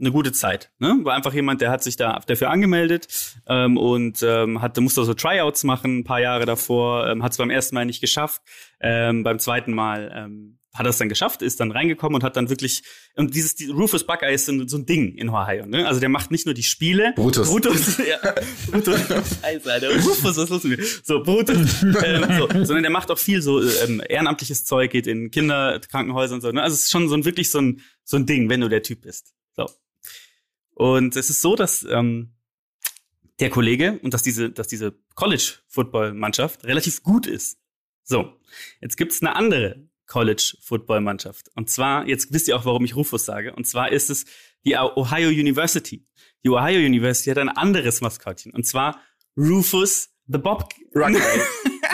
eine 0.00 0.12
gute 0.12 0.32
Zeit. 0.32 0.70
Ne? 0.78 0.98
War 1.02 1.14
einfach 1.14 1.32
jemand, 1.32 1.60
der 1.60 1.70
hat 1.70 1.82
sich 1.82 1.96
da 1.96 2.20
dafür 2.26 2.50
angemeldet 2.50 3.34
ähm, 3.46 3.76
und 3.76 4.22
ähm, 4.22 4.60
hatte 4.60 4.80
musste 4.80 5.04
so 5.04 5.14
Tryouts 5.14 5.64
machen, 5.64 6.00
ein 6.00 6.04
paar 6.04 6.20
Jahre 6.20 6.44
davor, 6.44 7.08
ähm, 7.08 7.22
hat 7.22 7.32
es 7.32 7.38
beim 7.38 7.50
ersten 7.50 7.74
Mal 7.74 7.86
nicht 7.86 8.00
geschafft, 8.00 8.42
ähm, 8.80 9.22
beim 9.22 9.38
zweiten 9.38 9.72
Mal 9.72 10.12
ähm, 10.14 10.55
hat 10.76 10.86
es 10.86 10.98
dann 10.98 11.08
geschafft, 11.08 11.42
ist 11.42 11.60
dann 11.60 11.70
reingekommen 11.70 12.16
und 12.16 12.22
hat 12.24 12.36
dann 12.36 12.48
wirklich 12.50 12.82
und 13.14 13.34
dieses 13.34 13.54
die, 13.54 13.66
Rufus 13.70 14.04
Buckeye 14.06 14.34
ist 14.34 14.46
so, 14.46 14.52
ein- 14.52 14.68
so 14.68 14.76
ein 14.78 14.86
Ding 14.86 15.14
in 15.16 15.28
Ohio. 15.28 15.66
Ne? 15.66 15.86
Also 15.86 16.00
der 16.00 16.08
macht 16.08 16.30
nicht 16.30 16.46
nur 16.46 16.54
die 16.54 16.62
Spiele, 16.62 17.12
Brutus. 17.16 17.48
Brutus, 17.48 17.98
ja, 18.06 18.18
Brutus, 18.70 19.00
Scheiße, 19.42 19.72
Alter, 19.72 19.94
Rufus, 19.96 20.36
was 20.36 20.48
los 20.48 20.64
mit 20.64 20.78
mir? 20.78 20.86
So 21.02 21.22
Brutus, 21.22 21.82
ähm, 21.82 22.24
so, 22.38 22.48
sondern 22.64 22.82
der 22.82 22.90
macht 22.90 23.10
auch 23.10 23.18
viel 23.18 23.42
so 23.42 23.62
ähm, 23.62 24.02
ehrenamtliches 24.08 24.64
Zeug, 24.64 24.90
geht 24.90 25.06
in 25.06 25.30
Kinderkrankenhäuser 25.30 26.34
und 26.34 26.40
so. 26.40 26.50
Ne? 26.52 26.62
Also 26.62 26.74
es 26.74 26.84
ist 26.84 26.90
schon 26.90 27.08
so 27.08 27.14
ein 27.16 27.24
wirklich 27.24 27.50
so 27.50 27.60
ein 27.60 27.80
so 28.04 28.16
ein 28.16 28.26
Ding, 28.26 28.48
wenn 28.48 28.60
du 28.60 28.68
der 28.68 28.82
Typ 28.82 29.02
bist. 29.02 29.34
So. 29.56 29.68
Und 30.74 31.16
es 31.16 31.30
ist 31.30 31.40
so, 31.42 31.56
dass 31.56 31.84
ähm, 31.90 32.32
der 33.40 33.50
Kollege 33.50 33.98
und 34.02 34.14
dass 34.14 34.22
diese, 34.22 34.50
dass 34.50 34.68
diese 34.68 34.94
College-Football-Mannschaft 35.14 36.64
relativ 36.64 37.02
gut 37.02 37.26
ist. 37.26 37.58
So, 38.04 38.32
jetzt 38.80 38.96
gibt's 38.96 39.20
eine 39.20 39.34
andere 39.36 39.88
College-Football-Mannschaft. 40.06 41.50
Und 41.54 41.68
zwar, 41.70 42.06
jetzt 42.08 42.32
wisst 42.32 42.48
ihr 42.48 42.56
auch, 42.56 42.64
warum 42.64 42.84
ich 42.84 42.96
Rufus 42.96 43.24
sage. 43.24 43.54
Und 43.54 43.66
zwar 43.66 43.92
ist 43.92 44.10
es 44.10 44.24
die 44.64 44.76
Ohio 44.76 45.28
University. 45.28 46.06
Die 46.44 46.50
Ohio 46.50 46.78
University 46.78 47.30
hat 47.30 47.38
ein 47.38 47.48
anderes 47.48 48.00
Maskottchen. 48.00 48.52
Und 48.52 48.64
zwar 48.66 49.00
Rufus 49.36 50.10
the 50.26 50.38
Bob. 50.38 50.68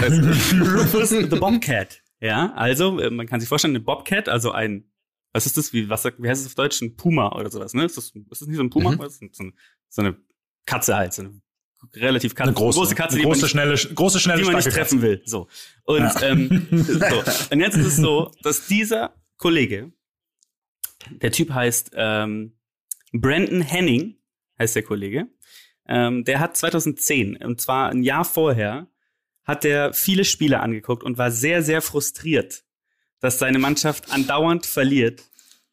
Rufus 0.00 1.10
the 1.10 1.26
Bobcat. 1.26 2.02
Ja, 2.20 2.52
also 2.54 2.98
äh, 3.00 3.10
man 3.10 3.26
kann 3.26 3.40
sich 3.40 3.48
vorstellen, 3.48 3.74
eine 3.74 3.84
Bobcat, 3.84 4.28
also 4.28 4.52
ein, 4.52 4.88
was 5.32 5.46
ist 5.46 5.56
das? 5.56 5.72
Wie, 5.72 5.88
was, 5.88 6.02
sagt- 6.02 6.22
wie 6.22 6.28
heißt 6.28 6.40
es 6.40 6.46
auf 6.46 6.54
Deutsch? 6.54 6.80
Ein 6.80 6.96
Puma 6.96 7.32
oder 7.32 7.50
sowas, 7.50 7.74
ne? 7.74 7.84
Ist 7.84 7.96
das, 7.96 8.12
ist 8.30 8.40
das 8.42 8.48
nicht 8.48 8.56
so 8.56 8.62
ein 8.62 8.70
Puma? 8.70 8.92
Mhm. 8.92 9.08
So, 9.32 9.42
eine, 9.42 9.52
so 9.88 10.02
eine 10.02 10.16
Katze 10.66 10.94
halt, 10.96 11.14
so 11.14 11.22
eine 11.22 11.41
relativ 11.94 12.34
Katze, 12.34 12.48
Eine 12.48 12.54
große, 12.56 12.94
Katze, 12.94 13.14
eine 13.14 13.22
die 13.22 13.28
man 13.28 13.32
große, 13.34 13.48
schnelle, 13.48 13.74
große, 13.76 14.20
schnelle, 14.20 14.40
die 14.40 14.46
man 14.46 14.56
nicht 14.56 14.70
treffen 14.70 15.02
will. 15.02 15.22
So. 15.24 15.48
Und, 15.84 15.98
Ja. 15.98 16.22
ähm, 16.22 16.68
so. 16.70 17.22
und 17.50 17.60
jetzt 17.60 17.76
ist 17.76 17.86
es 17.86 17.96
so, 17.96 18.30
dass 18.42 18.66
dieser 18.66 19.14
Kollege, 19.36 19.92
der 21.10 21.32
Typ 21.32 21.50
heißt 21.50 21.90
ähm, 21.94 22.54
Brandon 23.12 23.60
Henning, 23.60 24.16
heißt 24.58 24.76
der 24.76 24.82
Kollege, 24.84 25.26
ähm, 25.88 26.24
der 26.24 26.40
hat 26.40 26.56
2010, 26.56 27.36
und 27.38 27.60
zwar 27.60 27.90
ein 27.90 28.02
Jahr 28.02 28.24
vorher, 28.24 28.86
hat 29.44 29.64
er 29.64 29.92
viele 29.92 30.24
Spiele 30.24 30.60
angeguckt 30.60 31.02
und 31.02 31.18
war 31.18 31.30
sehr, 31.32 31.62
sehr 31.62 31.82
frustriert, 31.82 32.64
dass 33.20 33.38
seine 33.40 33.58
Mannschaft 33.58 34.12
andauernd 34.12 34.66
verliert 34.66 35.22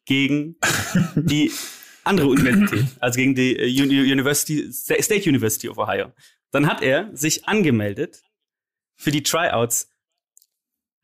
gegen 0.04 0.56
die 1.14 1.52
andere 2.10 2.28
Universität, 2.28 2.86
also 3.00 3.16
gegen 3.16 3.34
die 3.34 3.56
äh, 3.56 3.82
Uni- 3.82 4.12
University, 4.12 4.70
State 4.72 5.28
University 5.28 5.68
of 5.68 5.78
Ohio. 5.78 6.12
Dann 6.50 6.66
hat 6.66 6.82
er 6.82 7.08
sich 7.16 7.46
angemeldet 7.46 8.22
für 8.96 9.10
die 9.10 9.22
Tryouts, 9.22 9.88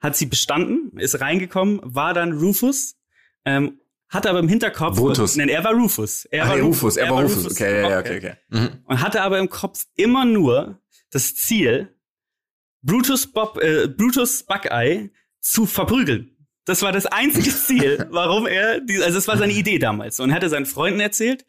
hat 0.00 0.16
sie 0.16 0.26
bestanden, 0.26 0.98
ist 0.98 1.20
reingekommen, 1.20 1.80
war 1.82 2.12
dann 2.14 2.32
Rufus, 2.32 2.96
ähm, 3.44 3.80
hatte 4.08 4.28
aber 4.30 4.38
im 4.40 4.48
Hinterkopf, 4.48 4.96
Brutus. 4.98 5.34
nein, 5.36 5.48
er 5.48 5.64
war 5.64 5.72
Rufus. 5.72 6.26
Er 6.26 6.44
Ach, 6.44 6.48
war 6.50 6.56
nee, 6.56 6.62
Rufus, 6.62 6.96
er 6.96 7.10
war 7.10 7.22
Rufus. 7.22 7.50
Okay, 7.52 7.82
ja, 7.82 7.88
ja, 7.90 7.98
Okay. 8.00 8.16
okay, 8.18 8.36
okay. 8.50 8.60
Mhm. 8.60 8.68
Und 8.84 9.00
hatte 9.02 9.22
aber 9.22 9.38
im 9.38 9.48
Kopf 9.48 9.86
immer 9.96 10.24
nur 10.24 10.80
das 11.10 11.34
Ziel, 11.34 11.88
Brutus 12.82 13.26
Bob, 13.26 13.58
äh, 13.62 13.88
Brutus 13.88 14.42
Buckeye 14.44 15.10
zu 15.40 15.66
verprügeln. 15.66 16.35
Das 16.66 16.82
war 16.82 16.92
das 16.92 17.06
einzige 17.06 17.50
Ziel, 17.50 18.06
warum 18.10 18.46
er, 18.46 18.80
die, 18.80 18.98
also 19.02 19.14
das 19.14 19.28
war 19.28 19.38
seine 19.38 19.52
Idee 19.52 19.78
damals. 19.78 20.20
Und 20.20 20.30
er 20.30 20.36
hatte 20.36 20.50
seinen 20.50 20.66
Freunden 20.66 21.00
erzählt 21.00 21.46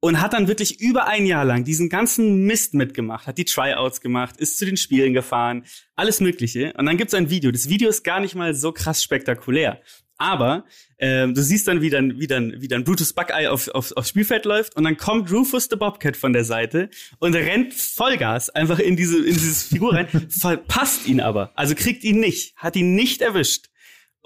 und 0.00 0.20
hat 0.20 0.34
dann 0.34 0.48
wirklich 0.48 0.80
über 0.80 1.06
ein 1.06 1.24
Jahr 1.24 1.46
lang 1.46 1.64
diesen 1.64 1.88
ganzen 1.88 2.44
Mist 2.44 2.74
mitgemacht, 2.74 3.26
hat 3.26 3.38
die 3.38 3.46
Tryouts 3.46 4.02
gemacht, 4.02 4.36
ist 4.36 4.58
zu 4.58 4.66
den 4.66 4.76
Spielen 4.76 5.14
gefahren, 5.14 5.64
alles 5.96 6.20
Mögliche. 6.20 6.74
Und 6.76 6.84
dann 6.84 6.98
gibt's 6.98 7.14
ein 7.14 7.30
Video. 7.30 7.50
Das 7.50 7.70
Video 7.70 7.88
ist 7.88 8.04
gar 8.04 8.20
nicht 8.20 8.34
mal 8.34 8.54
so 8.54 8.70
krass 8.70 9.02
spektakulär. 9.02 9.80
Aber 10.18 10.66
ähm, 10.98 11.34
du 11.34 11.42
siehst 11.42 11.66
dann, 11.66 11.80
wie 11.80 11.90
dann, 11.90 12.20
wie 12.20 12.26
dann, 12.26 12.54
wie 12.58 12.68
dann 12.68 12.84
Brutus 12.84 13.14
Buckeye 13.14 13.48
auf, 13.48 13.68
auf, 13.68 13.92
aufs 13.96 14.10
Spielfeld 14.10 14.44
läuft 14.44 14.76
und 14.76 14.84
dann 14.84 14.96
kommt 14.96 15.32
Rufus 15.32 15.68
the 15.70 15.76
Bobcat 15.76 16.16
von 16.16 16.32
der 16.32 16.44
Seite 16.44 16.88
und 17.18 17.34
rennt 17.34 17.74
Vollgas 17.74 18.50
einfach 18.50 18.78
in 18.78 18.96
diese, 18.96 19.18
in 19.18 19.32
dieses 19.32 19.64
Figur 19.64 19.94
rein, 19.94 20.06
verpasst 20.28 21.08
ihn 21.08 21.20
aber, 21.20 21.52
also 21.56 21.74
kriegt 21.74 22.04
ihn 22.04 22.20
nicht, 22.20 22.54
hat 22.56 22.76
ihn 22.76 22.94
nicht 22.94 23.22
erwischt. 23.22 23.70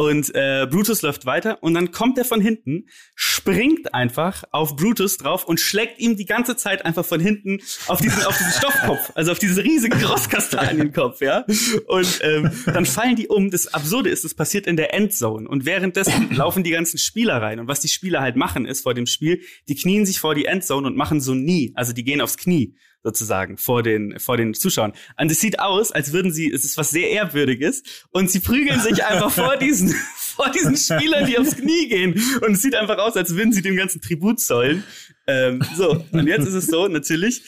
Und 0.01 0.33
äh, 0.33 0.69
Brutus 0.71 1.03
läuft 1.03 1.27
weiter 1.27 1.61
und 1.61 1.75
dann 1.75 1.91
kommt 1.91 2.19
er 2.19 2.25
von 2.25 2.41
hinten, 2.41 2.87
springt 3.17 3.95
einfach 3.95 4.45
auf 4.53 4.77
Brutus 4.77 5.17
drauf 5.17 5.45
und 5.45 5.59
schlägt 5.59 5.99
ihm 5.99 6.17
die 6.17 6.25
ganze 6.25 6.55
Zeit 6.55 6.85
einfach 6.85 7.05
von 7.05 7.19
hinten 7.19 7.59
auf 7.89 8.01
diesen, 8.01 8.23
auf 8.23 8.39
diesen 8.39 8.53
Stoffkopf, 8.53 9.11
also 9.17 9.33
auf 9.33 9.41
diesen 9.41 9.59
riesigen 9.59 9.99
Grosskastanienkopf, 10.01 11.21
ja. 11.21 11.45
Und 11.89 12.21
ähm, 12.23 12.53
dann 12.67 12.87
fallen 12.87 13.17
die 13.17 13.27
um. 13.27 13.51
Das 13.51 13.75
Absurde 13.75 14.09
ist, 14.09 14.25
es 14.25 14.35
passiert 14.35 14.69
in 14.69 14.77
der 14.77 14.95
Endzone 14.95 15.49
und 15.49 15.67
währenddessen 15.67 16.31
laufen 16.33 16.63
die 16.63 16.71
ganzen 16.71 16.99
Spieler 16.99 17.43
rein. 17.43 17.59
Und 17.59 17.67
was 17.67 17.81
die 17.81 17.89
Spieler 17.89 18.21
halt 18.21 18.37
machen, 18.37 18.67
ist 18.67 18.85
vor 18.85 18.95
dem 18.95 19.07
Spiel, 19.07 19.41
die 19.67 19.75
knien 19.75 20.07
sich 20.07 20.21
vor 20.21 20.37
die 20.37 20.45
Endzone 20.45 20.87
und 20.87 20.97
machen 20.97 21.21
so 21.21 21.35
nie, 21.35 21.73
also 21.75 21.93
die 21.93 22.05
gehen 22.05 22.21
aufs 22.21 22.37
Knie 22.37 22.77
sozusagen 23.03 23.57
vor 23.57 23.83
den 23.83 24.19
vor 24.19 24.37
den 24.37 24.55
Zuschauern. 24.55 24.93
Und 25.19 25.31
es 25.31 25.41
sieht 25.41 25.61
aus, 25.61 25.93
als 25.93 26.13
würden 26.13 26.33
sie, 26.33 26.51
es 26.53 26.65
ist 26.65 26.77
was 26.77 26.91
sehr 26.91 27.11
ehrwürdiges 27.11 27.83
und 28.11 28.31
sie 28.31 28.41
prügeln 28.41 28.81
sich 28.81 29.05
einfach 29.05 29.31
vor 29.31 29.57
diesen 29.61 29.95
vor 30.37 30.51
diesen 30.51 30.77
Spielern, 30.77 31.27
die 31.27 31.39
aufs 31.39 31.57
Knie 31.57 31.89
gehen 31.89 32.23
und 32.43 32.53
es 32.53 32.63
sieht 32.63 32.75
einfach 32.75 32.99
aus, 32.99 33.17
als 33.17 33.35
würden 33.35 33.53
sie 33.53 33.63
dem 33.63 33.77
ganzen 33.77 34.01
Tribut 34.01 34.41
zollen. 34.41 34.85
Ähm, 35.27 35.63
so 35.77 36.05
und 36.13 36.27
jetzt 36.27 36.47
ist 36.47 36.55
es 36.55 36.67
so 36.67 36.89
natürlich. 36.89 37.43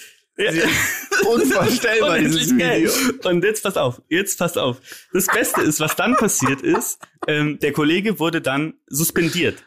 Unvorstellbar, 1.30 2.18
dieses. 2.18 2.52
Video. 2.52 2.90
Und 3.28 3.44
jetzt 3.44 3.62
pass 3.62 3.76
auf, 3.76 4.00
jetzt 4.08 4.38
pass 4.38 4.56
auf. 4.56 4.80
Das 5.12 5.26
Beste 5.26 5.60
ist, 5.60 5.80
was 5.80 5.96
dann 5.96 6.16
passiert 6.16 6.62
ist, 6.62 6.98
ähm, 7.26 7.58
der 7.58 7.72
Kollege 7.72 8.18
wurde 8.18 8.40
dann 8.40 8.74
suspendiert. 8.86 9.62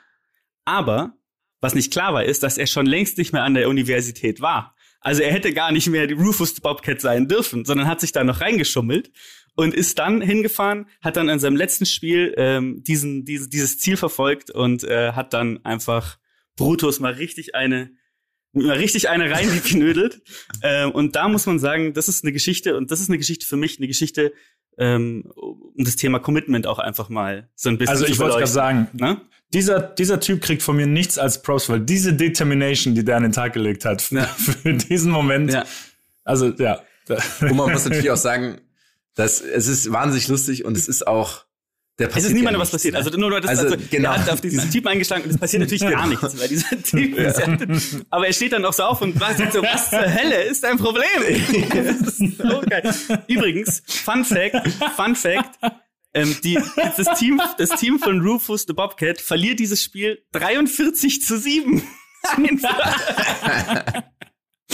Aber 0.65 1.13
was 1.61 1.75
nicht 1.75 1.93
klar 1.93 2.13
war, 2.13 2.25
ist, 2.25 2.43
dass 2.43 2.57
er 2.57 2.67
schon 2.67 2.85
längst 2.85 3.17
nicht 3.17 3.33
mehr 3.33 3.43
an 3.43 3.53
der 3.53 3.69
Universität 3.69 4.41
war. 4.41 4.72
Also 5.03 5.21
er 5.21 5.33
hätte 5.33 5.53
gar 5.53 5.71
nicht 5.71 5.87
mehr 5.89 6.07
die 6.07 6.13
Rufus 6.13 6.59
Bobcat 6.59 7.01
sein 7.01 7.27
dürfen, 7.27 7.65
sondern 7.65 7.87
hat 7.87 7.99
sich 7.99 8.13
da 8.13 8.23
noch 8.23 8.41
reingeschummelt 8.41 9.11
und 9.55 9.73
ist 9.73 9.99
dann 9.99 10.21
hingefahren, 10.21 10.87
hat 11.01 11.17
dann 11.17 11.29
in 11.29 11.39
seinem 11.39 11.57
letzten 11.57 11.85
Spiel 11.85 12.33
ähm, 12.37 12.83
diesen, 12.83 13.25
diese, 13.25 13.49
dieses 13.49 13.77
Ziel 13.77 13.97
verfolgt 13.97 14.49
und 14.49 14.83
äh, 14.83 15.11
hat 15.11 15.33
dann 15.33 15.63
einfach 15.65 16.17
Brutus 16.55 16.99
mal 16.99 17.13
richtig 17.13 17.53
eine 17.53 17.91
mal 18.53 18.77
richtig 18.77 19.09
eine 19.09 19.31
reingeknödelt. 19.31 20.21
ähm, 20.63 20.91
und 20.91 21.15
da 21.15 21.27
muss 21.27 21.47
man 21.47 21.59
sagen, 21.59 21.93
das 21.93 22.07
ist 22.07 22.23
eine 22.23 22.31
Geschichte 22.31 22.77
und 22.77 22.91
das 22.91 23.01
ist 23.01 23.09
eine 23.09 23.17
Geschichte 23.17 23.45
für 23.45 23.57
mich, 23.57 23.79
eine 23.79 23.87
Geschichte, 23.87 24.31
ähm, 24.77 25.31
um 25.35 25.83
das 25.83 25.95
Thema 25.95 26.19
Commitment 26.19 26.67
auch 26.67 26.79
einfach 26.79 27.09
mal 27.09 27.49
so 27.55 27.69
ein 27.69 27.77
bisschen 27.77 27.91
Also 27.93 28.05
ich 28.05 28.19
wollte 28.19 28.37
gerade 28.37 28.47
sagen, 28.51 28.87
Ne? 28.93 29.21
dieser, 29.53 29.79
dieser 29.81 30.19
Typ 30.19 30.41
kriegt 30.41 30.63
von 30.63 30.75
mir 30.75 30.87
nichts 30.87 31.17
als 31.17 31.41
Props, 31.41 31.69
weil 31.69 31.79
diese 31.81 32.13
Determination, 32.13 32.95
die 32.95 33.05
der 33.05 33.17
an 33.17 33.23
den 33.23 33.31
Tag 33.31 33.53
gelegt 33.53 33.85
hat 33.85 34.01
für, 34.01 34.15
Ja. 34.17 34.23
für 34.25 34.73
diesen 34.73 35.11
Moment, 35.11 35.51
Ja. 35.53 35.65
also 36.23 36.47
ja. 36.57 36.81
Und 37.41 37.55
man 37.55 37.71
muss 37.71 37.85
natürlich 37.85 38.09
auch 38.11 38.17
sagen, 38.17 38.61
dass 39.15 39.41
es 39.41 39.67
ist 39.67 39.91
wahnsinnig 39.91 40.27
lustig 40.27 40.65
und 40.65 40.75
es 40.77 40.87
ist 40.87 41.05
auch 41.05 41.45
Es 41.97 42.23
ist 42.25 42.33
niemandem 42.33 42.55
ja 42.55 42.59
was 42.59 42.71
passiert. 42.71 42.93
ne? 42.93 42.97
Also 42.99 43.15
nur 43.17 43.39
das, 43.39 43.49
Also, 43.51 43.65
also, 43.65 43.77
genau. 43.91 44.13
er 44.13 44.21
hat 44.21 44.29
auf 44.29 44.41
diesen 44.41 44.69
Typen 44.71 44.87
eingeschlagen 44.87 45.25
und 45.25 45.29
es 45.29 45.37
passiert 45.37 45.61
natürlich 45.61 45.83
gar 45.83 46.07
nichts, 46.07 46.39
weil 46.39 46.47
dieser 46.47 46.81
Typ 46.83 47.17
ist 47.17 47.39
ja, 47.39 47.57
aber 48.09 48.27
er 48.27 48.33
steht 48.33 48.53
dann 48.53 48.65
auch 48.65 48.73
so 48.73 48.83
auf 48.83 49.01
und 49.01 49.19
sagt 49.19 49.53
so, 49.53 49.61
was 49.61 49.91
zur 49.91 50.01
Hölle 50.01 50.41
ist 50.43 50.63
dein 50.63 50.77
Problem? 50.77 51.05
das 51.69 52.19
ist 52.19 52.37
so 52.37 52.61
geil. 52.67 52.93
Übrigens, 53.27 53.83
Fun 53.85 54.25
Fact, 54.25 54.67
Fun 54.95 55.15
Fact, 55.15 55.59
ähm, 56.15 56.35
die, 56.43 56.59
das 56.75 57.19
Team, 57.19 57.39
das 57.57 57.69
Team 57.71 57.99
von 57.99 58.21
Rufus 58.21 58.65
the 58.67 58.73
Bobcat 58.73 59.21
verliert 59.21 59.59
dieses 59.59 59.83
Spiel 59.83 60.23
43 60.31 61.21
zu 61.21 61.37
7. 61.37 61.83
Einfach. 62.37 64.03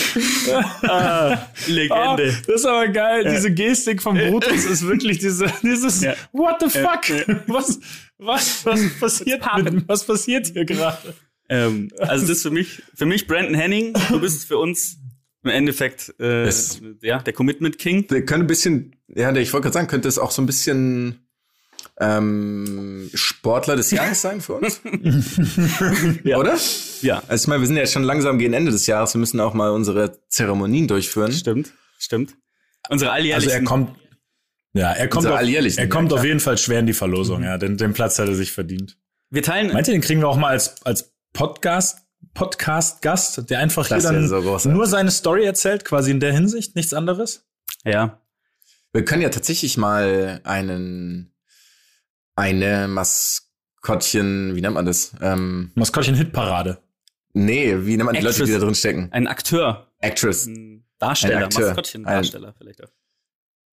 ah, 0.84 1.38
Oh, 1.38 1.72
Legende. 1.72 2.34
das 2.48 2.56
ist 2.62 2.66
aber 2.66 2.88
geil. 2.90 3.26
Diese 3.32 3.52
Gestik 3.52 4.02
von 4.02 4.18
Brutus 4.18 4.66
ist 4.66 4.86
wirklich 4.88 5.20
diese, 5.20 5.46
dieses 5.64 6.02
Ja. 6.02 6.16
What 6.32 6.58
the 6.62 6.70
fuck? 6.70 7.28
Was, 7.48 7.80
was, 8.18 8.66
was 8.66 8.82
passiert? 9.00 9.42
Mit, 9.64 9.88
was 9.88 10.04
passiert 10.06 10.48
hier 10.48 10.66
gerade? 10.66 11.14
Ähm, 11.48 11.90
also 12.00 12.28
das 12.28 12.38
ist 12.38 12.44
für 12.44 12.52
mich, 12.52 12.82
für 12.94 13.06
mich 13.06 13.28
Brandon 13.28 13.56
Henning, 13.56 13.94
du 14.10 14.20
bist 14.20 14.46
für 14.46 14.58
uns 14.58 14.98
im 15.44 15.50
Endeffekt 15.52 16.14
äh, 16.20 16.44
Das- 16.46 16.82
ja, 17.02 17.20
der 17.20 17.34
Commitment 17.34 17.78
King. 17.80 18.06
Der 18.08 18.26
könnte 18.26 18.44
ein 18.46 18.48
bisschen, 18.48 18.96
ja, 19.08 19.34
ich 19.36 19.54
wollte 19.54 19.64
gerade 19.64 19.74
sagen, 19.74 19.88
könnte 19.88 20.08
es 20.10 20.20
auch 20.20 20.32
so 20.32 20.42
ein 20.42 20.46
bisschen 20.46 21.26
ähm, 22.00 23.10
Sportler 23.14 23.76
des 23.76 23.92
Jahres 23.92 24.22
sein 24.22 24.42
für 24.42 24.54
uns. 24.54 24.82
Oder? 26.24 26.58
Ja, 27.02 27.22
Also 27.28 27.44
ich 27.44 27.48
meine, 27.48 27.62
wir 27.62 27.68
sind 27.68 27.78
ja 27.78 27.86
schon 27.86 28.04
langsam 28.04 28.40
gegen 28.40 28.54
Ende 28.54 28.72
des 28.72 28.88
Jahres, 28.88 29.14
wir 29.14 29.20
müssen 29.20 29.40
auch 29.40 29.54
mal 29.54 29.72
unsere 29.72 30.20
Zeremonien 30.30 30.88
durchführen. 30.88 31.32
stimmt, 31.32 31.74
stimmt. 31.98 32.36
Unsere 32.90 33.12
Also 33.12 33.22
alljährlichen 33.22 33.52
er 33.52 33.64
kommt, 33.64 33.98
ja, 34.74 34.92
er 34.92 35.08
kommt, 35.10 35.26
Unsere 35.26 35.36
auf, 35.36 35.42
er 35.42 35.84
ja, 35.84 35.88
kommt 35.88 36.08
klar. 36.10 36.20
auf 36.20 36.26
jeden 36.26 36.40
Fall 36.40 36.58
schwer 36.58 36.80
in 36.80 36.86
die 36.86 36.94
Verlosung, 36.94 37.44
ja. 37.44 37.58
Den, 37.58 37.78
den 37.78 37.94
Platz 37.94 38.18
hat 38.20 38.28
er 38.28 38.36
sich 38.36 38.52
verdient. 38.52 38.98
wir 39.30 39.44
teilen 39.44 39.74
Meint 39.74 39.88
ihr, 39.88 39.94
den 39.94 40.02
kriegen 40.02 40.22
wir 40.22 40.28
auch 40.30 40.38
mal 40.38 40.50
als, 40.50 40.82
als 40.86 41.14
Podcast, 41.34 42.00
Podcast-Gast, 42.34 43.50
der 43.50 43.60
einfach 43.60 43.88
Das 43.88 44.04
hier 44.04 44.12
dann 44.14 44.28
so 44.28 44.70
nur 44.70 44.88
seine 44.88 45.12
Story 45.12 45.44
erzählt, 45.44 45.86
quasi 45.86 46.12
in 46.12 46.20
der 46.20 46.34
Hinsicht, 46.34 46.76
nichts 46.76 46.94
anderes? 46.94 47.46
ja, 47.86 48.22
Wir 48.94 49.06
können 49.06 49.22
ja 49.22 49.30
tatsächlich 49.30 49.78
mal 49.78 50.42
einen, 50.44 51.29
eine 52.40 52.88
Maskottchen, 52.88 54.56
wie 54.56 54.62
nennt 54.62 54.76
man 54.76 54.86
das? 54.86 55.14
Ähm, 55.22 55.72
Maskottchen-Hitparade. 55.76 56.80
nee, 57.34 57.76
wie 57.86 57.98
nennt 57.98 58.06
man 58.06 58.16
die 58.16 58.22
Leute, 58.22 58.38
die 58.38 58.42
Actress. 58.44 58.60
da 58.60 58.66
drin 58.66 58.76
stecken? 58.76 59.10
ein 59.12 59.28
Akteur, 59.28 59.88
Actress, 60.00 60.46
ein 60.48 60.86
Darsteller. 60.98 61.50
Maskottchen-Darsteller 61.54 62.54
vielleicht 62.58 62.84
auch. 62.84 62.90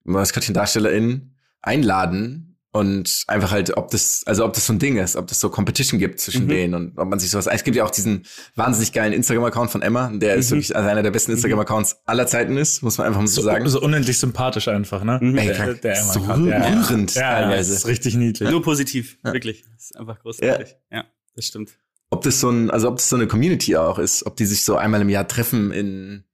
Maskottchen-DarstellerInnen 0.04 1.36
einladen 1.62 2.45
und 2.72 3.24
einfach 3.26 3.52
halt, 3.52 3.76
ob 3.76 3.90
das, 3.90 4.22
also 4.26 4.44
ob 4.44 4.52
das 4.52 4.66
so 4.66 4.72
ein 4.74 4.78
Ding 4.78 4.98
ist, 4.98 5.16
ob 5.16 5.26
das 5.28 5.40
so 5.40 5.48
Competition 5.48 5.98
gibt 5.98 6.20
zwischen 6.20 6.44
Mhm. 6.44 6.48
denen 6.48 6.74
und 6.74 6.98
ob 6.98 7.08
man 7.08 7.18
sich 7.18 7.30
sowas, 7.30 7.46
es 7.46 7.64
gibt 7.64 7.76
ja 7.76 7.84
auch 7.84 7.90
diesen 7.90 8.26
wahnsinnig 8.54 8.92
geilen 8.92 9.12
Instagram-Account 9.14 9.70
von 9.70 9.80
Emma, 9.82 10.10
der 10.12 10.34
ist 10.34 10.50
Mhm. 10.50 10.56
wirklich 10.56 10.76
also 10.76 10.88
einer 10.88 11.02
der 11.02 11.10
besten 11.10 11.32
Instagram-Accounts 11.32 11.96
aller 12.04 12.26
Zeiten 12.26 12.56
ist, 12.58 12.82
muss 12.82 12.98
man 12.98 13.06
einfach 13.06 13.20
mal 13.20 13.26
so, 13.28 13.40
So, 13.40 13.46
sagen. 13.46 13.66
so 13.68 13.80
unendlich 13.80 14.18
sympathisch 14.18 14.68
einfach, 14.68 15.04
ne? 15.04 15.18
Mhm. 15.22 15.38
Ey, 15.38 15.46
Der- 15.46 15.74
der 15.74 15.96
so 16.04 16.20
ja, 16.20 16.36
ja. 16.48 16.68
rührend 16.68 17.14
Ja, 17.14 17.22
ja, 17.22 17.40
teilweise. 17.48 17.70
das 17.70 17.78
ist 17.80 17.86
richtig 17.86 18.14
niedlich. 18.16 18.50
Nur 18.50 18.62
positiv, 18.62 19.18
wirklich. 19.22 19.64
Das 19.74 19.84
ist 19.86 19.96
einfach 19.96 20.18
großartig. 20.20 20.76
Ja. 20.92 21.04
das 21.34 21.46
stimmt. 21.46 21.78
ob 22.10 22.22
das 22.22 22.40
so 22.40 22.48
ein, 22.50 22.70
also 22.70 22.88
ob 22.88 22.96
das 22.96 23.08
so 23.08 23.16
eine 23.16 23.26
Community 23.26 23.76
auch 23.76 23.98
ist, 23.98 24.24
ob 24.26 24.36
die 24.36 24.46
sich 24.46 24.64
so 24.64 24.76
einmal 24.76 25.00
im 25.02 25.08
Jahr 25.08 25.26
treffen 25.26 25.70
in, 25.72 26.24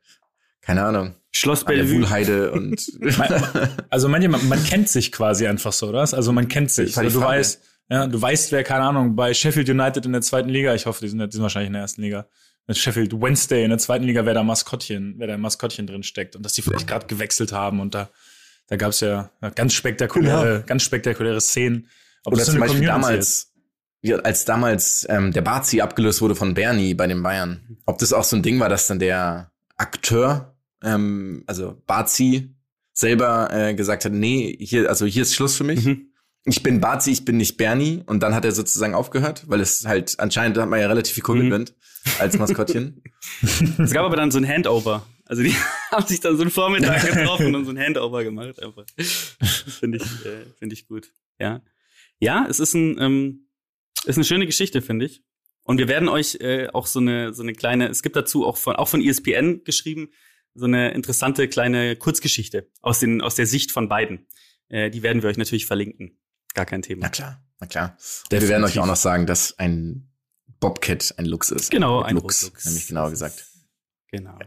keine 0.61 0.85
Ahnung, 0.85 1.14
Schloss 1.35 1.64
Bellevue. 1.64 1.97
Wuhlheide 1.97 2.53
und 2.53 2.93
Also 3.91 4.09
manche, 4.09 4.28
man, 4.28 4.47
man 4.49 4.62
kennt 4.64 4.89
sich 4.89 5.12
quasi 5.12 5.47
einfach 5.47 5.72
so, 5.72 5.89
oder? 5.89 6.01
Also 6.01 6.33
man 6.33 6.49
kennt 6.49 6.70
sich. 6.70 6.97
Also 6.97 7.18
du 7.18 7.24
Frage. 7.24 7.39
weißt, 7.39 7.62
ja, 7.91 8.07
du 8.07 8.20
weißt, 8.20 8.53
wer, 8.53 8.62
keine 8.64 8.85
Ahnung, 8.85 9.16
bei 9.16 9.35
Sheffield 9.35 9.68
United 9.68 10.05
in 10.07 10.12
der 10.12 10.22
zweiten 10.22 10.49
Liga, 10.49 10.74
ich 10.74 10.87
hoffe, 10.87 11.01
die 11.01 11.09
sind, 11.09 11.18
die 11.18 11.33
sind 11.33 11.43
wahrscheinlich 11.43 11.68
in 11.68 11.72
der 11.72 11.83
ersten 11.83 12.03
Liga, 12.03 12.26
mit 12.66 12.78
Sheffield 12.78 13.12
Wednesday 13.12 13.64
in 13.64 13.70
der 13.70 13.78
zweiten 13.78 14.05
Liga, 14.05 14.24
wer 14.24 14.35
da 14.35 14.43
Maskottchen, 14.43 15.14
wer 15.18 15.26
da 15.26 15.37
Maskottchen 15.37 15.87
drin 15.87 16.03
steckt 16.03 16.37
und 16.37 16.45
dass 16.45 16.53
die 16.53 16.62
vielleicht 16.62 16.87
gerade 16.87 17.07
gewechselt 17.07 17.53
haben 17.53 17.80
und 17.80 17.95
da, 17.95 18.11
da 18.68 18.76
gab's 18.76 19.01
ja 19.01 19.30
ja, 19.43 19.51
ganz 19.51 19.74
spektakuläre, 19.74 20.64
ganz 20.66 20.83
spektakuläre 20.83 21.41
Szenen. 21.41 21.89
Ob 22.24 22.35
Oder 22.35 22.45
zum 22.45 22.61
Beispiel 22.61 22.87
Community 22.87 22.87
damals, 22.87 23.53
ja, 24.01 24.16
als 24.18 24.45
damals 24.45 25.07
ähm, 25.09 25.33
der 25.33 25.43
Barzi 25.43 25.80
abgelöst 25.80 26.20
wurde 26.20 26.35
von 26.35 26.55
Bernie 26.55 26.95
bei 26.95 27.07
den 27.07 27.22
Bayern. 27.22 27.78
Ob 27.85 27.99
das 27.99 28.12
auch 28.12 28.24
so 28.24 28.37
ein 28.37 28.43
Ding 28.43 28.61
war, 28.61 28.68
dass 28.68 28.87
dann 28.87 29.01
der 29.01 29.51
Akteur, 29.76 30.51
ähm, 30.83 31.45
also 31.47 31.80
Barzi, 31.87 32.55
selber 32.93 33.49
äh, 33.53 33.74
gesagt 33.74 34.05
hat, 34.05 34.12
nee, 34.12 34.57
hier, 34.61 34.89
also 34.89 35.07
hier 35.07 35.22
ist 35.22 35.35
Schluss 35.35 35.57
für 35.57 35.64
mich. 35.64 35.85
Mhm. 35.85 36.09
Ich 36.45 36.62
bin 36.62 36.80
Barzi, 36.80 37.12
ich 37.12 37.24
bin 37.24 37.37
nicht 37.37 37.57
Bernie. 37.57 38.03
Und 38.07 38.22
dann 38.22 38.35
hat 38.35 38.45
er 38.45 38.53
sozusagen 38.53 38.95
aufgehört, 38.95 39.45
weil 39.47 39.61
es 39.61 39.87
halt, 39.87 40.18
anscheinend 40.18 40.59
hat 40.59 40.68
man 40.68 40.80
ja 40.80 40.89
relativ 40.89 41.14
viel 41.14 41.22
Commitment 41.22 41.74
als 42.18 42.39
Maskottchen. 42.39 43.03
Es 43.78 43.93
gab 43.93 44.05
aber 44.05 44.16
dann 44.16 44.30
so 44.30 44.39
ein 44.39 44.49
Handover. 44.49 45.07
Also 45.26 45.43
die 45.43 45.55
haben 45.91 46.07
sich 46.07 46.20
dann 46.20 46.37
so 46.37 46.43
einen 46.43 46.51
Vormittag 46.51 47.07
getroffen 47.14 47.55
und 47.55 47.64
so 47.64 47.70
ein 47.70 47.78
Handover 47.78 48.24
gemacht 48.24 48.61
einfach. 48.61 48.85
Finde 48.99 49.99
ich, 49.99 50.26
äh, 50.26 50.45
finde 50.59 50.74
ich 50.74 50.89
gut. 50.89 51.12
Ja. 51.39 51.62
Ja, 52.18 52.47
es 52.49 52.61
ist 52.61 52.74
ein, 52.74 53.01
ähm, 53.01 53.49
ist 54.05 54.16
eine 54.16 54.24
schöne 54.24 54.47
Geschichte, 54.47 54.83
finde 54.83 55.07
ich. 55.07 55.22
Und 55.64 55.78
wir 55.78 55.89
werden 55.89 56.09
euch 56.09 56.39
äh, 56.41 56.68
auch 56.72 56.87
so 56.87 56.99
eine, 56.99 57.33
so 57.33 57.43
eine 57.43 57.53
kleine, 57.53 57.89
es 57.89 58.03
gibt 58.03 58.16
dazu 58.16 58.45
auch 58.45 58.57
von, 58.57 58.74
auch 58.74 58.89
von 58.89 59.01
ESPN 59.01 59.62
geschrieben, 59.64 60.11
so 60.55 60.66
eine 60.66 60.92
interessante 60.92 61.48
kleine 61.48 61.96
Kurzgeschichte 61.96 62.68
aus 62.80 63.00
den, 63.00 63.20
aus 63.20 63.34
der 63.34 63.46
Sicht 63.46 63.72
von 63.72 63.88
beiden. 63.88 64.26
Äh, 64.68 64.90
die 64.90 65.03
werden 65.03 65.22
wir 65.22 65.30
euch 65.30 65.38
natürlich 65.38 65.66
verlinken. 65.66 66.18
Gar 66.55 66.66
kein 66.66 66.82
Thema. 66.82 67.03
Na 67.03 67.09
klar, 67.09 67.42
na 67.61 67.66
klar. 67.66 67.96
Und 68.30 68.40
wir 68.40 68.48
werden 68.48 68.64
euch 68.64 68.78
auch 68.78 68.86
noch 68.86 68.96
sagen, 68.96 69.26
dass 69.26 69.59
ein 69.59 70.11
Bobcat 70.61 71.14
ein 71.16 71.24
Lux 71.26 71.50
ist. 71.50 71.70
Genau, 71.70 72.03
ein 72.03 72.14
Lux, 72.16 72.42
Lux. 72.42 72.66
nämlich 72.66 72.86
genauer 72.86 73.11
gesagt. 73.11 73.46
Genau. 74.11 74.38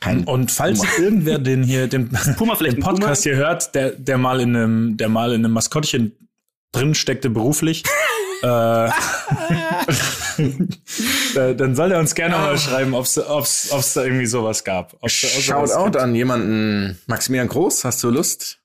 Kein 0.00 0.24
Und 0.24 0.50
falls 0.50 0.80
Puma. 0.80 0.92
irgendwer 0.98 1.38
den 1.38 1.62
hier, 1.62 1.86
den, 1.86 2.08
Puma 2.36 2.56
vielleicht 2.56 2.76
den 2.76 2.82
ein 2.82 2.86
Puma? 2.86 2.98
Podcast 2.98 3.22
hier 3.22 3.36
hört, 3.36 3.74
der, 3.76 3.92
der 3.92 4.18
mal 4.18 4.40
in 4.40 4.56
einem, 4.56 4.96
der 4.96 5.08
mal 5.08 5.32
in 5.32 5.44
einem 5.44 5.54
Maskottchen 5.54 6.28
drin 6.72 6.94
steckte 6.94 7.30
beruflich, 7.30 7.84
dann 11.34 11.74
soll 11.74 11.92
er 11.92 11.98
uns 12.00 12.14
gerne 12.14 12.36
mal 12.36 12.58
schreiben, 12.58 12.94
ob's, 12.94 13.18
ob's, 13.18 13.70
ob's 13.70 13.94
da 13.94 14.04
irgendwie 14.04 14.26
sowas 14.26 14.64
gab. 14.64 14.96
Ob's, 15.00 15.12
Shoutout 15.12 15.84
gibt. 15.84 15.96
an 15.96 16.14
jemanden, 16.14 16.98
Maximilian 17.06 17.48
Groß, 17.48 17.84
hast 17.84 18.02
du 18.02 18.10
Lust, 18.10 18.60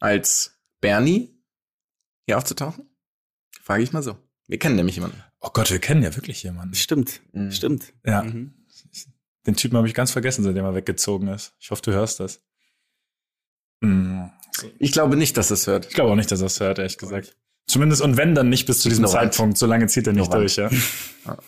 als 0.00 0.58
Bernie 0.80 1.34
hier 2.26 2.38
aufzutauchen? 2.38 2.88
Frage 3.62 3.82
ich 3.82 3.92
mal 3.92 4.02
so. 4.02 4.16
Wir 4.46 4.58
kennen 4.58 4.76
nämlich 4.76 4.96
jemanden. 4.96 5.22
Oh 5.40 5.50
Gott, 5.52 5.70
wir 5.70 5.78
kennen 5.78 6.02
ja 6.02 6.14
wirklich 6.16 6.42
jemanden. 6.42 6.74
Stimmt, 6.74 7.20
Mhm. 7.32 7.52
stimmt. 7.52 7.92
Ja, 8.04 8.22
Mhm. 8.22 8.54
den 9.46 9.56
Typen 9.56 9.76
habe 9.76 9.86
ich 9.88 9.94
ganz 9.94 10.10
vergessen, 10.10 10.42
seitdem 10.44 10.64
er 10.64 10.74
weggezogen 10.74 11.28
ist. 11.28 11.54
Ich 11.58 11.70
hoffe, 11.70 11.82
du 11.82 11.92
hörst 11.92 12.20
das. 12.20 12.40
Hm. 13.82 14.30
Ich 14.78 14.90
glaube 14.92 15.16
nicht, 15.16 15.36
dass 15.36 15.50
es 15.52 15.66
hört. 15.68 15.86
Ich 15.86 15.94
glaube 15.94 16.10
auch 16.10 16.16
nicht, 16.16 16.30
dass 16.32 16.40
er 16.40 16.46
es 16.46 16.58
hört, 16.58 16.78
ehrlich 16.78 16.98
gesagt. 16.98 17.36
Zumindest 17.68 18.02
und 18.02 18.16
wenn, 18.16 18.34
dann 18.34 18.48
nicht 18.48 18.66
bis 18.66 18.80
zu 18.80 18.88
diesem 18.88 19.04
Ignorant. 19.04 19.34
Zeitpunkt. 19.34 19.58
So 19.58 19.66
lange 19.66 19.86
zieht 19.86 20.06
er 20.06 20.12
nicht 20.14 20.24
Ignorant. 20.26 20.42
durch, 20.42 20.56
ja. 20.56 20.70
Ja. 21.26 21.38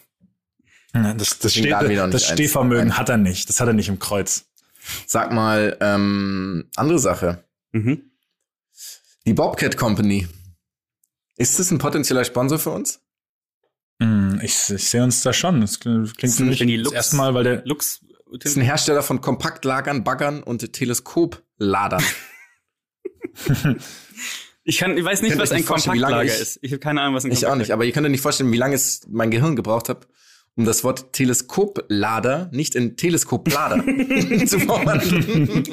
Ja, 1.03 1.15
Das, 1.15 1.39
das, 1.39 1.55
nicht 1.57 1.71
das. 1.71 2.27
Stehvermögen 2.27 2.97
hat 2.99 3.09
er 3.09 3.17
nicht. 3.17 3.49
Das 3.49 3.61
hat 3.61 3.69
er 3.69 3.75
nicht 3.75 3.89
im 3.89 3.99
Kreuz. 3.99 4.45
Sag 5.07 5.33
mal, 5.33 5.77
ähm, 5.81 6.69
andere 6.77 6.99
Sache. 6.99 7.45
Mhm. 7.73 8.11
Die 9.27 9.33
Bobcat 9.35 9.77
Company. 9.77 10.27
Ist 11.37 11.59
das 11.59 11.71
ein 11.71 11.79
potenzieller 11.79 12.25
Sponsor 12.25 12.59
für 12.59 12.71
uns? 12.71 13.01
Hm, 14.03 14.41
Ich, 14.43 14.69
ich 14.71 14.89
sehe 14.89 15.03
uns 15.05 15.23
da 15.23 15.33
schon. 15.33 15.61
Das 15.61 15.79
klingt 15.81 16.17
für 16.19 16.45
mich 16.45 16.59
das 16.59 16.69
Lux- 16.69 16.93
erste 16.93 17.17
Mal, 17.17 17.35
weil 17.35 17.45
der 17.45 17.63
Lux 17.67 18.01
ist 18.43 18.57
ein 18.57 18.63
Hersteller 18.63 19.03
von 19.03 19.21
Kompaktlagern, 19.21 20.03
Baggern 20.05 20.43
und 20.43 20.73
Teleskopladern. 20.73 22.03
Ich 24.71 24.79
kann, 24.79 24.97
ich 24.97 25.05
weiß 25.05 25.23
nicht, 25.23 25.37
was 25.37 25.51
ein 25.51 25.65
Kontaktlager 25.65 26.23
ich- 26.23 26.31
ist. 26.31 26.61
Ich 26.63 26.71
habe 26.71 26.79
keine 26.79 27.01
Ahnung, 27.01 27.17
was 27.17 27.25
ein 27.25 27.33
Ich 27.33 27.45
auch 27.45 27.57
nicht, 27.57 27.73
aber 27.73 27.85
ihr 27.85 27.91
könnt 27.91 28.07
euch 28.07 28.13
nicht 28.13 28.21
vorstellen, 28.21 28.53
wie 28.53 28.57
lange 28.57 28.77
es 28.77 29.01
mein 29.11 29.33
Gehirn 29.33 29.57
gebraucht 29.57 29.89
hat, 29.89 30.07
um 30.55 30.65
das 30.65 30.85
Wort 30.85 31.13
Teleskoplader 31.13 32.49
nicht 32.53 32.77
in 32.77 32.97
Teleskoplader 32.97 33.79
zu 34.47 34.61
verwandeln. 34.61 35.65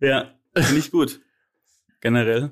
Ja, 0.00 0.30
finde 0.56 0.78
ich 0.78 0.92
gut. 0.92 1.20
Generell. 2.00 2.48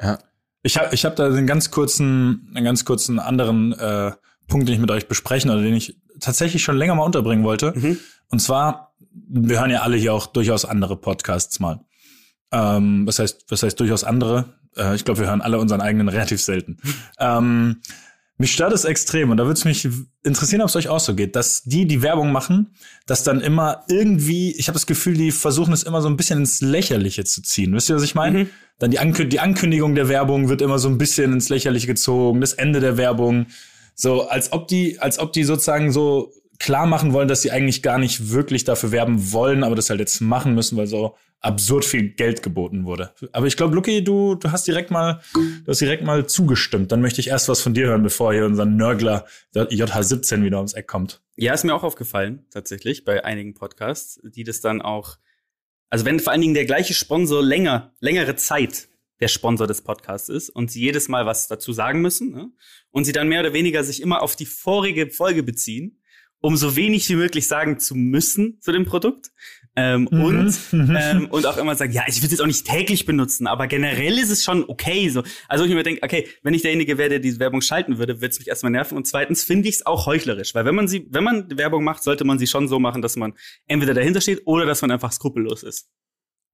Ich 0.65 0.77
habe 0.77 0.93
ich 0.95 1.05
hab 1.05 1.15
da 1.15 1.27
einen 1.27 1.47
ganz 1.47 1.71
kurzen, 1.71 2.51
einen 2.57 2.65
ganz 2.65 2.85
kurzen 2.85 3.21
anderen 3.21 3.73
äh, 3.75 4.13
Punkt, 4.49 4.67
den 4.67 4.75
ich 4.75 4.81
mit 4.81 4.91
euch 4.91 5.07
besprechen 5.07 5.51
oder 5.51 5.63
den 5.63 5.75
ich 5.75 5.97
tatsächlich 6.19 6.65
schon 6.65 6.77
länger 6.77 6.97
mal 6.97 7.05
unterbringen 7.05 7.45
wollte. 7.45 7.99
Und 8.31 8.39
zwar, 8.41 8.95
wir 9.29 9.61
hören 9.61 9.71
ja 9.71 9.83
alle 9.83 9.97
hier 9.97 10.13
auch 10.13 10.27
durchaus 10.27 10.65
andere 10.65 10.97
Podcasts 10.97 11.61
mal. 11.61 11.85
Ähm, 12.55 13.07
was 13.07 13.19
heißt, 13.19 13.47
was 13.49 13.65
heißt 13.65 13.81
durchaus 13.81 14.05
andere? 14.05 14.55
Äh, 14.77 14.95
ich 14.95 15.05
glaube, 15.05 15.21
wir 15.21 15.27
hören 15.27 15.41
alle 15.41 15.59
unseren 15.59 15.81
eigenen 15.81 16.09
relativ 16.09 16.41
selten. 16.41 16.79
ähm, 17.19 17.81
mich 18.37 18.53
stört 18.53 18.73
es 18.73 18.85
extrem 18.85 19.31
und 19.31 19.37
da 19.37 19.45
würde 19.45 19.59
es 19.59 19.65
mich 19.65 19.89
interessieren, 20.25 20.63
ob 20.63 20.69
es 20.69 20.77
euch 20.77 20.89
auch 20.89 21.01
so 21.01 21.15
geht, 21.15 21.37
dass 21.37 21.63
die, 21.63 21.87
die 21.87 22.03
Werbung 22.03 22.33
machen, 22.33 22.75
dass 23.07 23.23
dann 23.23 23.41
immer 23.41 23.85
irgendwie, 23.89 24.53
ich 24.53 24.69
habe 24.69 24.75
das 24.75 24.87
Gefühl, 24.87 25.15
die 25.15 25.31
versuchen 25.31 25.73
es 25.73 25.85
immer 25.85 26.03
so 26.03 26.09
ein 26.09 26.17
bisschen 26.17 26.41
ins 26.41 26.61
Lächerliche 26.61 27.25
zu 27.25 27.43
ziehen. 27.43 27.73
Wisst 27.75 27.89
ihr, 27.91 27.97
was 27.97 28.03
ich 28.03 28.17
meine? 28.17 28.49
Dann 28.79 28.91
die, 28.91 28.99
Ankü 28.99 29.27
die 29.27 29.39
Ankündigung 29.39 29.95
der 29.95 30.09
Werbung 30.09 30.49
wird 30.49 30.63
immer 30.63 30.81
so 30.81 30.89
ein 30.89 30.99
bisschen 30.99 31.33
ins 31.33 31.49
Lächerliche 31.49 31.87
gezogen, 31.87 32.41
das 32.41 32.55
Ende 32.55 32.81
der 32.81 32.97
Werbung, 32.97 33.47
so 33.95 34.29
als 34.29 34.53
ob 34.53 34.67
die, 34.67 34.99
als 34.99 35.21
ob 35.21 35.33
die 35.33 35.45
sozusagen 35.45 35.93
so 35.93 36.33
klar 36.59 36.87
machen 36.87 37.13
wollen, 37.13 37.29
dass 37.29 37.43
sie 37.43 37.51
eigentlich 37.51 37.83
gar 37.83 37.99
nicht 37.99 38.31
wirklich 38.31 38.65
dafür 38.65 38.93
werben 38.93 39.33
wollen, 39.33 39.65
aber 39.65 39.75
das 39.75 39.91
halt 39.91 40.01
jetzt 40.01 40.21
machen 40.21 40.55
müssen, 40.55 40.77
weil 40.77 40.87
so 40.87 41.17
absurd 41.41 41.85
viel 41.85 42.09
Geld 42.11 42.43
geboten 42.43 42.85
wurde. 42.85 43.13
Aber 43.33 43.47
ich 43.47 43.57
glaube, 43.57 43.75
Lucky, 43.75 44.03
du, 44.03 44.35
du 44.35 44.51
hast 44.51 44.67
direkt 44.67 44.91
mal, 44.91 45.21
du 45.35 45.67
hast 45.67 45.81
direkt 45.81 46.03
mal 46.03 46.27
zugestimmt. 46.27 46.91
Dann 46.91 47.03
möchte 47.03 47.21
ich 47.21 47.29
erst 47.29 47.49
was 47.49 47.61
von 47.61 47.75
dir 47.75 47.89
hören, 47.89 48.03
bevor 48.03 48.33
hier 48.33 48.47
unser 48.47 48.65
Nörgler 48.65 49.27
der 49.55 49.69
JH17 49.71 50.43
wieder 50.43 50.57
ums 50.57 50.73
Eck 50.73 50.89
kommt. 50.89 51.23
Ja, 51.37 51.53
ist 51.53 51.65
mir 51.65 51.75
auch 51.75 51.83
aufgefallen, 51.83 52.47
tatsächlich, 52.51 53.05
bei 53.05 53.25
einigen 53.25 53.55
Podcasts, 53.55 54.21
die 54.25 54.45
das 54.45 54.61
dann 54.61 54.81
auch, 54.81 55.19
also 55.91 56.05
wenn 56.05 56.19
vor 56.19 56.33
allen 56.33 56.41
Dingen 56.41 56.55
der 56.55 56.65
gleiche 56.65 56.95
Sponsor 56.95 57.43
länger, 57.43 57.93
längere 58.01 58.37
Zeit 58.37 58.89
der 59.21 59.29
Sponsor 59.29 59.67
des 59.67 59.83
Podcasts 59.83 60.29
ist 60.29 60.51
und 60.51 60.71
sie 60.71 60.81
jedes 60.81 61.09
Mal 61.09 61.27
was 61.27 61.47
dazu 61.47 61.73
sagen 61.73 62.01
müssen 62.01 62.33
ne? 62.33 62.51
und 62.91 63.05
sie 63.05 63.13
dann 63.13 63.29
mehr 63.29 63.41
oder 63.41 63.53
weniger 63.53 63.85
sich 63.85 64.03
immer 64.03 64.23
auf 64.23 64.35
die 64.35 64.47
vorige 64.47 65.11
Folge 65.11 65.43
beziehen, 65.43 66.01
um 66.45 66.59
so 66.59 66.77
wenig 66.77 67.09
wie 67.09 67.15
möglich 67.17 67.47
sagen 67.49 67.79
zu 67.79 67.95
müssen 67.95 68.61
zu 68.61 68.71
dem 68.71 68.85
Produkt. 68.85 69.31
Ähm, 69.77 70.07
Mhm. 70.11 70.23
und, 70.23 70.59
ähm, 70.73 71.27
und 71.31 71.47
auch 71.47 71.57
immer 71.57 71.75
sagen, 71.75 71.93
ja, 71.93 72.03
ich 72.07 72.19
will 72.19 72.27
es 72.27 72.33
jetzt 72.33 72.43
auch 72.43 72.47
nicht 72.47 72.67
täglich 72.67 73.07
benutzen, 73.07 73.47
aber 73.47 73.67
generell 73.67 74.19
ist 74.19 74.31
es 74.31 74.45
schon 74.45 74.63
okay. 74.69 75.09
So. 75.09 75.23
Also 75.49 75.65
ich 75.65 75.73
mir 75.73 75.83
denke, 75.83 76.03
okay, 76.03 76.29
wenn 76.43 76.53
ich 76.53 76.61
derjenige 76.61 76.99
wäre, 76.99 77.09
der 77.09 77.19
diese 77.19 77.41
Werbung 77.41 77.63
schalten 77.63 77.97
würde, 77.97 78.21
würde 78.21 78.29
es 78.29 78.39
mich 78.39 78.47
erstmal 78.47 78.71
nerven. 78.71 78.97
Und 78.99 79.07
zweitens 79.07 79.43
finde 79.43 79.71
ich 79.71 79.77
es 79.77 79.87
auch 79.87 80.05
heuchlerisch, 80.05 80.55
weil 80.55 80.67
wenn 80.67 80.75
man 80.75 80.87
sie, 80.87 81.07
wenn 81.11 81.25
man 81.25 81.49
Werbung 81.57 81.83
macht, 81.83 82.03
sollte 82.03 82.25
man 82.25 82.39
sie 82.39 82.47
schon 82.47 82.69
so 82.69 82.79
machen, 82.79 83.01
dass 83.01 83.17
man 83.17 83.33
entweder 83.67 83.95
dahinter 83.95 84.21
steht 84.21 84.43
oder 84.45 84.67
dass 84.67 84.83
man 84.83 84.91
einfach 84.91 85.13
skrupellos 85.13 85.63
ist. 85.63 85.89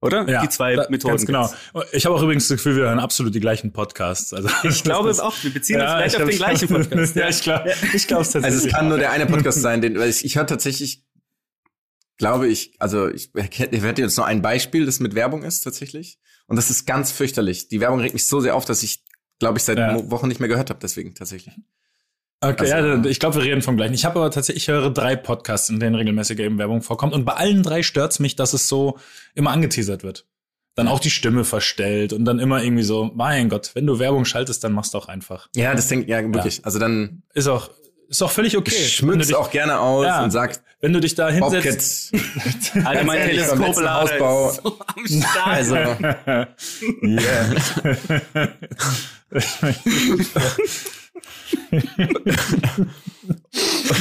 Oder? 0.02 0.26
Ja, 0.28 0.40
die 0.42 0.48
zwei 0.48 0.76
da- 0.76 0.86
Methoden. 0.88 1.24
Genau. 1.26 1.52
Ich 1.92 2.06
habe 2.06 2.14
auch 2.14 2.22
übrigens 2.22 2.48
das 2.48 2.56
Gefühl, 2.56 2.76
wir 2.76 2.84
hören 2.84 2.98
absolut 3.00 3.34
die 3.34 3.40
gleichen 3.40 3.72
Podcasts. 3.72 4.32
Also 4.32 4.48
Ich 4.62 4.82
glaube 4.82 5.10
es 5.10 5.20
auch. 5.20 5.34
Wir 5.42 5.52
beziehen 5.52 5.80
uns 5.80 5.90
vielleicht 5.90 6.16
auf 6.16 6.28
den 6.28 6.36
gleichen 6.36 6.68
Podcast. 6.68 7.16
ja, 7.16 7.28
ich 7.28 7.42
glaube, 7.42 7.74
ich 7.92 8.06
glaube 8.06 8.22
es 8.22 8.30
tatsächlich. 8.30 8.44
Also 8.44 8.66
es 8.66 8.72
kann 8.72 8.88
nur 8.88 8.98
der 8.98 9.10
eine 9.10 9.26
Podcast 9.26 9.60
sein, 9.62 9.82
den, 9.82 9.98
weil 9.98 10.08
ich, 10.08 10.24
ich 10.24 10.36
höre 10.36 10.46
tatsächlich, 10.46 11.04
glaube 12.16 12.48
ich, 12.48 12.72
also 12.78 13.08
ich, 13.08 13.30
ich 13.34 13.58
hätte 13.82 14.00
jetzt 14.02 14.16
noch 14.16 14.24
ein 14.24 14.40
Beispiel, 14.42 14.86
das 14.86 15.00
mit 15.00 15.14
Werbung 15.14 15.42
ist 15.42 15.60
tatsächlich. 15.60 16.18
Und 16.46 16.56
das 16.56 16.70
ist 16.70 16.86
ganz 16.86 17.12
fürchterlich. 17.12 17.68
Die 17.68 17.80
Werbung 17.80 18.00
regt 18.00 18.14
mich 18.14 18.26
so 18.26 18.40
sehr 18.40 18.54
auf, 18.56 18.64
dass 18.64 18.82
ich, 18.82 19.04
glaube 19.38 19.58
ich, 19.58 19.64
seit 19.64 19.78
Ja. 19.78 20.10
Wochen 20.10 20.28
nicht 20.28 20.40
mehr 20.40 20.48
gehört 20.48 20.70
habe, 20.70 20.80
deswegen 20.82 21.14
tatsächlich. 21.14 21.54
Okay, 22.42 22.60
Also- 22.62 22.74
ja, 22.74 22.80
dann- 22.82 23.04
ich 23.04 23.20
glaube, 23.20 23.36
wir 23.36 23.42
reden 23.44 23.60
vom 23.62 23.76
gleichen. 23.76 23.92
Ich 23.94 24.04
habe 24.06 24.18
aber 24.18 24.30
tatsächlich, 24.30 24.64
ich 24.64 24.68
höre 24.68 24.88
drei 24.90 25.14
Podcasts, 25.16 25.68
in 25.68 25.78
denen 25.78 25.94
regelmäßig 25.94 26.38
eben 26.38 26.56
Werbung 26.58 26.80
vorkommt. 26.82 27.12
Und 27.12 27.24
bei 27.26 27.34
allen 27.34 27.62
drei 27.62 27.82
stört's 27.82 28.18
mich, 28.18 28.34
dass 28.36 28.54
es 28.54 28.66
so 28.68 28.98
immer 29.34 29.50
angeteasert 29.50 30.02
wird. 30.04 30.24
Dann 30.74 30.88
auch 30.88 31.00
die 31.00 31.10
Stimme 31.10 31.44
verstellt 31.44 32.12
und 32.14 32.24
dann 32.24 32.38
immer 32.38 32.62
irgendwie 32.62 32.82
so, 32.84 33.10
mein 33.14 33.48
Gott, 33.50 33.72
wenn 33.74 33.86
du 33.86 33.98
Werbung 33.98 34.24
schaltest, 34.24 34.64
dann 34.64 34.72
machst 34.72 34.94
du 34.94 34.98
auch 34.98 35.08
einfach. 35.08 35.48
Ja, 35.54 35.74
das 35.74 35.88
denkt, 35.88 36.08
ja, 36.08 36.22
wirklich. 36.22 36.64
Also 36.64 36.78
dann 36.78 37.22
Ist 37.34 37.48
auch, 37.48 37.68
ist 38.08 38.22
auch 38.22 38.30
völlig 38.30 38.56
okay. 38.56 38.70
dich- 38.74 39.34
auch 39.34 39.50
gerne 39.50 39.78
aus 39.80 40.06
Ja. 40.06 40.24
und 40.24 40.30
sagt, 40.30 40.62
Wenn 40.82 40.94
du 40.94 41.00
dich 41.00 41.14
da 41.14 41.28
hinsetzt. 41.28 42.10
Alter, 42.86 43.04
mein 43.04 43.36
Hausbau- 43.36 44.48
ist 44.48 44.62
so 44.62 44.78
am 44.96 45.06
Start. 45.06 45.46
Also, 45.46 45.76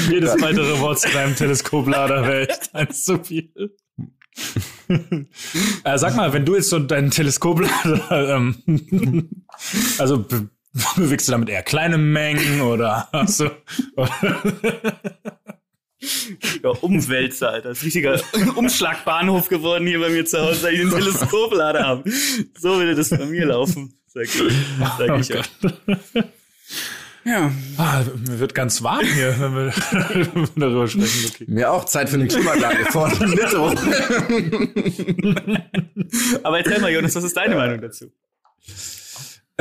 Jedes 0.10 0.42
weitere 0.42 0.80
Wort 0.80 1.00
zu 1.00 1.10
deinem 1.10 1.36
Teleskoplader 1.36 2.24
wäre 2.24 2.50
echt 2.50 2.74
eins 2.74 3.04
zu 3.04 3.24
viel. 3.24 3.52
äh, 5.84 5.98
sag 5.98 6.16
mal, 6.16 6.32
wenn 6.34 6.46
du 6.46 6.56
jetzt 6.56 6.70
so 6.70 6.80
deinen 6.80 7.12
Teleskoplader, 7.12 8.36
ähm, 8.36 9.30
also 9.98 10.20
be 10.20 10.50
bewegst 10.96 11.28
du 11.28 11.32
damit 11.32 11.50
eher 11.50 11.64
kleine 11.64 11.98
Mengen 11.98 12.62
oder 12.62 13.10
hast 13.12 13.40
du, 13.40 13.50
Ja, 16.64 16.70
Umwälzer, 16.82 17.50
Alter. 17.50 17.70
Das 17.70 17.80
ist 17.80 17.86
richtiger 17.86 18.22
Umschlagbahnhof 18.56 19.50
geworden 19.50 19.86
hier 19.88 20.00
bei 20.00 20.10
mir 20.10 20.26
zu 20.26 20.40
Hause, 20.40 20.64
weil 20.64 20.76
ich 20.76 20.82
einen 20.82 20.92
Teleskoplader 20.92 21.86
habe. 21.86 22.10
So 22.58 22.78
würde 22.78 22.96
das 22.96 23.10
bei 23.10 23.26
mir 23.26 23.48
laufen, 23.48 24.00
sag 24.08 24.24
ich. 24.24 24.42
Sag 24.98 25.20
ich 25.20 25.36
Oh. 25.36 26.22
Ja. 27.26 27.52
ah, 27.78 28.04
mir 28.28 28.40
wird 28.40 28.56
ganz 28.56 28.82
warm 28.82 29.06
hier, 29.06 29.36
wenn 29.40 29.54
wir, 29.54 29.74
wenn 29.74 30.36
wir 30.36 30.48
darüber 30.56 30.88
sprechen. 30.88 31.32
Okay. 31.34 31.46
mir 31.48 31.72
auch 31.72 31.86
Zeit 31.86 32.10
für 32.10 32.16
eine 32.16 32.28
Klimaanlage 32.28 32.86
vor 32.86 33.10
dem 33.10 33.30
Mittwoch. 33.32 33.74
Aber 36.44 36.60
erzähl 36.60 36.80
mal, 36.80 36.92
Jonas, 36.92 37.16
was 37.16 37.24
ist 37.24 37.38
deine 37.38 37.56
Meinung 37.56 37.82
dazu? 37.82 38.12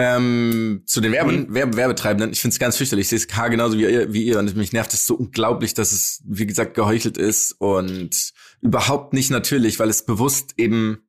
Ähm, 0.00 0.82
zu 0.86 1.00
den 1.00 1.10
Werbe 1.10 1.52
Werbe 1.52 1.76
Werbetreibenden, 1.76 2.30
ich 2.30 2.40
finde 2.40 2.52
es 2.52 2.60
ganz 2.60 2.76
fürchterlich. 2.76 3.06
Ich 3.06 3.08
sehe 3.08 3.18
es 3.18 3.26
genauso 3.50 3.76
wie 3.76 3.82
ihr, 3.82 4.12
wie 4.12 4.22
ihr 4.22 4.38
und 4.38 4.54
mich 4.54 4.72
nervt 4.72 4.94
es 4.94 5.06
so 5.06 5.16
unglaublich, 5.16 5.74
dass 5.74 5.90
es, 5.90 6.22
wie 6.24 6.46
gesagt, 6.46 6.74
geheuchelt 6.74 7.18
ist 7.18 7.56
und 7.58 8.32
überhaupt 8.60 9.12
nicht 9.12 9.32
natürlich, 9.32 9.80
weil 9.80 9.88
es 9.88 10.06
bewusst 10.06 10.54
eben, 10.56 11.07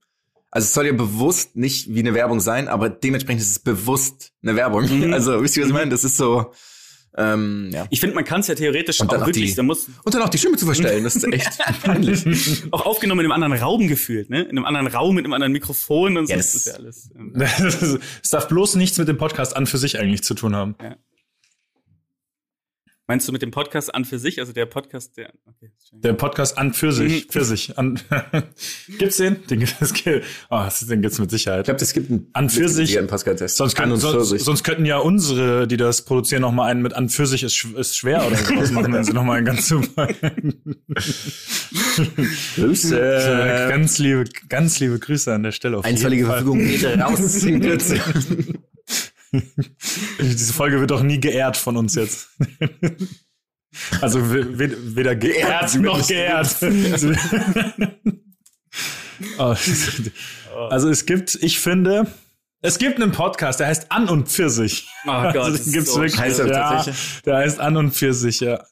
also 0.52 0.66
es 0.66 0.74
soll 0.74 0.86
ja 0.88 0.94
bewusst 0.94 1.56
nicht 1.56 1.94
wie 1.94 2.00
eine 2.00 2.14
Werbung 2.14 2.40
sein, 2.40 2.68
aber 2.68 2.90
dementsprechend 2.90 3.42
ist 3.42 3.52
es 3.52 3.60
bewusst 3.60 4.32
eine 4.44 4.56
Werbung. 4.56 4.88
Also, 5.14 5.42
wisst 5.44 5.58
ihr, 5.58 5.64
was 5.64 5.70
ich 5.70 5.74
meine? 5.74 5.92
Das 5.92 6.04
ist 6.04 6.18
so, 6.18 6.52
ähm, 7.18 7.70
ja. 7.74 7.88
Ich 7.90 8.00
finde, 8.00 8.16
man 8.16 8.24
kann 8.24 8.42
es 8.42 8.48
ja 8.48 8.56
theoretisch 8.56 9.00
Und 9.02 9.10
auch 9.14 9.26
wirklich, 9.26 9.50
die- 9.52 9.56
da 9.56 9.64
muss 9.64 9.88
Und 10.04 10.14
dann 10.14 10.22
auch 10.22 10.30
die 10.30 10.38
Stimme 10.38 10.58
zu 10.58 10.66
verstellen, 10.66 11.04
das 11.04 11.16
ist 11.16 11.26
echt 11.34 11.58
peinlich. 11.84 12.24
auch 12.72 12.86
aufgenommen 12.86 13.22
in 13.22 13.32
einem 13.32 13.44
anderen 13.44 13.62
Raum 13.64 13.88
gefühlt, 13.88 14.30
ne? 14.30 14.44
In 14.44 14.52
einem 14.58 14.66
anderen 14.66 14.88
Raum 14.88 15.16
mit 15.16 15.26
einem 15.26 15.34
anderen 15.34 15.52
Mikrofon 15.54 16.18
und 16.18 16.28
so. 16.28 16.32
Ja, 16.32 16.38
das 16.38 16.54
das- 16.54 16.62
ist 16.62 16.68
ja 16.68 16.74
alles. 16.76 17.10
ähm, 17.18 17.34
Es 18.24 18.30
darf 18.30 18.48
bloß 18.48 18.76
nichts 18.76 18.98
mit 19.00 19.08
dem 19.08 19.18
Podcast 19.18 19.56
an 19.56 19.66
für 19.66 19.78
sich 19.80 20.00
eigentlich 20.00 20.24
zu 20.24 20.34
tun 20.36 20.56
haben. 20.56 20.76
Meinst 23.10 23.28
du 23.28 23.32
mit 23.32 23.42
dem 23.42 23.50
Podcast 23.50 23.92
an 23.96 24.06
für 24.06 24.20
sich? 24.20 24.40
Also 24.40 24.54
der 24.54 24.68
Podcast, 24.68 25.18
der. 25.18 25.32
Okay. 25.48 25.72
Der 25.94 26.14
Podcast 26.14 26.60
an 26.60 26.74
für 26.76 26.92
sich, 26.92 27.26
Mhm. 27.26 27.32
für 27.32 27.44
sich. 27.44 27.76
An, 27.80 28.00
gibt's 29.00 29.18
den? 29.18 29.38
Den, 29.48 29.62
gibt- 29.62 29.76
das, 29.82 29.94
oh, 30.52 30.62
den 30.88 31.02
gibt's 31.02 31.18
mit 31.18 31.32
Sicherheit. 31.32 31.62
Ich 31.62 31.66
glaube, 31.66 31.80
das 31.80 31.94
gibt 31.94 32.12
einen 32.12 32.28
An 32.34 32.52
für 32.52 32.70
sich. 32.70 32.94
Sonst, 32.94 33.76
für 33.80 33.98
sonst, 33.98 34.46
sonst 34.46 34.64
könnten 34.64 34.86
ja 34.86 35.00
unsere, 35.00 35.68
die 35.68 35.76
das 35.78 36.06
produzieren, 36.06 36.42
noch 36.44 36.52
mal 36.52 36.68
einen 36.70 36.84
mit 36.84 36.94
an 36.94 37.10
für 37.10 37.26
sich 37.26 37.42
ist, 37.42 37.66
ist 37.76 37.98
schwer 37.98 38.28
oder 38.28 38.36
sowas 38.36 38.70
machen, 38.70 38.94
wenn 38.94 39.04
sie 39.04 39.14
noch 39.14 39.24
mal 39.24 39.38
einen 39.38 39.46
ganz 39.48 39.68
super. 39.68 40.08
Grüße. 42.58 43.66
ganz 43.70 43.98
liebe, 43.98 44.26
ganz 44.50 44.80
liebe 44.80 45.00
Grüße 45.00 45.34
an 45.34 45.42
der 45.42 45.52
Stelle. 45.52 45.80
Auf 45.80 45.86
Einstweilige 45.86 46.28
jeden 46.28 46.30
Fall. 46.30 46.44
Verfügung 46.44 46.60
geht 46.68 46.84
raus. 47.02 47.44
Diese 50.22 50.54
Folge 50.54 50.80
wird 50.80 50.92
auch 50.92 51.04
nie 51.04 51.20
geehrt 51.20 51.58
von 51.58 51.78
uns 51.78 51.96
jetzt. 51.96 52.30
Also 54.02 54.32
we- 54.32 54.58
we- 54.58 54.96
weder 54.96 55.16
geehrt 55.16 55.76
noch 55.76 56.08
geehrt. 56.08 56.58
Oh, 59.38 59.56
also 60.70 60.90
es 60.90 61.06
gibt, 61.06 61.36
ich 61.42 61.60
finde, 61.60 62.08
es 62.62 62.78
gibt 62.80 62.96
einen 63.02 63.12
Podcast, 63.12 63.60
der 63.60 63.68
heißt 63.68 63.92
An 63.92 64.08
und 64.10 64.30
Pfirsich. 64.30 64.88
Oh 65.06 65.08
Gott, 65.10 65.36
also, 65.36 65.52
das 65.52 65.58
den 65.64 65.68
ist 65.68 65.74
gibt's 65.74 65.94
so 65.94 66.00
wirklich. 66.02 66.20
Heißt 66.20 66.40
ja, 66.40 66.86
der 67.26 67.36
heißt 67.38 67.60
An 67.60 67.78
und 67.78 67.92
Pfirsich, 67.94 68.40
ja. 68.40 68.64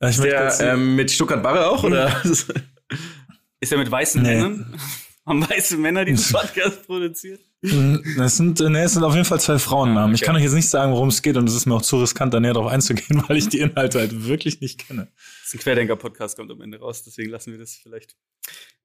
Ja, 0.00 0.08
Ich 0.08 0.18
möchte 0.18 0.30
Der 0.30 0.72
ähm, 0.72 0.96
mit 0.96 1.10
Stuttgart 1.10 1.42
Barre 1.42 1.68
auch, 1.68 1.84
oder? 1.84 2.20
Ist 2.24 3.70
er 3.70 3.78
mit 3.78 3.90
weißen 3.90 4.22
Nee. 4.22 4.28
Männern? 4.36 4.80
Haben 5.26 5.48
weiße 5.48 5.76
Männer 5.76 6.04
diesen 6.06 6.32
Podcast 6.32 6.86
produziert? 6.86 7.40
Das 7.62 8.38
sind, 8.38 8.58
nee, 8.60 8.78
es 8.82 8.94
sind 8.94 9.04
auf 9.04 9.12
jeden 9.14 9.26
Fall 9.26 9.38
zwei 9.38 9.58
Frauennamen. 9.58 10.14
Ich 10.14 10.22
Okay. 10.22 10.26
kann 10.28 10.36
euch 10.36 10.42
jetzt 10.44 10.54
nicht 10.54 10.70
sagen, 10.70 10.92
worum 10.92 11.08
es 11.08 11.20
geht 11.20 11.36
und 11.36 11.46
es 11.46 11.54
ist 11.54 11.66
mir 11.66 11.74
auch 11.74 11.82
zu 11.82 12.00
riskant, 12.00 12.32
da 12.32 12.40
näher 12.40 12.54
drauf 12.54 12.68
einzugehen, 12.72 13.22
weil 13.28 13.36
ich 13.36 13.48
die 13.50 13.58
Inhalte 13.60 13.98
halt 13.98 14.26
wirklich 14.26 14.60
nicht 14.62 14.86
kenne. 14.86 15.08
Das 15.14 15.48
ist 15.48 15.54
ein 15.54 15.58
Querdenker-Podcast, 15.60 16.36
kommt 16.38 16.50
am 16.50 16.62
Ende 16.62 16.78
raus, 16.80 17.02
deswegen 17.04 17.30
lassen 17.30 17.52
wir 17.52 17.58
das 17.58 17.74
vielleicht. 17.74 18.16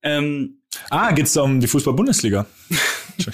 Ähm, 0.01 0.59
Ah, 0.89 1.11
geht's 1.13 1.31
da 1.33 1.41
um 1.43 1.59
die 1.61 1.67
Fußball-Bundesliga? 1.67 2.45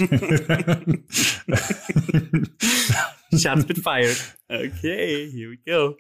Shots 3.34 3.66
been 3.66 3.82
fired. 3.82 4.18
Okay, 4.50 5.30
here 5.32 5.50
we 5.50 5.58
go. 5.66 5.98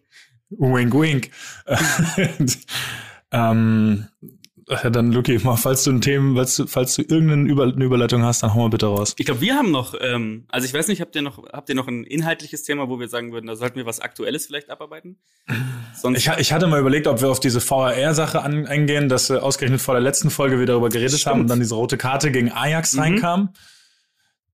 wink, 0.52 0.94
wink. 0.94 1.32
ähm, 3.32 4.08
ja, 4.72 4.90
dann, 4.90 5.12
Luki, 5.12 5.38
mal, 5.40 5.58
falls 5.58 5.84
du 5.84 5.92
ein 5.92 6.02
Thema, 6.02 6.36
falls 6.36 6.56
du, 6.56 6.66
falls 6.68 6.96
du 6.96 7.02
irgendeine 7.02 7.50
Über 7.50 7.64
eine 7.64 7.84
Überleitung 7.84 8.24
hast, 8.24 8.42
dann 8.44 8.54
hau 8.54 8.60
mal 8.62 8.70
bitte 8.70 8.86
raus. 8.88 9.14
Ich 9.18 9.26
glaube, 9.26 9.42
wir 9.42 9.56
haben 9.56 9.70
noch, 9.72 9.94
ähm, 10.00 10.46
also 10.50 10.66
ich 10.66 10.74
weiß 10.74 10.88
nicht, 10.88 11.02
habt 11.02 11.16
ihr 11.16 11.22
noch, 11.22 11.44
habt 11.52 11.70
ihr 11.70 11.76
noch 11.76 11.88
ein 11.88 12.04
inhaltliches 12.04 12.64
Thema, 12.64 12.88
wo 12.90 13.00
wir 13.00 13.08
sagen 13.10 13.32
würden, 13.34 13.48
da 13.48 13.56
sollten 13.56 13.76
wir 13.76 13.86
was 13.86 14.00
Aktuelles 14.00 14.46
vielleicht 14.48 14.70
abarbeiten? 14.70 15.18
Sonst, 16.00 16.18
Ich, 16.20 16.30
ich 16.40 16.54
hatte 16.54 16.68
mal 16.68 16.80
überlegt, 16.80 17.08
ob 17.08 17.22
wir 17.22 17.30
auf 17.30 17.40
diese 17.40 17.60
VAR-Sache 17.62 18.42
eingehen, 18.44 19.10
dass 19.10 19.30
wir 19.30 19.44
ausgerechnet 19.44 19.82
vor 19.82 19.94
der 19.94 20.02
letzten 20.02 20.30
Folge 20.30 20.56
wieder 20.58 20.74
darüber 20.74 20.90
geredet 20.90 21.20
Stimmt. 21.20 21.26
haben 21.28 21.42
und 21.42 21.48
dann 21.50 21.60
diese 21.60 21.76
rote 21.76 21.98
Karte 21.98 22.32
gegen 22.32 22.52
Ajax 22.52 22.94
Mhm. 22.94 23.00
reinkam. 23.00 23.50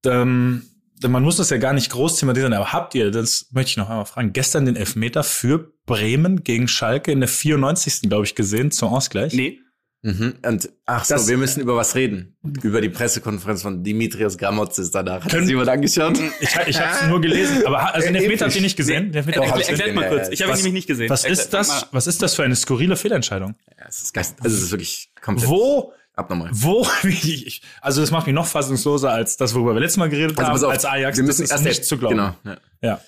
Ähm, 0.05 0.63
denn 1.03 1.11
man 1.11 1.21
muss 1.23 1.37
das 1.37 1.49
ja 1.51 1.57
gar 1.57 1.73
nicht 1.73 1.91
groß 1.91 2.19
thematisieren, 2.19 2.53
aber 2.53 2.73
habt 2.73 2.95
ihr, 2.95 3.11
das 3.11 3.47
möchte 3.51 3.69
ich 3.71 3.77
noch 3.77 3.89
einmal 3.89 4.05
fragen, 4.05 4.33
gestern 4.33 4.65
den 4.65 4.75
Elfmeter 4.75 5.23
für 5.23 5.71
Bremen 5.85 6.43
gegen 6.43 6.67
Schalke 6.67 7.11
in 7.11 7.19
der 7.19 7.29
94. 7.29 8.09
glaube 8.09 8.25
ich 8.25 8.33
gesehen, 8.35 8.71
zum 8.71 8.89
Ausgleich? 8.89 9.33
nee, 9.33 9.59
Mhm. 10.07 10.35
Und 10.45 10.69
ach 10.85 11.03
so, 11.03 11.15
Das- 11.15 11.27
wir 11.27 11.37
müssen 11.37 11.59
über 11.59 11.75
was 11.75 11.93
reden. 11.95 12.37
Über 12.63 12.79
die 12.79 12.87
Pressekonferenz 12.89 13.61
von 13.61 13.83
Dimitrios 13.83 14.37
Gramotzes 14.37 14.89
danach. 14.91 15.23
Hat 15.25 15.31
Können- 15.31 15.43
das 15.43 15.49
jemand 15.49 15.69
angeschaut? 15.69 16.17
Ich, 16.39 16.49
ich 16.67 16.79
habe 16.79 16.91
es 17.03 17.09
nur 17.09 17.19
gelesen, 17.19 17.65
aber 17.65 17.93
also 17.93 18.07
den 18.07 18.15
Äh, 18.15 18.19
Elfmeter 18.19 18.45
habt 18.45 18.55
ihr 18.55 18.61
nicht 18.61 18.77
gesehen? 18.77 19.07
Den 19.11 19.15
Elfmeter 19.17 19.41
erklär, 19.43 19.67
erklärt 19.69 19.95
mal 19.95 20.07
kurz. 20.09 20.29
Ich 20.29 20.41
habe 20.41 20.51
ihn 20.51 20.55
nämlich 20.57 20.73
nicht 20.73 20.87
gesehen. 20.87 21.09
Was 21.09 21.25
Erklär- 21.25 21.43
ist 21.43 21.53
das? 21.53 21.67
mal. 21.67 21.83
Was 21.91 22.07
ist 22.07 22.21
das 22.21 22.35
für 22.35 22.43
eine 22.43 22.55
skurrile 22.55 22.95
Fehlentscheidung? 22.95 23.55
Ja, 23.77 23.85
es 23.89 24.01
ist 24.01 24.13
geist, 24.13 24.35
also 24.41 24.55
es 24.55 24.63
ist 24.63 24.71
wirklich 24.71 25.11
komplett 25.21 25.49
Wo, 25.49 25.91
abnormal. 26.13 26.49
wo, 26.53 26.87
ich, 27.03 27.61
also 27.81 27.99
das 27.99 28.09
macht 28.11 28.27
mich 28.27 28.33
noch 28.35 28.47
fassungsloser 28.47 29.11
als 29.11 29.35
das, 29.35 29.53
worüber 29.55 29.73
wir 29.73 29.81
letztes 29.81 29.97
Mal 29.97 30.09
geredet 30.09 30.37
Also 30.39 30.51
haben, 30.51 30.63
auf, 30.63 30.71
als 30.71 30.85
Ajax. 30.85 31.17
wir 31.17 31.25
müssen 31.25 31.41
das 31.41 31.49
ist 31.49 31.51
erst 31.51 31.63
nicht 31.65 31.85
zu 31.85 31.97
glauben. 31.97 32.15
Genau. 32.15 32.35
Ja. 32.45 32.57
Ja. 32.81 33.01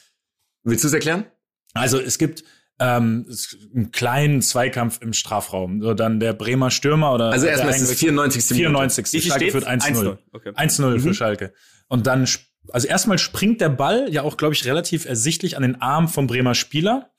Willst 0.63 0.83
du 0.83 0.87
es 0.89 0.93
erklären? 0.93 1.23
Also 1.73 1.97
es 1.99 2.17
gibt 2.17 2.43
ähm, 2.79 3.25
einen 3.75 3.91
kleinen 3.91 4.41
Zweikampf 4.41 4.99
im 5.01 5.13
Strafraum. 5.13 5.81
So 5.81 5.93
dann 5.93 6.19
der 6.19 6.33
Bremer 6.33 6.71
Stürmer 6.71 7.13
oder 7.13 7.25
Also 7.31 7.45
der 7.45 7.53
erstmal 7.53 7.73
ist 7.75 7.81
es 7.81 7.89
eingewechselte- 7.89 7.99
94. 7.99 8.49
Minute. 8.51 8.55
94. 8.55 9.05
Wie 9.13 9.19
viel 9.19 9.29
Schalke 9.31 9.39
steht's? 9.49 9.51
führt 9.53 9.67
1-0. 9.67 9.95
1-0, 9.95 10.17
okay. 10.33 10.51
1-0 10.55 10.89
Mhm. 10.95 10.99
für 11.01 11.13
Schalke. 11.13 11.53
Und 11.87 12.07
dann, 12.07 12.27
also 12.71 12.87
erstmal 12.87 13.17
springt 13.17 13.61
der 13.61 13.69
Ball 13.69 14.07
ja 14.11 14.21
auch, 14.23 14.37
glaube 14.37 14.53
ich, 14.53 14.65
relativ 14.65 15.05
ersichtlich 15.05 15.57
an 15.57 15.63
den 15.63 15.81
Arm 15.81 16.07
vom 16.07 16.27
Bremer 16.27 16.55
Spieler. 16.55 17.09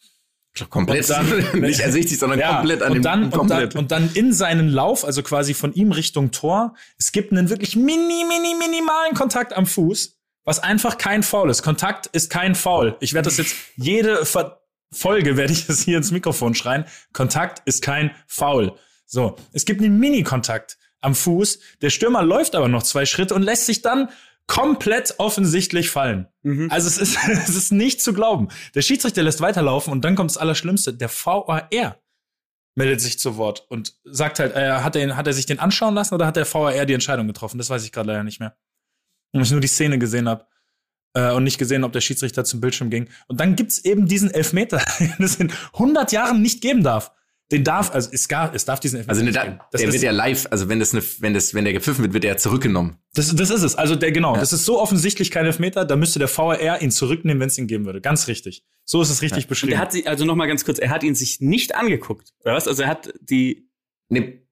Komplett. 0.68 1.08
Dann- 1.08 1.44
nicht 1.60 1.78
ersichtlich, 1.80 2.18
sondern 2.18 2.40
komplett 2.40 2.82
an 2.82 2.88
und 2.88 2.94
dem 2.96 3.02
dann, 3.02 3.22
und, 3.24 3.30
dann, 3.32 3.38
komplett. 3.38 3.76
und 3.76 3.90
dann 3.92 4.10
in 4.14 4.32
seinen 4.32 4.68
Lauf, 4.68 5.04
also 5.04 5.22
quasi 5.22 5.54
von 5.54 5.72
ihm 5.74 5.92
Richtung 5.92 6.32
Tor, 6.32 6.74
es 6.98 7.12
gibt 7.12 7.30
einen 7.32 7.50
wirklich 7.50 7.76
mini, 7.76 8.24
mini, 8.28 8.54
minimalen 8.58 9.14
Kontakt 9.14 9.52
am 9.56 9.66
Fuß, 9.66 10.16
was 10.44 10.60
einfach 10.60 10.98
kein 10.98 11.22
Foul 11.22 11.50
ist. 11.50 11.62
Kontakt 11.62 12.06
ist 12.08 12.30
kein 12.30 12.54
Foul. 12.56 12.96
Ich 13.00 13.14
werde 13.14 13.28
das 13.28 13.36
jetzt 13.36 13.54
jede 13.76 14.24
Ver 14.26 14.59
Folge 14.92 15.36
werde 15.36 15.52
ich 15.52 15.66
das 15.66 15.80
hier 15.80 15.96
ins 15.96 16.10
Mikrofon 16.10 16.54
schreien. 16.54 16.84
Kontakt 17.12 17.62
ist 17.66 17.82
kein 17.82 18.10
Foul. 18.26 18.72
So, 19.06 19.36
es 19.52 19.64
gibt 19.64 19.80
einen 19.80 19.98
Mini-Kontakt 19.98 20.78
am 21.00 21.14
Fuß. 21.14 21.60
Der 21.80 21.90
Stürmer 21.90 22.22
läuft 22.22 22.54
aber 22.54 22.68
noch 22.68 22.82
zwei 22.82 23.06
Schritte 23.06 23.34
und 23.34 23.42
lässt 23.42 23.66
sich 23.66 23.82
dann 23.82 24.08
komplett 24.46 25.14
offensichtlich 25.18 25.90
fallen. 25.90 26.26
Mhm. 26.42 26.70
Also 26.70 26.88
es 26.88 26.98
ist, 26.98 27.18
es 27.28 27.48
ist 27.50 27.72
nicht 27.72 28.02
zu 28.02 28.12
glauben. 28.12 28.48
Der 28.74 28.82
Schiedsrichter 28.82 29.22
lässt 29.22 29.40
weiterlaufen 29.40 29.92
und 29.92 30.04
dann 30.04 30.16
kommt 30.16 30.30
das 30.30 30.38
Allerschlimmste. 30.38 30.92
Der 30.92 31.08
VAR 31.08 31.68
meldet 32.74 33.00
sich 33.00 33.18
zu 33.18 33.36
Wort 33.36 33.66
und 33.68 33.94
sagt 34.04 34.38
halt, 34.38 34.54
äh, 34.54 34.72
hat, 34.72 34.96
er, 34.96 35.16
hat 35.16 35.26
er 35.26 35.32
sich 35.32 35.46
den 35.46 35.60
anschauen 35.60 35.94
lassen 35.94 36.14
oder 36.14 36.26
hat 36.26 36.36
der 36.36 36.52
VAR 36.52 36.84
die 36.84 36.94
Entscheidung 36.94 37.26
getroffen? 37.26 37.58
Das 37.58 37.70
weiß 37.70 37.84
ich 37.84 37.92
gerade 37.92 38.08
leider 38.08 38.24
nicht 38.24 38.40
mehr. 38.40 38.56
Wenn 39.32 39.42
ich 39.42 39.50
nur 39.52 39.60
die 39.60 39.68
Szene 39.68 39.98
gesehen 39.98 40.28
habe 40.28 40.46
äh, 41.14 41.32
und 41.32 41.44
nicht 41.44 41.58
gesehen, 41.58 41.84
ob 41.84 41.92
der 41.92 42.00
Schiedsrichter 42.00 42.44
zum 42.44 42.60
Bildschirm 42.60 42.90
ging. 42.90 43.08
Und 43.28 43.40
dann 43.40 43.56
gibt's 43.56 43.78
eben 43.84 44.06
diesen 44.06 44.30
Elfmeter, 44.30 44.82
den 45.00 45.14
es 45.18 45.36
in 45.36 45.52
100 45.74 46.12
Jahren 46.12 46.42
nicht 46.42 46.60
geben 46.60 46.82
darf. 46.82 47.12
Den 47.52 47.64
darf, 47.64 47.92
also 47.92 48.10
es, 48.12 48.28
gar, 48.28 48.54
es 48.54 48.64
darf 48.64 48.78
diesen 48.78 48.98
Elfmeter 48.98 49.10
Also 49.10 49.22
ne, 49.22 49.30
nicht 49.30 49.36
da, 49.36 49.42
geben. 49.44 49.58
Das 49.72 49.80
der 49.80 49.88
ist, 49.88 49.94
wird 49.94 50.04
ja 50.04 50.12
live, 50.12 50.46
also 50.52 50.68
wenn 50.68 50.78
das 50.78 50.92
eine, 50.94 51.02
wenn 51.18 51.34
das, 51.34 51.52
wenn 51.52 51.64
der 51.64 51.72
gepfiffen 51.72 52.04
wird, 52.04 52.12
wird 52.14 52.24
er 52.24 52.32
ja 52.32 52.36
zurückgenommen. 52.36 52.98
Das, 53.14 53.34
das 53.34 53.50
ist 53.50 53.62
es. 53.62 53.74
Also 53.74 53.96
der 53.96 54.12
genau, 54.12 54.36
das 54.36 54.52
ist 54.52 54.64
so 54.64 54.80
offensichtlich 54.80 55.32
kein 55.32 55.46
Elfmeter, 55.46 55.84
da 55.84 55.96
müsste 55.96 56.20
der 56.20 56.28
VAR 56.28 56.80
ihn 56.80 56.92
zurücknehmen, 56.92 57.40
wenn 57.40 57.48
es 57.48 57.58
ihn 57.58 57.66
geben 57.66 57.86
würde. 57.86 58.00
Ganz 58.00 58.28
richtig. 58.28 58.64
So 58.84 59.02
ist 59.02 59.10
es 59.10 59.20
richtig 59.20 59.44
Und 59.44 59.48
beschrieben. 59.48 59.72
er 59.72 59.78
hat 59.80 59.90
sich, 59.90 60.06
also 60.06 60.24
noch 60.24 60.36
mal 60.36 60.46
ganz 60.46 60.64
kurz, 60.64 60.78
er 60.78 60.90
hat 60.90 61.02
ihn 61.02 61.16
sich 61.16 61.40
nicht 61.40 61.74
angeguckt, 61.74 62.32
oder 62.44 62.54
was? 62.54 62.68
Also 62.68 62.82
er 62.84 62.88
hat 62.88 63.12
die, 63.20 63.68
Ne, 64.08 64.42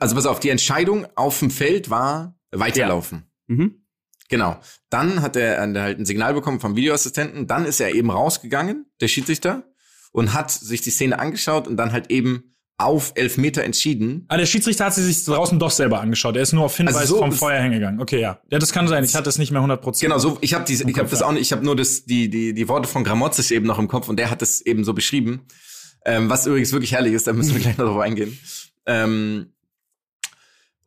also 0.00 0.16
pass 0.16 0.26
auf, 0.26 0.40
die 0.40 0.50
Entscheidung 0.50 1.06
auf 1.14 1.38
dem 1.38 1.50
Feld 1.50 1.90
war 1.90 2.36
weiterlaufen. 2.50 3.30
mhm. 3.46 3.84
Genau. 4.28 4.58
Dann 4.90 5.22
hat 5.22 5.36
er 5.36 5.56
äh, 5.56 5.80
halt 5.80 5.98
ein 5.98 6.06
Signal 6.06 6.34
bekommen 6.34 6.60
vom 6.60 6.76
Videoassistenten. 6.76 7.46
Dann 7.46 7.64
ist 7.64 7.80
er 7.80 7.94
eben 7.94 8.10
rausgegangen, 8.10 8.86
der 9.00 9.08
Schiedsrichter, 9.08 9.64
und 10.12 10.34
hat 10.34 10.50
sich 10.50 10.80
die 10.80 10.90
Szene 10.90 11.18
angeschaut 11.18 11.66
und 11.66 11.76
dann 11.76 11.92
halt 11.92 12.10
eben 12.10 12.54
auf 12.80 13.12
Elfmeter 13.16 13.64
entschieden. 13.64 14.24
Ah, 14.28 14.36
der 14.36 14.46
Schiedsrichter 14.46 14.84
hat 14.84 14.94
sie 14.94 15.02
sich 15.02 15.24
draußen 15.24 15.58
doch 15.58 15.72
selber 15.72 16.00
angeschaut. 16.00 16.36
Er 16.36 16.42
ist 16.42 16.52
nur 16.52 16.64
auf 16.64 16.76
Hinweis 16.76 16.94
Also 16.94 17.16
so 17.16 17.20
vom 17.20 17.32
Feuer 17.32 17.60
hingegangen. 17.60 18.00
Okay, 18.00 18.20
ja. 18.20 18.40
Ja, 18.50 18.58
das 18.60 18.72
kann 18.72 18.86
sein. 18.86 19.02
Ich 19.02 19.16
hatte 19.16 19.28
es 19.28 19.36
nicht 19.36 19.50
mehr 19.50 19.58
100 19.58 19.82
Prozent. 19.82 20.08
Genau, 20.08 20.20
so 20.20 20.38
ich 20.40 20.54
habe 20.54 20.72
ich 20.72 20.80
habe 20.80 21.08
das 21.08 21.22
auch 21.22 21.32
nicht, 21.32 21.42
ich 21.42 21.52
habe 21.52 21.64
nur 21.64 21.74
das 21.74 22.04
die 22.04 22.30
die 22.30 22.54
die 22.54 22.68
Worte 22.68 22.88
von 22.88 23.02
Gramotzes 23.02 23.50
eben 23.50 23.66
noch 23.66 23.80
im 23.80 23.88
Kopf 23.88 24.08
und 24.08 24.16
der 24.16 24.30
hat 24.30 24.42
das 24.42 24.60
eben 24.60 24.84
so 24.84 24.94
beschrieben. 24.94 25.40
Ähm, 26.04 26.30
was 26.30 26.46
übrigens 26.46 26.72
wirklich 26.72 26.92
herrlich 26.92 27.14
ist, 27.14 27.26
da 27.26 27.32
müssen 27.32 27.52
wir 27.54 27.60
gleich 27.60 27.76
noch 27.78 27.86
drauf 27.86 28.00
eingehen. 28.00 28.38
Ähm, 28.86 29.52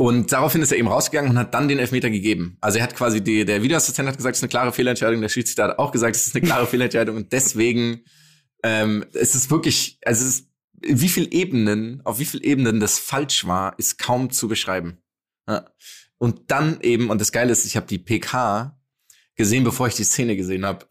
und 0.01 0.31
daraufhin 0.31 0.63
ist 0.63 0.71
er 0.71 0.79
eben 0.79 0.87
rausgegangen 0.87 1.29
und 1.29 1.37
hat 1.37 1.53
dann 1.53 1.67
den 1.67 1.77
Elfmeter 1.77 2.09
gegeben. 2.09 2.57
Also 2.59 2.79
er 2.79 2.83
hat 2.85 2.95
quasi 2.95 3.21
die, 3.21 3.45
der 3.45 3.61
Videoassistent 3.61 4.09
hat 4.09 4.17
gesagt, 4.17 4.35
es 4.35 4.39
ist 4.39 4.43
eine 4.43 4.49
klare 4.49 4.73
Fehlentscheidung. 4.73 5.21
Der 5.21 5.29
Schiedsrichter 5.29 5.65
hat 5.65 5.77
auch 5.77 5.91
gesagt, 5.91 6.15
es 6.15 6.25
ist 6.25 6.35
eine 6.35 6.43
klare 6.43 6.65
Fehlentscheidung 6.65 7.15
und 7.17 7.31
deswegen 7.31 8.03
ähm, 8.63 9.05
es 9.13 9.35
ist 9.35 9.51
wirklich, 9.51 9.99
also 10.03 10.25
es 10.25 10.39
ist, 10.39 10.49
wie 10.81 11.07
viel 11.07 11.31
Ebenen, 11.31 12.01
auf 12.03 12.17
wie 12.17 12.25
viel 12.25 12.43
Ebenen 12.43 12.79
das 12.79 12.97
falsch 12.97 13.45
war, 13.45 13.77
ist 13.77 13.99
kaum 13.99 14.31
zu 14.31 14.47
beschreiben. 14.47 14.97
Ja. 15.47 15.67
Und 16.17 16.49
dann 16.49 16.81
eben, 16.81 17.11
und 17.11 17.21
das 17.21 17.31
Geile 17.31 17.51
ist, 17.51 17.67
ich 17.67 17.75
habe 17.75 17.85
die 17.85 17.99
PK 17.99 18.75
gesehen, 19.35 19.63
bevor 19.63 19.85
ich 19.85 19.93
die 19.93 20.03
Szene 20.03 20.35
gesehen 20.35 20.65
habe, 20.65 20.87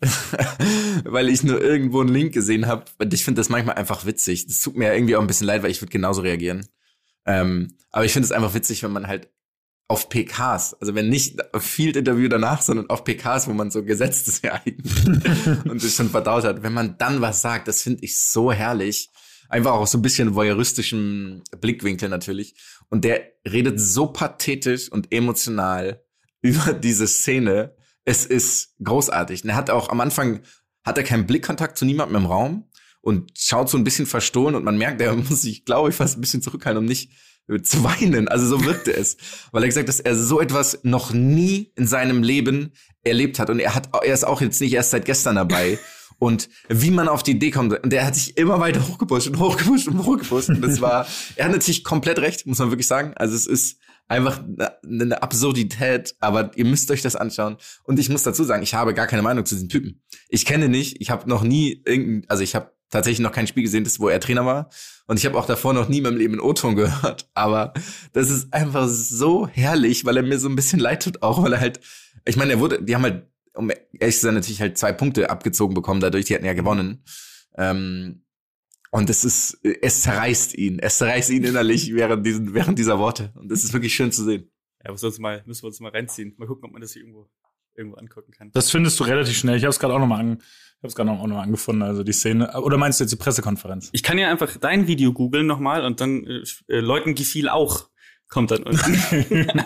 weil 1.04 1.30
ich 1.30 1.42
nur 1.42 1.61
irgendwo 1.61 2.00
einen 2.00 2.14
Link 2.14 2.32
gesehen 2.32 2.68
habe. 2.68 2.84
Und 2.98 3.12
ich 3.12 3.24
finde 3.24 3.40
das 3.40 3.48
manchmal 3.48 3.74
einfach 3.74 4.06
witzig. 4.06 4.46
Das 4.46 4.61
tut 4.61 4.76
mir 4.76 4.94
irgendwie 4.94 5.16
auch 5.16 5.20
ein 5.20 5.26
bisschen 5.26 5.48
leid, 5.48 5.64
weil 5.64 5.72
ich 5.72 5.82
würde 5.82 5.90
genauso 5.90 6.22
reagieren. 6.22 6.68
Ähm, 7.26 7.76
aber 7.90 8.04
ich 8.04 8.12
finde 8.12 8.26
es 8.26 8.32
einfach 8.32 8.54
witzig, 8.54 8.82
wenn 8.82 8.92
man 8.92 9.06
halt 9.06 9.30
auf 9.88 10.08
PKs, 10.08 10.74
also 10.74 10.94
wenn 10.94 11.08
nicht 11.08 11.40
Field 11.58 11.96
Interview 11.96 12.28
danach, 12.28 12.62
sondern 12.62 12.88
auf 12.88 13.02
PKs, 13.02 13.48
wo 13.48 13.52
man 13.52 13.72
so 13.72 13.80
eigentlich 13.80 14.14
und 15.64 15.82
das 15.82 15.96
schon 15.96 16.10
verdaut 16.10 16.44
hat, 16.44 16.62
wenn 16.62 16.72
man 16.72 16.96
dann 16.96 17.20
was 17.20 17.42
sagt, 17.42 17.66
das 17.66 17.82
finde 17.82 18.04
ich 18.04 18.20
so 18.20 18.52
herrlich. 18.52 19.10
Einfach 19.48 19.72
auch 19.72 19.88
so 19.88 19.98
ein 19.98 20.02
bisschen 20.02 20.36
voyeuristischem 20.36 21.42
Blickwinkel 21.60 22.08
natürlich. 22.08 22.54
Und 22.88 23.04
der 23.04 23.32
redet 23.44 23.80
so 23.80 24.06
pathetisch 24.06 24.92
und 24.92 25.12
emotional 25.12 26.04
über 26.40 26.72
diese 26.72 27.08
Szene. 27.08 27.74
Es 28.04 28.24
ist 28.24 28.76
großartig. 28.84 29.42
Und 29.42 29.50
er 29.50 29.56
hat 29.56 29.70
auch 29.70 29.88
am 29.88 30.00
Anfang, 30.00 30.42
hat 30.84 30.98
er 30.98 31.04
keinen 31.04 31.26
Blickkontakt 31.26 31.76
zu 31.76 31.84
niemandem 31.84 32.18
im 32.18 32.26
Raum 32.26 32.69
und 33.01 33.30
schaut 33.36 33.68
so 33.68 33.78
ein 33.78 33.84
bisschen 33.84 34.07
verstohlen 34.07 34.55
und 34.55 34.64
man 34.64 34.78
merkt, 34.78 35.01
er 35.01 35.14
muss 35.16 35.42
sich, 35.42 35.64
glaube 35.64 35.90
ich, 35.90 35.94
fast 35.94 36.18
ein 36.18 36.20
bisschen 36.20 36.42
zurückhalten, 36.42 36.78
um 36.78 36.84
nicht 36.84 37.11
äh, 37.48 37.62
zu 37.62 37.82
weinen. 37.84 38.28
Also 38.28 38.46
so 38.46 38.64
wirkte 38.64 38.92
es. 38.94 39.16
Weil 39.53 39.62
er 39.62 39.68
gesagt 39.68 39.88
hat, 39.88 39.88
dass 39.88 40.01
er 40.01 40.16
so 40.16 40.40
etwas 40.40 40.80
noch 40.82 41.12
nie 41.12 41.72
in 41.76 41.86
seinem 41.86 42.22
Leben 42.22 42.72
erlebt 43.03 43.38
hat. 43.38 43.51
Und 43.51 43.61
er 43.61 43.74
hat, 43.74 43.90
er 43.92 44.14
ist 44.14 44.24
auch 44.24 44.40
jetzt 44.40 44.61
nicht 44.61 44.72
erst 44.72 44.90
seit 44.90 45.05
gestern 45.05 45.36
dabei. 45.36 45.78
Und 46.18 46.51
wie 46.68 46.90
man 46.90 47.09
auf 47.09 47.22
die 47.22 47.30
Idee 47.30 47.51
kommt, 47.51 47.82
und 47.82 47.90
der 47.94 48.05
hat 48.05 48.14
sich 48.14 48.36
immer 48.36 48.61
weiter 48.61 48.86
hochgepusht 48.86 49.28
und 49.28 49.38
hochgepusht 49.38 49.88
und 49.88 50.05
hochgepusht. 50.05 50.51
Und 50.51 50.61
das 50.61 50.82
war, 50.82 51.07
er 51.36 51.46
hat 51.46 51.53
natürlich 51.53 51.82
komplett 51.82 52.18
recht, 52.18 52.46
muss 52.46 52.59
man 52.59 52.70
wirklich 52.70 52.86
sagen. 52.86 53.14
Also 53.16 53.34
es 53.34 53.46
ist 53.46 53.78
einfach 54.07 54.42
eine, 54.84 55.22
Absurdität, 55.22 56.14
aber 56.20 56.51
ihr 56.57 56.66
müsst 56.66 56.90
euch 56.90 57.01
das 57.01 57.16
anschauen. 57.16 57.57
Und 57.84 57.98
ich 57.98 58.11
muss 58.11 58.22
dazu 58.22 58.44
sagen, 58.44 58.62
ich 58.62 58.74
habe 58.74 58.92
gar 58.92 59.07
keine 59.07 59.22
Meinung 59.22 59.46
zu 59.46 59.55
diesem 59.55 59.70
Typen. 59.70 60.03
Ich 60.28 60.44
kenne 60.44 60.68
nicht, 60.68 61.01
ich 61.01 61.09
habe 61.09 61.26
noch 61.26 61.42
nie 61.42 61.80
irgendein, 61.86 62.28
also 62.28 62.42
ich 62.42 62.55
habe 62.55 62.70
tatsächlich 62.91 63.20
noch 63.20 63.32
kein 63.32 63.47
Spiel 63.47 63.62
gesehen, 63.62 63.84
das, 63.84 64.01
wo 64.01 64.09
er 64.09 64.20
Trainer 64.20 64.45
war. 64.45 64.70
Und 65.07 65.18
ich 65.18 65.26
habe 65.26 65.38
auch 65.38 65.47
davor 65.47 65.72
noch 65.72 65.88
nie 65.88 65.99
in 65.99 66.05
meinem 66.05 66.16
Leben 66.16 66.34
einen 66.34 66.43
O-Ton 66.43 66.76
gehört. 66.76 67.30
Aber 67.34 67.72
das 68.12 68.30
ist 68.30 68.53
einfach 68.53 68.88
so 68.88 69.47
herrlich, 69.49 70.05
weil 70.05 70.16
er 70.16 70.22
mir 70.22 70.38
so 70.38 70.49
ein 70.49 70.57
bisschen 70.57 70.80
leid 70.80 71.03
tut 71.03 71.22
auch, 71.22 71.43
weil 71.43 71.53
er 71.53 71.61
halt, 71.61 71.80
ich 72.24 72.36
meine, 72.36 72.53
er 72.53 72.61
wurde, 72.61 72.82
die 72.82 72.95
haben 72.95 73.03
halt, 73.03 73.26
um 73.55 73.70
ehrlich 73.93 74.16
zu 74.16 74.22
sein, 74.22 74.34
natürlich 74.34 74.61
halt 74.61 74.78
zwei 74.78 74.93
Punkte 74.93 75.30
abgezogen 75.30 75.74
bekommen 75.74 76.01
dadurch, 76.01 76.26
die 76.26 76.34
hatten 76.34 76.45
ja 76.45 76.53
gewonnen. 76.53 77.03
Ähm, 77.57 78.22
und 78.91 79.09
es 79.09 79.24
ist, 79.24 79.59
es 79.62 80.03
zerreißt 80.03 80.55
ihn. 80.55 80.80
Es 80.80 80.99
zerreißt 80.99 81.30
ihn 81.30 81.45
innerlich 81.45 81.95
während, 81.95 82.26
diesen, 82.26 82.55
während 82.55 82.78
dieser 82.78 82.99
Worte. 82.99 83.32
Und 83.36 83.51
das 83.51 83.62
ist 83.62 83.72
wirklich 83.72 83.95
schön 83.95 84.11
zu 84.11 84.24
sehen. 84.24 84.51
Ja, 84.84 84.91
müssen 84.91 85.03
wir 85.03 85.09
uns 85.09 85.18
mal, 85.18 85.43
müssen 85.47 85.62
wir 85.62 85.68
uns 85.68 85.80
mal 85.80 85.93
reinziehen. 85.93 86.34
Mal 86.38 86.47
gucken, 86.47 86.64
ob 86.64 86.72
man 86.72 86.82
das 86.82 86.93
hier 86.93 87.03
irgendwo, 87.03 87.28
irgendwo 87.76 87.99
angucken 87.99 88.32
kann. 88.32 88.51
Das 88.53 88.70
findest 88.70 88.99
du 88.99 89.05
relativ 89.05 89.36
schnell. 89.36 89.57
Ich 89.57 89.62
habe 89.62 89.70
es 89.70 89.78
gerade 89.78 89.95
auch 89.95 90.01
nochmal 90.01 90.20
an, 90.20 90.43
ich 90.81 90.85
hab's 90.85 90.95
gerade 90.95 91.11
auch 91.11 91.26
noch 91.26 91.43
angefunden, 91.43 91.83
also 91.83 92.03
die 92.03 92.14
Szene. 92.14 92.59
Oder 92.59 92.78
meinst 92.78 93.01
du 93.01 93.05
jetzt 93.05 93.11
die 93.11 93.16
Pressekonferenz? 93.16 93.91
Ich 93.93 94.03
kann 94.03 94.16
ja 94.16 94.31
einfach 94.31 94.57
dein 94.57 94.87
Video 94.87 95.12
googeln 95.12 95.47
nochmal 95.47 95.85
und 95.85 96.01
dann 96.01 96.24
äh, 96.24 96.43
äh, 96.68 96.81
Leuten 96.81 97.14
gefiel 97.14 97.51
auch. 97.51 97.91
Kommt 98.28 98.51
dann 98.51 98.62
unten. 98.62 98.95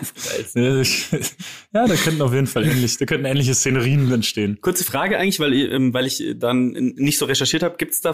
Ja, 1.73 1.87
da 1.87 1.95
könnten 1.95 2.21
auf 2.21 2.33
jeden 2.33 2.47
Fall 2.47 2.65
ähnlich, 2.65 2.97
da 2.97 3.05
könnten 3.05 3.25
ähnliche 3.25 3.53
Szenerien 3.53 4.11
entstehen. 4.11 4.59
Kurze 4.59 4.83
Frage 4.83 5.17
eigentlich, 5.17 5.39
weil, 5.39 5.53
ähm, 5.53 5.93
weil 5.93 6.05
ich 6.05 6.21
dann 6.35 6.71
nicht 6.71 7.17
so 7.17 7.25
recherchiert 7.25 7.63
habe. 7.63 7.75
Gibt's 7.77 8.01
da, 8.01 8.13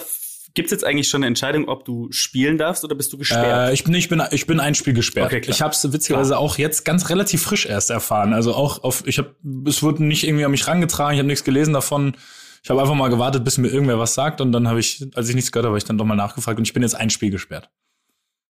gibt's 0.54 0.72
jetzt 0.72 0.84
eigentlich 0.84 1.08
schon 1.08 1.20
eine 1.20 1.28
Entscheidung, 1.28 1.70
ob 1.70 1.86
du 1.86 2.12
spielen 2.12 2.60
darfst 2.60 2.84
oder 2.84 2.94
bist 2.94 3.12
du 3.14 3.18
gesperrt? 3.18 3.70
Äh, 3.70 3.74
ich 3.74 3.84
bin, 3.84 3.96
ich 3.96 4.10
bin, 4.10 4.22
ich 4.30 4.46
bin 4.46 4.60
ein 4.60 4.76
Spiel 4.76 4.94
gesperrt. 4.94 5.28
Okay, 5.28 5.42
klar. 5.42 5.56
ich 5.56 5.62
habe 5.64 5.74
es 5.74 5.92
witzigerweise 5.92 6.38
auch 6.38 6.60
jetzt 6.60 6.86
ganz 6.86 7.10
relativ 7.10 7.42
frisch 7.42 7.66
erst 7.66 7.90
erfahren. 7.90 8.34
Also 8.34 8.54
auch 8.54 8.84
auf, 8.84 9.08
ich 9.08 9.18
habe, 9.18 9.36
es 9.66 9.82
wurde 9.82 10.04
nicht 10.04 10.28
irgendwie 10.28 10.46
an 10.46 10.52
mich 10.52 10.68
rangetragen. 10.68 11.14
Ich 11.14 11.20
habe 11.20 11.28
nichts 11.28 11.44
gelesen 11.44 11.74
davon. 11.74 12.16
Ich 12.64 12.70
habe 12.70 12.80
einfach 12.82 12.94
mal 12.96 13.10
gewartet, 13.10 13.44
bis 13.44 13.58
mir 13.58 13.70
irgendwer 13.70 13.98
was 13.98 14.14
sagt 14.14 14.40
und 14.42 14.52
dann 14.52 14.68
habe 14.68 14.80
ich, 14.80 15.08
als 15.16 15.30
ich 15.30 15.36
nichts 15.36 15.52
gehört 15.52 15.66
habe, 15.66 15.72
habe 15.74 15.78
ich 15.80 15.84
dann 15.84 15.98
doch 15.98 16.06
mal 16.06 16.16
nachgefragt 16.16 16.60
und 16.60 16.68
ich 16.68 16.74
bin 16.74 16.84
jetzt 16.84 16.96
ein 16.96 17.10
Spiel 17.10 17.32
gesperrt. 17.32 17.70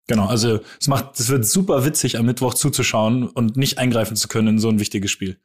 Genau, 0.09 0.27
also 0.27 0.61
es 0.81 0.89
macht, 0.89 1.21
es 1.21 1.29
wird 1.29 1.47
super 1.47 1.85
witzig, 1.85 2.19
am 2.19 2.27
Mittwoch 2.27 2.55
zuzuschauen 2.55 3.29
und 3.29 3.57
nicht 3.57 3.79
eingreifen 3.79 4.17
zu 4.17 4.27
können 4.27 4.49
in 4.49 4.59
so 4.59 4.69
ein 4.69 4.81
wichtiges 4.81 5.11
Spiel. 5.13 5.39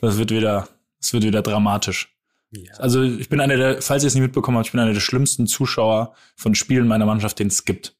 Das 0.00 0.16
wird 0.18 0.30
wieder, 0.30 0.68
das 1.00 1.12
wird 1.12 1.24
wieder 1.24 1.42
dramatisch. 1.42 2.14
ja. 2.52 2.72
Also 2.74 3.02
ich 3.02 3.28
bin 3.28 3.40
einer 3.40 3.56
der, 3.56 3.82
falls 3.82 4.04
ihr 4.04 4.06
es 4.06 4.14
nicht 4.14 4.22
mitbekommen 4.22 4.56
habt, 4.58 4.66
ich 4.68 4.72
bin 4.72 4.80
einer 4.80 4.92
der 4.92 5.00
schlimmsten 5.00 5.48
Zuschauer 5.48 6.14
von 6.36 6.54
Spielen 6.54 6.86
meiner 6.86 7.06
Mannschaft, 7.06 7.40
den 7.40 7.48
es 7.48 7.64
gibt. 7.64 7.96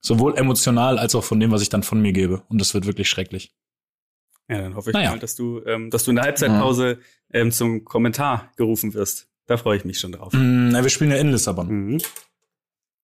Sowohl 0.00 0.36
emotional 0.36 0.98
als 0.98 1.14
auch 1.14 1.22
von 1.24 1.38
dem, 1.38 1.52
was 1.52 1.62
ich 1.62 1.68
dann 1.68 1.84
von 1.84 2.00
mir 2.02 2.12
gebe. 2.12 2.42
Und 2.48 2.60
das 2.60 2.74
wird 2.74 2.86
wirklich 2.86 3.08
schrecklich. 3.08 3.54
ja, 4.48 4.60
dann 4.62 4.74
hoffe 4.74 4.90
ich 4.90 4.94
Naja. 4.94 5.10
mal, 5.10 5.18
dass 5.20 5.36
du, 5.36 5.62
ähm, 5.64 5.90
dass 5.90 6.02
du 6.02 6.10
in 6.10 6.16
der 6.16 6.24
Halbzeitpause 6.24 6.98
ähm, 7.32 7.52
zum 7.52 7.84
Kommentar 7.84 8.50
gerufen 8.56 8.92
wirst. 8.92 9.28
Da 9.46 9.56
freue 9.56 9.76
ich 9.76 9.84
mich 9.84 9.98
schon 9.98 10.12
drauf. 10.12 10.32
Mm, 10.32 10.68
na, 10.70 10.82
wir 10.82 10.90
spielen 10.90 11.10
ja 11.10 11.16
in 11.18 11.30
Lissabon. 11.30 11.68
Mhm. 11.68 12.00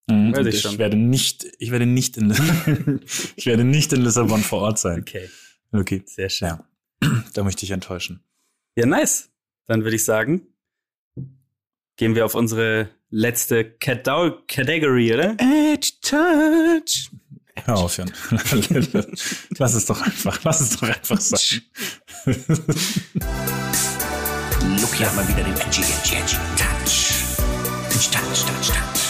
Mhm. 0.09 0.35
Weiß 0.37 0.47
ich 0.47 0.55
ich 0.57 0.61
schon. 0.63 0.79
werde 0.79 0.97
nicht, 0.97 1.47
ich 1.59 1.71
werde 1.71 1.87
nicht 1.87 2.17
in, 2.17 2.31
ich 3.37 3.47
werde 3.47 3.65
nicht 3.65 3.93
in 3.93 4.03
Lissabon 4.03 4.41
vor 4.43 4.63
Ort 4.63 4.79
sein. 4.79 5.01
Okay, 5.01 5.29
Okay. 5.73 6.03
sehr 6.07 6.29
schön. 6.31 6.49
Ja. 6.49 6.65
Da 7.35 7.45
möchte 7.45 7.65
ich 7.65 7.71
enttäuschen. 7.71 8.23
Ja, 8.77 8.87
nice. 8.87 9.31
Dann 9.67 9.83
würde 9.85 9.97
ich 9.97 10.05
sagen, 10.05 10.47
gehen 11.97 12.15
wir 12.15 12.25
auf 12.25 12.35
unsere 12.35 12.91
letzte 13.11 13.65
Cata- 13.65 14.39
Category, 14.49 15.13
oder? 15.15 15.37
Edge 15.39 15.91
Touch. 16.03 17.11
Hör 17.67 17.77
auf, 17.77 17.97
Jan. 17.99 18.11
Lass 19.59 19.75
es 19.75 19.85
doch 19.87 20.01
einfach, 20.01 20.43
lass 20.45 20.61
es 20.61 20.77
doch 20.79 20.89
einfach 20.89 21.21
sein. 21.21 21.63
Lucky 25.01 25.09
hat 25.09 25.17
mal 25.17 25.29
wieder 25.29 25.43
den 25.45 25.55
Edgy, 25.55 25.81
Edgy, 25.81 26.17
Edgy 26.17 26.37
Touch. 26.59 27.17
Edgy 27.89 28.11
Touch, 28.11 28.45
Touch, 28.45 28.69
Touch. 28.69 29.03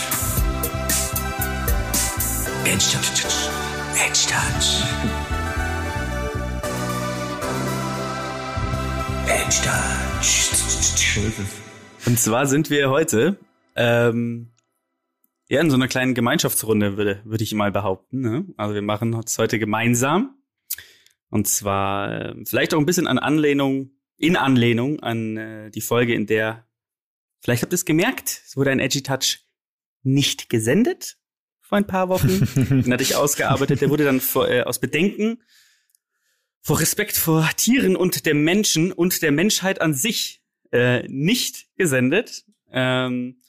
Edge 2.64 2.86
Touch, 2.92 3.10
Touch. 3.20 3.50
Edge 3.96 4.22
Touch. 4.28 4.84
Edge 9.26 9.58
Touch. 9.64 10.30
Und 12.06 12.20
zwar 12.20 12.46
sind 12.46 12.70
wir 12.70 12.88
heute 12.88 13.36
ähm, 13.74 14.52
ja 15.48 15.60
in 15.60 15.70
so 15.70 15.76
einer 15.76 15.88
kleinen 15.88 16.14
Gemeinschaftsrunde, 16.14 16.96
würde, 16.96 17.20
würde 17.24 17.42
ich 17.42 17.52
mal 17.52 17.72
behaupten. 17.72 18.20
Ne? 18.20 18.44
Also 18.56 18.74
wir 18.74 18.82
machen 18.82 19.12
es 19.26 19.36
heute 19.38 19.58
gemeinsam. 19.58 20.36
Und 21.30 21.48
zwar 21.48 22.12
äh, 22.12 22.36
vielleicht 22.44 22.74
auch 22.74 22.78
ein 22.78 22.86
bisschen 22.86 23.08
an 23.08 23.18
Anlehnung, 23.18 23.90
in 24.20 24.36
Anlehnung 24.36 25.00
an 25.00 25.36
äh, 25.36 25.70
die 25.70 25.80
Folge, 25.80 26.14
in 26.14 26.26
der, 26.26 26.66
vielleicht 27.40 27.62
habt 27.62 27.72
ihr 27.72 27.76
es 27.76 27.86
gemerkt, 27.86 28.42
es 28.46 28.56
wurde 28.56 28.70
ein 28.70 28.78
Edgy 28.78 29.02
Touch 29.02 29.40
nicht 30.02 30.48
gesendet 30.48 31.16
vor 31.60 31.78
ein 31.78 31.86
paar 31.86 32.08
Wochen. 32.08 32.28
Den 32.54 32.92
hatte 32.92 33.02
ich 33.02 33.16
ausgearbeitet. 33.16 33.80
Der 33.80 33.90
wurde 33.90 34.04
dann 34.04 34.20
vor, 34.20 34.48
äh, 34.48 34.62
aus 34.62 34.78
Bedenken 34.78 35.42
vor 36.62 36.80
Respekt 36.80 37.16
vor 37.16 37.48
Tieren 37.56 37.96
und 37.96 38.26
dem 38.26 38.44
Menschen 38.44 38.92
und 38.92 39.22
der 39.22 39.32
Menschheit 39.32 39.80
an 39.80 39.94
sich 39.94 40.42
äh, 40.72 41.08
nicht 41.08 41.68
gesendet. 41.76 42.44
Ähm, 42.70 43.39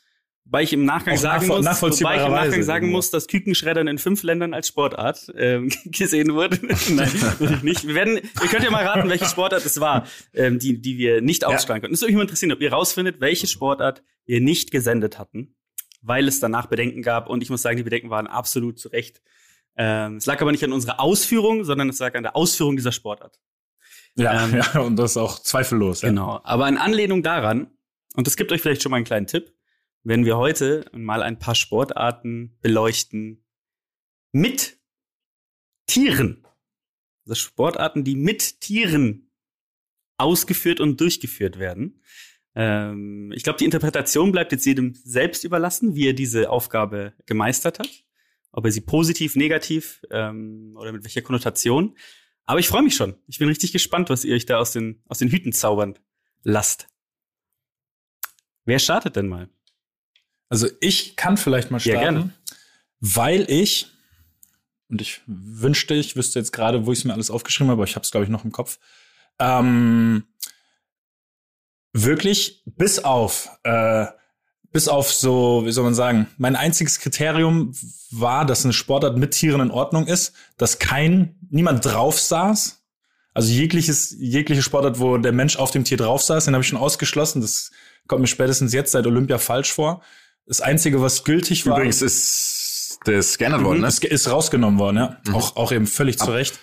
weil 0.53 0.65
ich 0.65 0.73
im 0.73 0.83
Nachgang 0.83 1.15
Auch 1.15 1.19
sagen 1.21 1.45
nachvoll- 1.47 1.89
muss, 1.89 2.01
wobei 2.01 2.17
ich 2.17 2.25
im 2.25 2.31
Nachgang 2.31 2.61
sagen 2.63 2.85
irgendwo. 2.85 2.97
muss, 2.97 3.09
dass 3.09 3.27
Kükenschreddern 3.27 3.87
in 3.87 3.97
fünf 3.97 4.21
Ländern 4.23 4.53
als 4.53 4.67
Sportart 4.67 5.31
ähm, 5.37 5.69
gesehen 5.85 6.33
wurde. 6.33 6.59
Nein, 6.89 7.09
natürlich 7.21 7.63
nicht. 7.63 7.87
Wir 7.87 7.95
werden, 7.95 8.17
ihr 8.17 8.47
könnt 8.49 8.63
ja 8.63 8.69
mal 8.69 8.85
raten, 8.85 9.07
welche 9.09 9.25
Sportart 9.25 9.65
es 9.65 9.79
war, 9.79 10.05
ähm, 10.33 10.59
die, 10.59 10.81
die 10.81 10.97
wir 10.97 11.21
nicht 11.21 11.45
ausstrahlen 11.45 11.81
konnten. 11.81 11.93
Es 11.95 12.01
würde 12.01 12.11
mich 12.11 12.17
mal 12.17 12.23
interessieren, 12.23 12.51
ob 12.51 12.59
ihr 12.61 12.71
rausfindet, 12.73 13.21
welche 13.21 13.47
Sportart 13.47 14.03
wir 14.25 14.41
nicht 14.41 14.71
gesendet 14.71 15.17
hatten, 15.17 15.55
weil 16.01 16.27
es 16.27 16.39
danach 16.41 16.65
Bedenken 16.67 17.01
gab. 17.01 17.29
Und 17.29 17.41
ich 17.43 17.49
muss 17.49 17.61
sagen, 17.61 17.77
die 17.77 17.83
Bedenken 17.83 18.09
waren 18.09 18.27
absolut 18.27 18.77
zu 18.77 18.89
Recht. 18.89 19.21
Ähm, 19.77 20.17
es 20.17 20.25
lag 20.25 20.41
aber 20.41 20.51
nicht 20.51 20.65
an 20.65 20.73
unserer 20.73 20.99
Ausführung, 20.99 21.63
sondern 21.63 21.87
es 21.87 21.99
lag 21.99 22.13
an 22.15 22.23
der 22.23 22.35
Ausführung 22.35 22.75
dieser 22.75 22.91
Sportart. 22.91 23.39
Ja, 24.17 24.43
Ähm, 24.43 24.55
ja, 24.73 24.81
und 24.81 24.97
das 24.97 25.11
ist 25.11 25.17
auch 25.17 25.39
zweifellos. 25.39 26.01
Ja. 26.01 26.09
Genau. 26.09 26.41
Aber 26.43 26.67
in 26.67 26.77
Anlehnung 26.77 27.23
daran, 27.23 27.67
und 28.15 28.27
das 28.27 28.35
gibt 28.35 28.51
euch 28.51 28.61
vielleicht 28.61 28.81
schon 28.83 28.89
mal 28.89 28.97
einen 28.97 29.05
kleinen 29.05 29.27
Tipp, 29.27 29.53
wenn 30.03 30.25
wir 30.25 30.37
heute 30.37 30.85
mal 30.93 31.23
ein 31.23 31.39
paar 31.39 31.55
Sportarten 31.55 32.57
beleuchten 32.61 33.43
mit 34.31 34.79
Tieren. 35.87 36.47
Also 37.25 37.35
Sportarten, 37.35 38.03
die 38.03 38.15
mit 38.15 38.61
Tieren 38.61 39.31
ausgeführt 40.17 40.79
und 40.79 40.99
durchgeführt 40.99 41.59
werden. 41.59 42.01
Ähm, 42.55 43.31
ich 43.33 43.43
glaube, 43.43 43.59
die 43.59 43.65
Interpretation 43.65 44.31
bleibt 44.31 44.51
jetzt 44.51 44.65
jedem 44.65 44.93
selbst 44.93 45.43
überlassen, 45.43 45.95
wie 45.95 46.07
er 46.07 46.13
diese 46.13 46.49
Aufgabe 46.49 47.13
gemeistert 47.25 47.79
hat. 47.79 48.05
Ob 48.51 48.65
er 48.65 48.71
sie 48.71 48.81
positiv, 48.81 49.35
negativ 49.35 50.01
ähm, 50.11 50.75
oder 50.77 50.91
mit 50.91 51.03
welcher 51.03 51.21
Konnotation. 51.21 51.95
Aber 52.43 52.59
ich 52.59 52.67
freue 52.67 52.81
mich 52.81 52.95
schon. 52.95 53.15
Ich 53.27 53.39
bin 53.39 53.47
richtig 53.47 53.71
gespannt, 53.71 54.09
was 54.09 54.25
ihr 54.25 54.35
euch 54.35 54.45
da 54.45 54.57
aus 54.57 54.71
den, 54.71 55.01
aus 55.07 55.19
den 55.19 55.29
Hüten 55.29 55.53
zaubern 55.53 55.97
lasst. 56.43 56.87
Wer 58.65 58.79
startet 58.79 59.15
denn 59.15 59.27
mal? 59.27 59.49
Also 60.51 60.67
ich 60.81 61.15
kann 61.15 61.37
vielleicht 61.37 61.71
mal 61.71 61.77
Ja, 61.81 61.93
starten, 61.95 62.15
gerne. 62.15 62.33
weil 62.99 63.49
ich 63.49 63.87
und 64.89 64.99
ich 65.01 65.21
wünschte, 65.25 65.93
ich 65.93 66.17
wüsste 66.17 66.37
jetzt 66.37 66.51
gerade, 66.51 66.85
wo 66.85 66.91
ich 66.91 66.99
es 66.99 67.05
mir 67.05 67.13
alles 67.13 67.31
aufgeschrieben 67.31 67.69
habe, 67.71 67.79
aber 67.79 67.89
ich 67.89 67.95
habe 67.95 68.03
es 68.03 68.11
glaube 68.11 68.25
ich 68.25 68.29
noch 68.29 68.43
im 68.43 68.51
Kopf. 68.51 68.77
Ähm, 69.39 70.25
wirklich 71.93 72.63
bis 72.65 72.99
auf 72.99 73.49
äh, 73.63 74.07
bis 74.73 74.87
auf 74.89 75.11
so, 75.11 75.63
wie 75.65 75.71
soll 75.71 75.83
man 75.85 75.93
sagen, 75.93 76.27
mein 76.37 76.55
einziges 76.57 76.99
Kriterium 76.99 77.73
war, 78.09 78.45
dass 78.45 78.63
eine 78.65 78.73
Sportart 78.73 79.17
mit 79.17 79.31
Tieren 79.31 79.61
in 79.61 79.71
Ordnung 79.71 80.05
ist, 80.07 80.33
dass 80.57 80.79
kein 80.79 81.35
niemand 81.49 81.85
drauf 81.85 82.19
saß. 82.19 82.81
Also 83.33 83.51
jegliches 83.53 84.13
jegliche 84.19 84.61
Sportart, 84.61 84.99
wo 84.99 85.17
der 85.17 85.31
Mensch 85.31 85.55
auf 85.55 85.71
dem 85.71 85.85
Tier 85.85 85.97
drauf 85.97 86.21
saß, 86.21 86.43
den 86.43 86.53
habe 86.53 86.61
ich 86.63 86.67
schon 86.67 86.77
ausgeschlossen. 86.77 87.41
Das 87.41 87.71
kommt 88.07 88.19
mir 88.21 88.27
spätestens 88.27 88.73
jetzt 88.73 88.91
seit 88.91 89.07
Olympia 89.07 89.37
falsch 89.37 89.71
vor. 89.71 90.01
Das 90.45 90.61
einzige, 90.61 91.01
was 91.01 91.23
gültig 91.23 91.65
war, 91.65 91.77
Übrigens 91.77 92.01
ist 92.01 92.99
das 93.05 93.37
geändert 93.37 93.63
worden, 93.63 93.81
ne? 93.81 93.87
ist, 93.87 94.29
rausgenommen 94.29 94.79
worden, 94.79 94.97
ja. 94.97 95.17
Auch, 95.33 95.55
auch 95.55 95.71
eben 95.71 95.87
völlig 95.87 96.17
zu 96.17 96.31
Recht. 96.31 96.59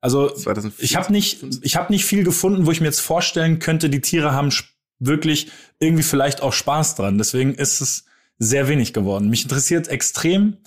Also 0.00 0.28
2004. 0.28 0.84
ich 0.84 0.96
habe 0.96 1.12
nicht, 1.12 1.44
ich 1.62 1.76
habe 1.76 1.92
nicht 1.92 2.04
viel 2.04 2.24
gefunden, 2.24 2.66
wo 2.66 2.70
ich 2.70 2.80
mir 2.80 2.86
jetzt 2.86 3.00
vorstellen 3.00 3.58
könnte, 3.58 3.90
die 3.90 4.00
Tiere 4.00 4.32
haben 4.32 4.52
wirklich 4.98 5.50
irgendwie 5.78 6.02
vielleicht 6.02 6.42
auch 6.42 6.52
Spaß 6.52 6.94
dran. 6.96 7.18
Deswegen 7.18 7.54
ist 7.54 7.80
es 7.80 8.04
sehr 8.38 8.68
wenig 8.68 8.92
geworden. 8.92 9.28
Mich 9.28 9.42
interessiert 9.42 9.88
extrem, 9.88 10.58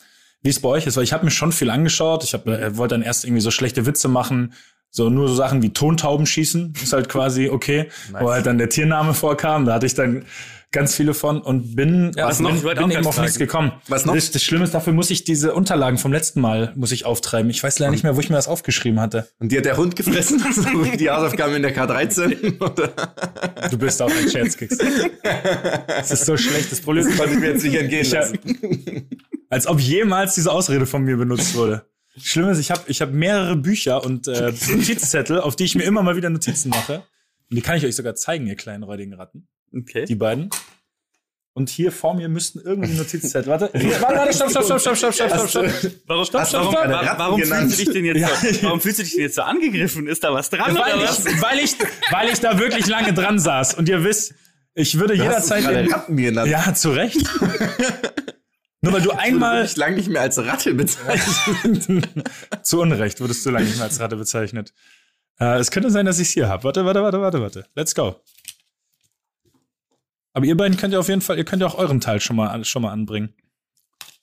wie 0.41 0.49
es 0.49 0.59
bei 0.59 0.69
euch 0.69 0.87
ist, 0.87 0.97
weil 0.97 1.03
ich 1.03 1.13
habe 1.13 1.23
mir 1.23 1.31
schon 1.31 1.51
viel 1.51 1.69
angeschaut. 1.69 2.23
Ich 2.23 2.33
hab, 2.33 2.47
äh, 2.47 2.75
wollte 2.77 2.95
dann 2.95 3.03
erst 3.03 3.25
irgendwie 3.25 3.41
so 3.41 3.51
schlechte 3.51 3.85
Witze 3.85 4.07
machen, 4.07 4.53
so 4.91 5.09
nur 5.09 5.27
so 5.29 5.35
Sachen 5.35 5.61
wie 5.61 5.71
Tontauben 5.73 6.25
schießen, 6.25 6.73
ist 6.83 6.93
halt 6.93 7.09
quasi 7.09 7.49
okay, 7.49 7.89
wo 8.19 8.29
halt 8.29 8.45
dann 8.45 8.57
der 8.57 8.69
Tiername 8.69 9.13
vorkam. 9.13 9.65
Da 9.65 9.73
hatte 9.75 9.85
ich 9.85 9.93
dann 9.95 10.25
ganz 10.73 10.95
viele 10.95 11.13
von 11.13 11.41
und 11.41 11.75
bin, 11.75 12.11
Ja, 12.15 12.27
was 12.27 12.37
bin, 12.37 12.45
noch? 12.45 12.55
Ich 12.55 12.63
bin 12.63 12.91
eben 12.91 13.05
auf 13.05 13.19
nichts 13.19 13.37
gekommen. 13.37 13.73
Was 13.89 14.05
noch? 14.05 14.15
Das, 14.15 14.31
das 14.31 14.41
Schlimme 14.43 14.63
ist, 14.63 14.73
dafür 14.73 14.93
muss 14.93 15.09
ich 15.09 15.23
diese 15.25 15.53
Unterlagen 15.53 15.97
vom 15.97 16.13
letzten 16.13 16.39
Mal 16.39 16.71
muss 16.75 16.91
ich 16.93 17.05
auftreiben. 17.05 17.49
Ich 17.51 17.61
weiß 17.61 17.79
leider 17.79 17.91
nicht 17.91 18.03
mehr, 18.03 18.15
wo 18.15 18.19
ich 18.21 18.29
mir 18.29 18.35
das 18.37 18.47
aufgeschrieben 18.47 18.99
hatte. 18.99 19.27
Und 19.39 19.51
die 19.51 19.57
hat 19.57 19.65
der 19.65 19.75
Hund 19.77 19.95
gefressen, 19.95 20.39
so 20.53 20.85
wie 20.85 20.95
die 20.97 21.09
Hausaufgaben 21.09 21.55
in 21.55 21.61
der 21.61 21.75
K13. 21.75 22.61
Oder? 22.61 22.89
Du 23.69 23.77
bist 23.77 24.01
auch 24.01 24.09
ein 24.11 24.29
Scherzkeks. 24.29 24.77
Das 25.87 26.09
ist 26.11 26.25
so 26.25 26.35
schlecht. 26.37 26.71
Das 26.71 26.81
Problem 26.81 27.05
ist, 27.07 27.17
Konnte 27.17 27.33
ich 27.33 27.39
mir 27.39 27.51
jetzt 27.51 27.63
nicht 27.63 27.75
entgehen 27.75 28.09
lassen. 28.09 28.39
als 29.49 29.67
ob 29.67 29.79
jemals 29.79 30.35
diese 30.35 30.51
Ausrede 30.51 30.85
von 30.85 31.03
mir 31.03 31.17
benutzt 31.17 31.53
wurde. 31.55 31.85
Schlimm 32.17 32.49
ist, 32.49 32.59
ich 32.59 32.71
habe 32.71 32.81
ich 32.87 33.01
hab 33.01 33.11
mehrere 33.11 33.55
Bücher 33.55 34.03
und 34.03 34.27
äh, 34.27 34.51
Notizzettel, 34.69 35.39
auf 35.39 35.55
die 35.55 35.63
ich 35.63 35.75
mir 35.75 35.83
immer 35.83 36.03
mal 36.03 36.15
wieder 36.15 36.29
Notizen 36.29 36.69
mache. 36.69 37.03
Und 37.49 37.55
die 37.55 37.61
kann 37.61 37.77
ich 37.77 37.85
euch 37.85 37.95
sogar 37.95 38.15
zeigen, 38.15 38.47
ihr 38.47 38.55
kleinen 38.55 38.83
räudigen 38.83 39.13
Ratten. 39.13 39.47
Okay. 39.73 40.05
Die 40.05 40.15
beiden. 40.15 40.49
Und 41.53 41.69
hier 41.69 41.91
vor 41.91 42.13
mir 42.15 42.29
müssten 42.29 42.59
irgendwie 42.59 42.93
Notizzettel. 42.93 43.47
Warte, 43.51 43.69
warte, 43.73 44.01
warte, 44.17 44.33
stopp, 44.33 44.49
stopp, 44.51 44.63
stopp, 44.65 44.79
stopp, 44.79 44.95
stopp, 44.97 45.13
stopp, 45.13 45.29
stopp, 45.49 45.49
stopp. 45.49 45.91
Warum, 46.07 46.25
Stopp, 46.25 46.47
stopp, 46.47 46.61
warum, 46.73 46.73
stopp. 46.75 46.89
wa- 46.89 47.15
warum 47.17 47.41
fühlst 47.41 47.79
du 47.79 47.83
dich 47.85 47.93
denn 47.93 48.05
jetzt 48.05 48.59
so, 48.59 48.63
warum 48.67 48.79
fühlst 48.81 48.99
du 48.99 49.03
dich 49.03 49.11
denn 49.13 49.21
jetzt 49.21 49.35
so 49.35 49.41
angegriffen? 49.41 50.07
Ist 50.07 50.23
da 50.23 50.33
was 50.33 50.49
dran 50.49 50.75
Weil 50.75 50.95
oder 50.95 51.03
was? 51.03 51.25
ich, 51.25 51.41
weil 51.41 51.59
ich, 51.59 51.75
weil 52.11 52.29
ich 52.29 52.39
da 52.39 52.57
wirklich 52.59 52.87
lange 52.87 53.13
dran 53.13 53.37
saß. 53.39 53.73
Und 53.73 53.89
ihr 53.89 54.03
wisst, 54.03 54.33
ich 54.73 54.97
würde 54.97 55.13
jederzeit. 55.13 55.63
gerade 55.63 55.91
Ratten 55.91 56.15
genannt. 56.17 56.49
Ja, 56.49 56.73
zu 56.73 56.91
Recht. 56.91 57.17
Nur 58.81 58.93
weil 58.93 59.01
du 59.01 59.11
Ich 59.13 59.17
einmal 59.17 59.63
mich 59.63 59.75
lange 59.77 59.95
nicht 59.97 60.09
mehr 60.09 60.21
als 60.21 60.37
Ratte 60.39 60.73
bezeichnet. 60.73 62.07
zu 62.63 62.81
Unrecht 62.81 63.19
wurdest 63.21 63.45
du 63.45 63.49
lange 63.51 63.65
nicht 63.65 63.75
mehr 63.77 63.85
als 63.85 63.99
Ratte 63.99 64.15
bezeichnet. 64.15 64.73
Äh, 65.39 65.57
es 65.59 65.71
könnte 65.71 65.89
sein, 65.91 66.05
dass 66.05 66.19
ich 66.19 66.27
es 66.29 66.33
hier 66.33 66.47
habe. 66.49 66.63
Warte, 66.63 66.85
warte, 66.85 67.01
warte, 67.03 67.21
warte, 67.21 67.41
warte. 67.41 67.65
Let's 67.75 67.95
go. 67.95 68.15
Aber 70.33 70.45
ihr 70.45 70.55
beiden 70.55 70.77
könnt 70.77 70.93
ja 70.93 70.99
auf 70.99 71.09
jeden 71.09 71.21
Fall, 71.21 71.37
ihr 71.37 71.43
könnt 71.45 71.61
ja 71.61 71.67
auch 71.67 71.77
euren 71.77 71.99
Teil 71.99 72.21
schon 72.21 72.35
mal, 72.37 72.63
schon 72.63 72.81
mal 72.81 72.91
anbringen. 72.91 73.33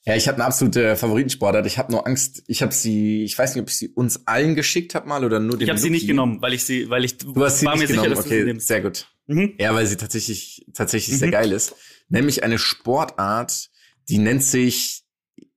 Ja, 0.04 0.16
ich 0.16 0.26
habe 0.26 0.36
eine 0.36 0.46
absolute 0.46 0.96
Favoritensportart. 0.96 1.66
Ich 1.66 1.76
habe 1.76 1.92
nur 1.92 2.06
Angst. 2.06 2.42
Ich 2.46 2.62
habe 2.62 2.72
sie, 2.72 3.24
ich 3.24 3.36
weiß 3.36 3.54
nicht, 3.54 3.62
ob 3.62 3.68
ich 3.68 3.76
sie 3.76 3.88
uns 3.88 4.26
allen 4.26 4.54
geschickt 4.54 4.94
habe 4.94 5.06
mal 5.06 5.22
oder 5.22 5.38
nur 5.38 5.58
dem 5.58 5.64
Ich 5.64 5.68
habe 5.68 5.78
sie 5.78 5.90
nicht 5.90 6.06
genommen, 6.06 6.40
weil 6.40 6.54
ich 6.54 6.64
sie, 6.64 6.88
weil 6.88 7.04
ich 7.04 7.18
Du 7.18 7.34
hast 7.44 7.58
sie 7.60 7.66
war 7.66 7.74
nicht 7.74 7.82
mir 7.82 7.88
genommen. 7.88 8.04
sicher, 8.04 8.14
dass 8.14 8.24
du 8.24 8.30
okay, 8.30 8.40
sie 8.40 8.46
nimmst. 8.46 8.66
sehr 8.68 8.80
gut. 8.80 9.06
Mhm. 9.26 9.54
Ja, 9.58 9.74
weil 9.74 9.86
sie 9.86 9.96
tatsächlich, 9.96 10.64
tatsächlich 10.72 11.18
sehr 11.18 11.28
Mhm. 11.28 11.32
geil 11.32 11.52
ist. 11.52 11.74
Nämlich 12.08 12.42
eine 12.42 12.58
Sportart, 12.58 13.67
die 14.08 14.18
nennt 14.18 14.42
sich, 14.42 15.04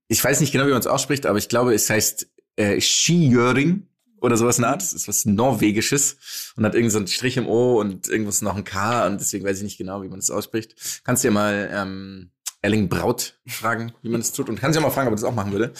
ich 0.08 0.24
weiß 0.24 0.39
nicht 0.41 0.52
genau, 0.52 0.66
wie 0.66 0.72
man 0.72 0.80
es 0.80 0.88
ausspricht, 0.88 1.26
aber 1.26 1.38
ich 1.38 1.49
glaube, 1.49 1.74
es 1.74 1.89
heißt 1.89 2.28
äh, 2.58 2.80
Skijöring 2.80 3.88
oder 4.20 4.38
sowas 4.38 4.58
in 4.58 4.64
der 4.64 4.72
Art. 4.72 4.82
Das 4.82 4.93
ist 4.93 5.08
was 5.08 5.26
Norwegisches 5.26 6.54
und 6.56 6.66
hat 6.66 6.76
irgend 6.76 6.91
so 6.91 6.97
einen 6.97 7.08
Strich 7.08 7.38
im 7.38 7.47
O 7.47 7.80
und 7.80 8.08
irgendwas 8.08 8.41
noch 8.41 8.56
ein 8.56 8.64
K 8.64 9.08
und 9.08 9.20
deswegen 9.20 9.45
weiß 9.45 9.58
ich 9.58 9.64
nicht 9.64 9.78
genau, 9.78 10.04
wie 10.04 10.10
man 10.10 10.20
das 10.20 10.30
ausspricht. 10.30 11.02
Kannst 11.04 11.24
du 11.24 11.30
ja 11.30 11.34
mal 11.34 11.70
ähm, 11.74 12.32
Erling 12.62 12.89
Braut 12.89 13.39
fragen, 13.47 13.93
wie 14.02 14.10
man 14.10 14.22
das 14.22 14.34
tut 14.34 14.49
und 14.49 14.60
kannst 14.60 14.76
ja 14.76 14.82
mal 14.82 14.91
fragen, 14.91 15.08
ob 15.08 15.14
er 15.14 15.18
das 15.18 15.24
auch 15.24 15.36
machen 15.36 15.52
würde. 15.52 15.74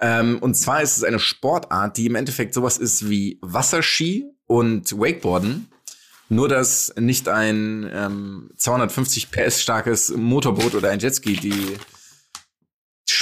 Ähm, 0.00 0.38
und 0.40 0.54
zwar 0.54 0.82
ist 0.82 0.96
es 0.96 1.04
eine 1.04 1.18
Sportart, 1.18 1.96
die 1.96 2.06
im 2.06 2.14
Endeffekt 2.14 2.54
sowas 2.54 2.78
ist 2.78 3.08
wie 3.08 3.38
Wasserski 3.40 4.26
und 4.46 4.92
Wakeboarden. 4.92 5.68
Nur, 6.30 6.48
dass 6.48 6.94
nicht 6.98 7.28
ein 7.28 7.88
ähm, 7.90 8.50
250 8.56 9.30
PS 9.30 9.62
starkes 9.62 10.10
Motorboot 10.14 10.74
oder 10.74 10.90
ein 10.90 10.98
Jetski 10.98 11.36
die 11.36 11.78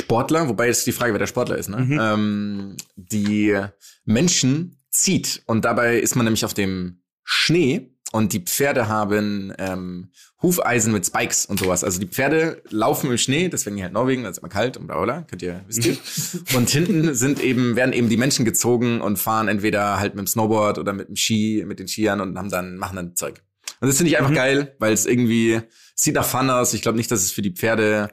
Sportler, 0.07 0.48
wobei 0.48 0.68
jetzt 0.68 0.86
die 0.86 0.92
Frage, 0.92 1.12
wer 1.12 1.18
der 1.18 1.26
Sportler 1.26 1.59
ist, 1.59 1.68
ne? 1.68 1.78
Mhm. 1.78 1.98
ähm, 2.00 2.76
die 2.94 3.61
Menschen 4.04 4.78
zieht. 4.90 5.42
Und 5.46 5.64
dabei 5.64 5.98
ist 5.98 6.14
man 6.14 6.24
nämlich 6.24 6.44
auf 6.44 6.54
dem 6.54 7.02
Schnee 7.24 7.90
und 8.12 8.32
die 8.32 8.38
Pferde 8.40 8.86
haben 8.88 9.52
ähm, 9.59 10.11
Hufeisen 10.40 10.92
mit 10.92 11.04
Spikes 11.04 11.44
und 11.44 11.59
sowas. 11.59 11.82
Also 11.82 11.98
die 11.98 12.07
Pferde 12.07 12.62
laufen 12.70 13.11
im 13.11 13.18
Schnee, 13.18 13.48
deswegen 13.48 13.74
hier 13.74 13.86
halt 13.86 13.94
Norwegen, 13.94 14.22
da 14.22 14.28
ist 14.30 14.38
immer 14.38 14.48
kalt 14.48 14.76
und 14.76 14.86
bla 14.86 15.02
bla, 15.02 15.22
könnt 15.22 15.42
ihr, 15.42 15.64
wisst 15.66 15.84
ihr. 15.84 15.96
und 16.57 16.70
hinten 16.70 17.14
sind 17.14 17.42
eben, 17.42 17.74
werden 17.74 17.92
eben 17.92 18.09
die 18.09 18.16
Menschen 18.16 18.44
gezogen 18.44 19.00
und 19.00 19.18
fahren 19.18 19.48
entweder 19.48 19.98
halt 19.98 20.14
mit 20.14 20.24
dem 20.24 20.28
Snowboard 20.28 20.78
oder 20.78 20.92
mit 20.92 21.09
dem 21.09 21.16
Ski, 21.16 21.64
mit 21.66 21.80
den 21.80 21.88
Skiern 21.88 22.20
und 22.20 22.38
haben 22.38 22.48
dann, 22.48 22.76
machen 22.76 22.94
dann 22.94 23.16
Zeug. 23.16 23.42
Und 23.80 23.88
das 23.88 23.96
finde 23.96 24.11
ich 24.11 24.18
einfach 24.18 24.30
Mhm. 24.30 24.36
geil, 24.36 24.76
weil 24.78 24.92
es 24.92 25.04
irgendwie 25.04 25.61
sieht 25.96 26.14
nach 26.14 26.24
Fun 26.24 26.48
aus. 26.48 26.74
Ich 26.74 26.82
glaube 26.82 26.96
nicht, 26.96 27.11
dass 27.11 27.22
es 27.22 27.32
für 27.32 27.42
die 27.42 27.52
Pferde 27.52 28.11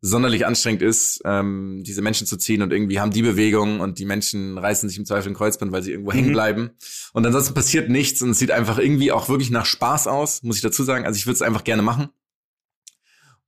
sonderlich 0.00 0.46
anstrengend 0.46 0.82
ist, 0.82 1.20
ähm, 1.24 1.82
diese 1.84 2.02
Menschen 2.02 2.26
zu 2.26 2.36
ziehen 2.36 2.62
und 2.62 2.72
irgendwie 2.72 3.00
haben 3.00 3.10
die 3.10 3.22
Bewegung 3.22 3.80
und 3.80 3.98
die 3.98 4.04
Menschen 4.04 4.56
reißen 4.56 4.88
sich 4.88 4.96
im 4.98 5.04
Zweifel 5.06 5.30
ein 5.30 5.34
Kreuzband, 5.34 5.72
weil 5.72 5.82
sie 5.82 5.90
irgendwo 5.92 6.12
hängen 6.12 6.28
Mhm. 6.28 6.32
bleiben. 6.34 6.70
Und 7.12 7.26
ansonsten 7.26 7.54
passiert 7.54 7.88
nichts 7.90 8.22
und 8.22 8.30
es 8.30 8.38
sieht 8.38 8.50
einfach 8.52 8.78
irgendwie 8.78 9.10
auch 9.10 9.28
wirklich 9.28 9.50
nach 9.50 9.66
Spaß 9.66 10.06
aus, 10.06 10.42
muss 10.44 10.56
ich 10.56 10.62
dazu 10.62 10.84
sagen. 10.84 11.04
Also 11.04 11.16
ich 11.16 11.26
würde 11.26 11.34
es 11.34 11.42
einfach 11.42 11.64
gerne 11.64 11.82
machen. 11.82 12.08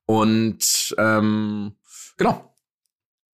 Und 0.07 0.94
ähm, 0.98 1.72
genau. 2.16 2.46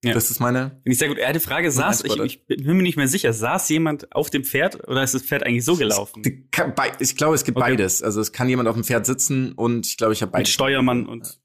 Ja. 0.03 0.13
Das 0.13 0.29
ist 0.29 0.39
meine. 0.39 0.69
Finde 0.83 0.91
ich 0.91 0.99
sehr 0.99 1.07
gut. 1.07 1.17
Er 1.17 1.29
hat 1.29 1.35
die 1.35 1.39
Frage, 1.39 1.71
saß, 1.71 2.03
ich, 2.03 2.19
ich 2.19 2.45
bin 2.45 2.77
mir 2.77 2.83
nicht 2.83 2.97
mehr 2.97 3.07
sicher, 3.07 3.33
saß 3.33 3.67
jemand 3.69 4.13
auf 4.15 4.29
dem 4.29 4.43
Pferd 4.43 4.87
oder 4.87 5.01
ist 5.01 5.15
das 5.15 5.23
Pferd 5.23 5.43
eigentlich 5.43 5.65
so 5.65 5.75
gelaufen? 5.75 6.21
Bei- 6.75 6.91
Ich 6.99 7.15
glaube, 7.15 7.33
es 7.33 7.43
gibt 7.43 7.57
Okay. 7.57 7.71
beides. 7.71 8.03
Also 8.03 8.21
es 8.21 8.31
kann 8.31 8.47
jemand 8.47 8.69
auf 8.69 8.75
dem 8.75 8.83
Pferd 8.83 9.07
sitzen 9.07 9.53
und 9.53 9.87
ich 9.87 9.97
glaube, 9.97 10.13
ich 10.13 10.21
habe 10.21 10.29
Mit 10.29 10.33
beides. 10.33 10.49
Steuermann 10.51 11.07
und. 11.07 11.39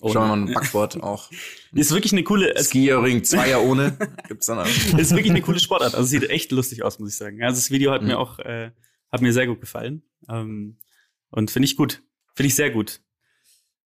Schauen 0.00 0.12
wir 0.14 0.36
mal 0.36 0.36
ein 0.36 0.54
Backboard 0.54 1.02
auch. 1.02 1.30
Ist 1.72 1.90
wirklich 1.92 2.12
eine 2.12 2.22
coole, 2.22 2.54
es 2.54 2.68
Skiering 2.68 3.24
Zweier 3.24 3.62
ohne. 3.62 3.96
Gibt's 4.28 4.46
dann 4.46 4.58
auch. 4.60 4.66
ist 4.66 5.10
wirklich 5.10 5.30
eine 5.30 5.42
coole 5.42 5.58
Sportart. 5.58 5.94
Also 5.94 6.06
sieht 6.06 6.30
echt 6.30 6.52
lustig 6.52 6.82
aus, 6.84 6.98
muss 7.00 7.10
ich 7.12 7.16
sagen. 7.16 7.42
Also 7.42 7.56
das 7.56 7.70
Video 7.70 7.90
hat 7.90 8.02
Mhm. 8.02 8.08
mir 8.08 8.18
auch, 8.18 8.38
äh, 8.38 8.70
hat 9.10 9.20
mir 9.22 9.32
sehr 9.32 9.46
gut 9.48 9.60
gefallen. 9.60 10.02
Ähm, 10.28 10.78
und 11.30 11.50
finde 11.50 11.66
ich 11.66 11.76
gut. 11.76 12.02
Finde 12.34 12.46
ich 12.48 12.54
sehr 12.54 12.70
gut. 12.70 13.00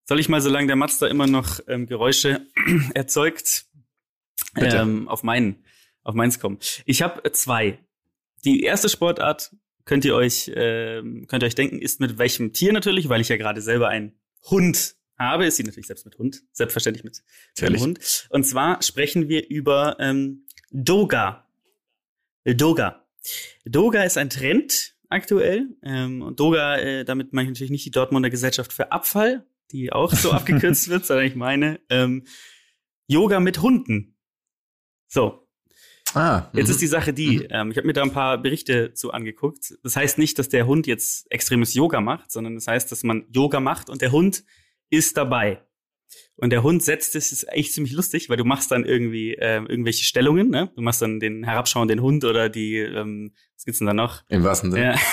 Soll 0.05 0.21
ich 0.21 0.29
mal, 0.29 0.41
solange 0.43 0.67
der 0.67 0.77
Mazda 0.77 1.07
immer 1.07 1.27
noch 1.27 1.61
ähm, 1.69 1.87
Geräusche 1.87 2.47
erzeugt, 2.95 3.65
Bitte. 4.55 4.77
ähm, 4.77 5.09
auf 5.09 5.23
meinen, 5.23 5.65
auf 6.03 6.15
meins 6.15 6.39
kommen. 6.39 6.59
Ich 6.85 7.01
habe 7.03 7.23
zwei. 7.33 7.79
Die 8.45 8.63
erste 8.65 8.89
Sportart 8.89 9.55
könnt 9.87 10.05
ihr 10.05 10.15
euch, 10.15 10.51
ähm, 10.55 11.27
könnt 11.27 11.43
ihr 11.43 11.47
euch 11.47 11.55
denken, 11.55 11.81
ist 11.81 12.01
mit 12.01 12.19
welchem 12.19 12.53
Tier 12.53 12.73
natürlich, 12.73 13.09
weil 13.09 13.21
ich 13.21 13.29
ja 13.29 13.37
gerade 13.39 13.63
selber 13.63 13.89
einen 13.89 14.13
Hund 14.51 14.97
habe, 15.19 15.47
ist 15.47 15.57
sie 15.57 15.65
natürlich 15.65 15.87
selbst 15.87 16.05
mit 16.05 16.19
Hund, 16.19 16.43
selbstverständlich 16.53 17.05
mit 17.05 17.23
Natürlich. 17.57 17.83
Hund. 17.83 18.29
Und 18.31 18.45
zwar 18.45 18.83
sprechen 18.83 19.29
wir 19.29 19.49
über 19.49 19.97
ähm, 20.01 20.47
Doga. 20.71 21.47
Doga. 22.45 23.07
Doga 23.65 24.03
ist 24.03 24.19
ein 24.19 24.31
Trend 24.31 24.95
aktuell. 25.09 25.69
Ähm, 25.83 26.23
und 26.23 26.41
Doga, 26.41 26.79
äh, 26.79 27.05
damit 27.05 27.33
meine 27.33 27.45
ich 27.45 27.51
natürlich 27.51 27.71
nicht 27.71 27.85
die 27.85 27.91
Dortmunder 27.91 28.31
Gesellschaft 28.31 28.73
für 28.73 28.91
Abfall, 28.91 29.47
die 29.71 29.93
auch 29.93 30.13
so 30.13 30.33
abgekürzt 30.33 30.89
wird, 30.91 31.07
sondern 31.07 31.27
ich 31.27 31.37
meine 31.37 31.81
ähm, 31.89 32.27
Yoga 33.07 33.41
mit 33.41 33.63
Hunden. 33.63 34.17
So, 35.09 35.43
Ah, 36.15 36.51
Jetzt 36.53 36.67
mhm. 36.67 36.73
ist 36.73 36.83
die 36.83 36.87
Sache 36.87 37.13
die, 37.13 37.47
ähm, 37.51 37.71
ich 37.71 37.77
habe 37.79 37.87
mir 37.87 37.95
da 37.95 38.03
ein 38.03 38.13
paar 38.13 38.37
Berichte 38.39 38.93
zu 38.93 39.13
angeguckt. 39.13 39.75
Das 39.83 39.97
heißt 39.97 40.19
nicht, 40.19 40.39
dass 40.39 40.49
der 40.49 40.67
Hund 40.67 40.87
jetzt 40.87 41.31
extremes 41.31 41.75
Yoga 41.75 42.01
macht, 42.01 42.31
sondern 42.31 42.55
das 42.55 42.67
heißt, 42.67 42.93
dass 42.93 43.03
man 43.03 43.25
Yoga 43.31 43.61
macht 43.61 43.89
und 43.89 44.03
der 44.03 44.13
Hund 44.13 44.45
ist 44.93 45.17
dabei. 45.17 45.63
Und 46.37 46.51
der 46.51 46.63
Hund 46.63 46.83
setzt, 46.83 47.15
das 47.15 47.33
ist 47.33 47.49
echt 47.49 47.73
ziemlich 47.73 47.93
lustig, 47.93 48.29
weil 48.29 48.37
du 48.37 48.45
machst 48.45 48.71
dann 48.71 48.85
irgendwie 48.85 49.35
ähm, 49.35 49.67
irgendwelche 49.67 50.05
Stellungen, 50.05 50.51
ne? 50.51 50.71
Du 50.75 50.83
machst 50.83 51.01
dann 51.01 51.21
den 51.21 51.45
herabschauenden 51.45 52.01
Hund 52.01 52.25
oder 52.25 52.49
die, 52.49 52.79
ähm, 52.79 53.33
was 53.57 53.65
gibt's 53.65 53.79
denn 53.79 53.87
da 53.87 53.95
noch? 53.95 54.23
Im 54.29 54.45
wahrsten 54.45 54.71
Sinne. 54.71 54.95
Ja. 54.95 55.01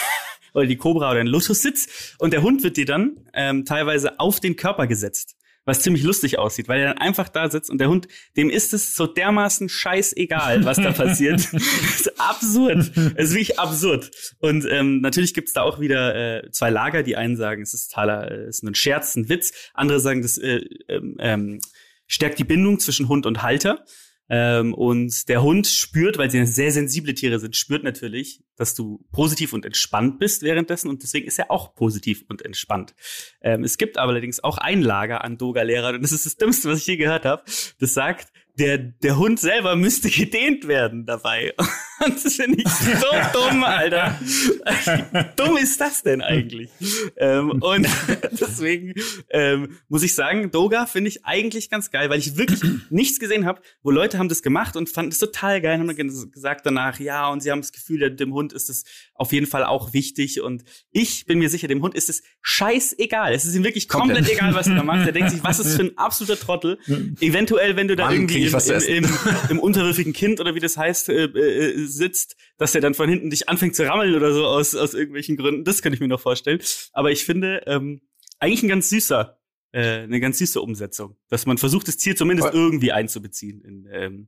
Oder 0.55 0.65
die 0.65 0.77
Cobra 0.77 1.11
oder 1.11 1.19
ein 1.19 1.27
Lotussitz. 1.27 2.15
Und 2.17 2.33
der 2.33 2.41
Hund 2.41 2.63
wird 2.63 2.75
dir 2.75 2.87
dann 2.87 3.29
ähm, 3.35 3.65
teilweise 3.65 4.19
auf 4.19 4.39
den 4.39 4.55
Körper 4.55 4.87
gesetzt. 4.87 5.35
Was 5.65 5.81
ziemlich 5.81 6.03
lustig 6.03 6.39
aussieht, 6.39 6.67
weil 6.67 6.79
er 6.79 6.87
dann 6.87 6.97
einfach 6.97 7.29
da 7.29 7.49
sitzt 7.49 7.69
und 7.69 7.79
der 7.79 7.89
Hund, 7.89 8.07
dem 8.37 8.49
ist 8.49 8.73
es 8.73 8.95
so 8.95 9.05
dermaßen 9.05 9.69
scheißegal, 9.69 10.65
was 10.65 10.77
da 10.77 10.91
passiert. 10.91 11.47
das 11.51 11.63
ist 11.99 12.19
absurd. 12.19 12.91
Es 13.15 13.29
ist 13.29 13.33
wirklich 13.33 13.59
absurd. 13.59 14.09
Und 14.39 14.65
ähm, 14.69 15.01
natürlich 15.01 15.33
gibt's 15.33 15.53
da 15.53 15.61
auch 15.61 15.79
wieder 15.79 16.43
äh, 16.43 16.51
zwei 16.51 16.69
Lager. 16.69 17.03
Die 17.03 17.15
einen 17.15 17.35
sagen, 17.35 17.61
es 17.61 17.73
ist 17.73 17.89
totaler, 17.89 18.31
äh, 18.31 18.35
es 18.45 18.57
ist 18.57 18.63
ein 18.63 18.75
Scherz, 18.75 19.15
ein 19.15 19.29
Witz. 19.29 19.51
Andere 19.73 19.99
sagen, 19.99 20.21
das 20.21 20.37
äh, 20.37 20.61
ähm, 20.87 21.17
ähm, 21.19 21.59
stärkt 22.07 22.39
die 22.39 22.43
Bindung 22.43 22.79
zwischen 22.79 23.07
Hund 23.07 23.25
und 23.25 23.43
Halter. 23.43 23.85
Ähm, 24.29 24.73
und 24.73 25.27
der 25.27 25.41
Hund 25.41 25.67
spürt, 25.67 26.17
weil 26.17 26.29
sie 26.29 26.45
sehr 26.45 26.71
sensible 26.71 27.13
Tiere 27.13 27.39
sind, 27.39 27.55
spürt 27.55 27.83
natürlich, 27.83 28.43
dass 28.55 28.75
du 28.75 29.05
positiv 29.11 29.53
und 29.53 29.65
entspannt 29.65 30.19
bist 30.19 30.43
währenddessen 30.43 30.89
und 30.89 31.01
deswegen 31.03 31.27
ist 31.27 31.39
er 31.39 31.49
auch 31.49 31.73
positiv 31.73 32.25
und 32.29 32.43
entspannt. 32.43 32.93
Ähm, 33.41 33.63
es 33.63 33.77
gibt 33.77 33.97
aber 33.97 34.11
allerdings 34.11 34.43
auch 34.43 34.57
ein 34.57 34.81
Lager 34.81 35.23
an 35.23 35.37
Doga-Lehrern 35.37 35.95
und 35.95 36.01
das 36.03 36.11
ist 36.11 36.25
das 36.25 36.37
Dümmste, 36.37 36.69
was 36.69 36.79
ich 36.79 36.87
je 36.87 36.97
gehört 36.97 37.25
habe. 37.25 37.43
Das 37.79 37.93
sagt, 37.93 38.31
der, 38.59 38.77
der 38.77 39.17
Hund 39.17 39.39
selber 39.39 39.75
müsste 39.75 40.09
gedehnt 40.09 40.67
werden 40.67 41.05
dabei. 41.05 41.53
Und 42.05 42.23
das 42.23 42.35
finde 42.35 42.61
ich 42.61 42.69
so 42.69 43.07
dumm, 43.33 43.61
Alter. 43.65 44.17
Wie 44.21 45.25
dumm 45.35 45.57
ist 45.57 45.81
das 45.81 46.01
denn 46.01 46.21
eigentlich? 46.21 46.69
ähm, 47.17 47.61
und 47.61 47.85
deswegen 48.39 48.93
ähm, 49.31 49.77
muss 49.89 50.01
ich 50.03 50.15
sagen, 50.15 50.49
Doga 50.49 50.85
finde 50.85 51.09
ich 51.09 51.25
eigentlich 51.25 51.69
ganz 51.69 51.91
geil, 51.91 52.09
weil 52.09 52.19
ich 52.19 52.37
wirklich 52.37 52.61
nichts 52.89 53.19
gesehen 53.19 53.45
habe, 53.45 53.61
wo 53.83 53.91
Leute 53.91 54.17
haben 54.17 54.29
das 54.29 54.41
gemacht 54.43 54.77
und 54.77 54.87
fanden 54.89 55.11
es 55.11 55.19
total 55.19 55.59
geil, 55.59 55.77
haben 55.77 55.87
dann 55.87 55.97
ges- 55.97 56.31
gesagt 56.31 56.65
danach, 56.65 57.01
ja, 57.01 57.27
und 57.27 57.43
sie 57.43 57.51
haben 57.51 57.59
das 57.59 57.73
Gefühl, 57.73 58.09
dem 58.15 58.33
Hund 58.33 58.53
ist 58.53 58.69
es 58.69 58.85
auf 59.13 59.33
jeden 59.33 59.45
Fall 59.45 59.65
auch 59.65 59.91
wichtig. 59.91 60.39
Und 60.39 60.63
ich 60.91 61.25
bin 61.25 61.37
mir 61.39 61.49
sicher, 61.49 61.67
dem 61.67 61.81
Hund 61.81 61.95
ist 61.95 62.07
es 62.09 62.23
scheißegal. 62.41 63.33
Es 63.33 63.43
ist 63.43 63.55
ihm 63.55 63.65
wirklich 63.65 63.89
komplett, 63.89 64.19
Komplett. 64.19 64.37
egal, 64.37 64.53
was 64.53 64.67
er 64.67 64.75
da 64.75 64.83
macht. 64.83 65.05
Er 65.05 65.11
denkt 65.11 65.31
sich, 65.31 65.43
was 65.43 65.59
ist 65.59 65.75
für 65.75 65.83
ein 65.83 65.97
absoluter 65.97 66.39
Trottel. 66.39 66.79
Eventuell, 67.19 67.75
wenn 67.75 67.89
du 67.89 67.97
da 67.97 68.07
krieg 68.07 68.19
irgendwie 68.19 68.48
ich 68.49 68.53
im, 68.53 68.57
was 68.57 68.65
zu 68.65 68.73
im, 68.73 69.03
im, 69.03 69.09
im 69.49 69.59
unterwürfigen 69.59 70.13
Kind 70.13 70.39
oder 70.39 70.55
wie 70.55 70.59
das 70.59 70.77
heißt, 70.77 71.09
äh, 71.09 71.25
äh, 71.25 71.85
sitzt, 71.85 72.35
dass 72.57 72.75
er 72.75 72.81
dann 72.81 72.93
von 72.93 73.09
hinten 73.09 73.29
dich 73.29 73.49
anfängt 73.49 73.75
zu 73.75 73.87
rammeln 73.87 74.15
oder 74.15 74.33
so 74.33 74.45
aus, 74.45 74.75
aus 74.75 74.93
irgendwelchen 74.93 75.37
Gründen. 75.37 75.63
Das 75.63 75.81
könnte 75.81 75.95
ich 75.95 76.01
mir 76.01 76.07
noch 76.07 76.21
vorstellen. 76.21 76.61
Aber 76.93 77.11
ich 77.11 77.25
finde, 77.25 77.63
ähm, 77.67 78.01
eigentlich 78.39 78.63
ein 78.63 78.69
ganz 78.69 78.89
süßer, 78.89 79.39
äh, 79.71 80.01
eine 80.01 80.19
ganz 80.19 80.37
süße 80.37 80.61
Umsetzung, 80.61 81.17
dass 81.29 81.45
man 81.45 81.57
versucht, 81.57 81.87
das 81.87 81.97
Tier 81.97 82.15
zumindest 82.15 82.53
irgendwie 82.53 82.91
einzubeziehen 82.91 83.61
in, 83.61 83.87
ähm, 83.91 84.27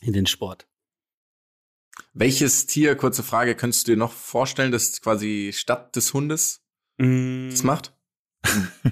in 0.00 0.12
den 0.12 0.26
Sport. 0.26 0.66
Welches 2.14 2.66
Tier, 2.66 2.94
kurze 2.96 3.22
Frage, 3.22 3.54
könntest 3.54 3.86
du 3.86 3.92
dir 3.92 3.98
noch 3.98 4.12
vorstellen, 4.12 4.72
das 4.72 5.00
quasi 5.00 5.52
statt 5.54 5.94
des 5.96 6.12
Hundes 6.14 6.62
Mm, 6.98 7.50
das 7.50 7.62
macht? 7.62 7.94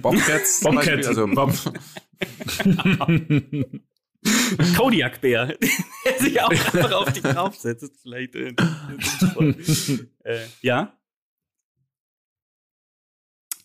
Bobcats 0.03 0.61
Bobcat. 0.61 0.84
Beispiel. 0.84 1.07
Also, 1.07 1.26
Bob. 1.26 1.53
Kodiak-Bär, 4.77 5.47
der 6.05 6.18
sich 6.18 6.41
auch 6.41 6.51
einfach 6.51 6.93
auf 6.93 7.12
dich 7.12 7.23
draufsetzt. 7.23 7.93
Vielleicht, 8.03 8.35
äh, 8.35 8.55
äh, 10.25 10.47
ja. 10.61 10.93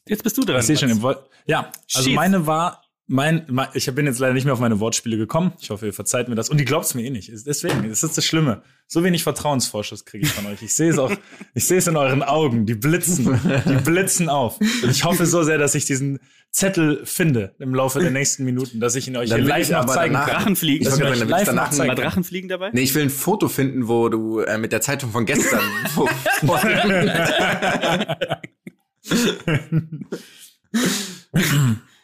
Jetzt 0.08 0.24
bist 0.24 0.38
du 0.38 0.43
dran. 0.43 0.60
Ich 0.60 0.66
sehe 0.66 0.78
schon. 0.78 1.01
Ja, 1.47 1.72
also 1.93 2.08
Schieß. 2.08 2.16
meine 2.16 2.45
war, 2.47 2.84
mein, 3.08 3.45
mein, 3.47 3.68
ich 3.76 3.86
bin 3.93 4.08
jetzt 4.08 4.18
leider 4.20 4.34
nicht 4.34 4.45
mehr 4.45 4.53
auf 4.53 4.60
meine 4.60 4.80
Wortspiele 4.80 5.16
gekommen. 5.18 5.53
Ich 5.60 5.70
hoffe, 5.70 5.86
ihr 5.86 5.93
verzeiht 5.93 6.28
mir 6.28 6.34
das. 6.36 6.49
Und 6.49 6.58
ihr 6.60 6.66
glaubt 6.66 6.86
es 6.86 6.95
mir 6.95 7.03
eh 7.03 7.12
nicht. 7.12 7.32
Deswegen, 7.45 7.88
das 7.88 8.01
ist 8.03 8.18
das 8.18 8.26
Schlimme. 8.26 8.64
So 8.88 9.03
wenig 9.03 9.22
Vertrauensvorschuss 9.24 10.06
kriege 10.06 10.26
ich 10.26 10.32
von 10.32 10.45
euch. 10.47 10.62
Ich 10.64 10.74
sehe 10.74 10.89
es 10.89 10.97
auch, 10.97 11.12
ich 11.53 11.68
sehe 11.68 11.78
es 11.78 11.88
in 11.88 11.97
euren 11.97 12.24
Augen. 12.24 12.66
Die 12.66 12.74
blitzen, 12.74 13.39
die 13.68 13.76
blitzen 13.76 14.28
auf. 14.30 14.60
Und 14.60 14.89
ich 14.89 15.03
hoffe 15.03 15.26
so 15.28 15.43
sehr, 15.43 15.58
dass 15.60 15.76
ich 15.76 15.86
diesen 15.86 16.20
Zettel 16.49 17.06
finde 17.06 17.53
im 17.60 17.76
Laufe 17.76 17.99
der 17.99 18.12
nächsten 18.12 18.43
Minuten, 18.45 18.80
dass 18.80 18.95
ich 18.95 19.08
ihn 19.08 19.18
euch 19.18 19.30
Dann 19.30 19.39
hier 19.39 19.45
will 19.45 19.49
live 19.51 19.68
ich 19.68 19.72
noch 19.72 19.86
zeigen 19.86 20.14
danach- 20.14 20.28
kann. 20.43 20.53
Dass 20.53 20.62
wollte 20.64 20.72
ich 20.78 20.88
euch 20.88 21.20
dann 21.20 21.28
live 21.30 21.39
noch 21.41 21.45
danach 21.47 21.70
zeigen 21.72 21.88
Mal 21.89 21.95
kann. 21.95 22.03
Drachenfliegen 22.06 22.49
dabei? 22.49 22.70
nee, 22.74 22.82
ich 22.82 22.95
will 22.95 23.03
ein 23.03 23.10
Foto 23.12 23.49
finden, 23.49 23.88
wo 23.88 24.10
du 24.10 24.39
äh, 24.39 24.58
mit 24.58 24.72
der 24.72 24.82
Zeitung 24.82 25.12
von 25.12 25.26
gestern. 25.26 25.62
wo, 25.95 26.08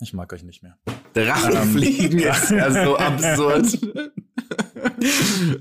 Ich 0.00 0.12
mag 0.12 0.32
euch 0.32 0.42
nicht 0.42 0.62
mehr. 0.62 0.76
Drachenfliegen 1.14 2.18
ist 2.18 2.50
ja 2.50 2.70
so 2.84 2.96
absurd. 2.96 3.78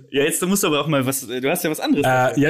Ja, 0.10 0.24
jetzt 0.24 0.42
musst 0.46 0.64
du 0.64 0.68
aber 0.68 0.82
auch 0.82 0.88
mal 0.88 1.06
was, 1.06 1.22
du 1.28 1.50
hast 1.50 1.64
ja 1.64 1.70
was 1.70 1.80
anderes. 1.80 2.06
Äh, 2.06 2.40
ja, 2.40 2.50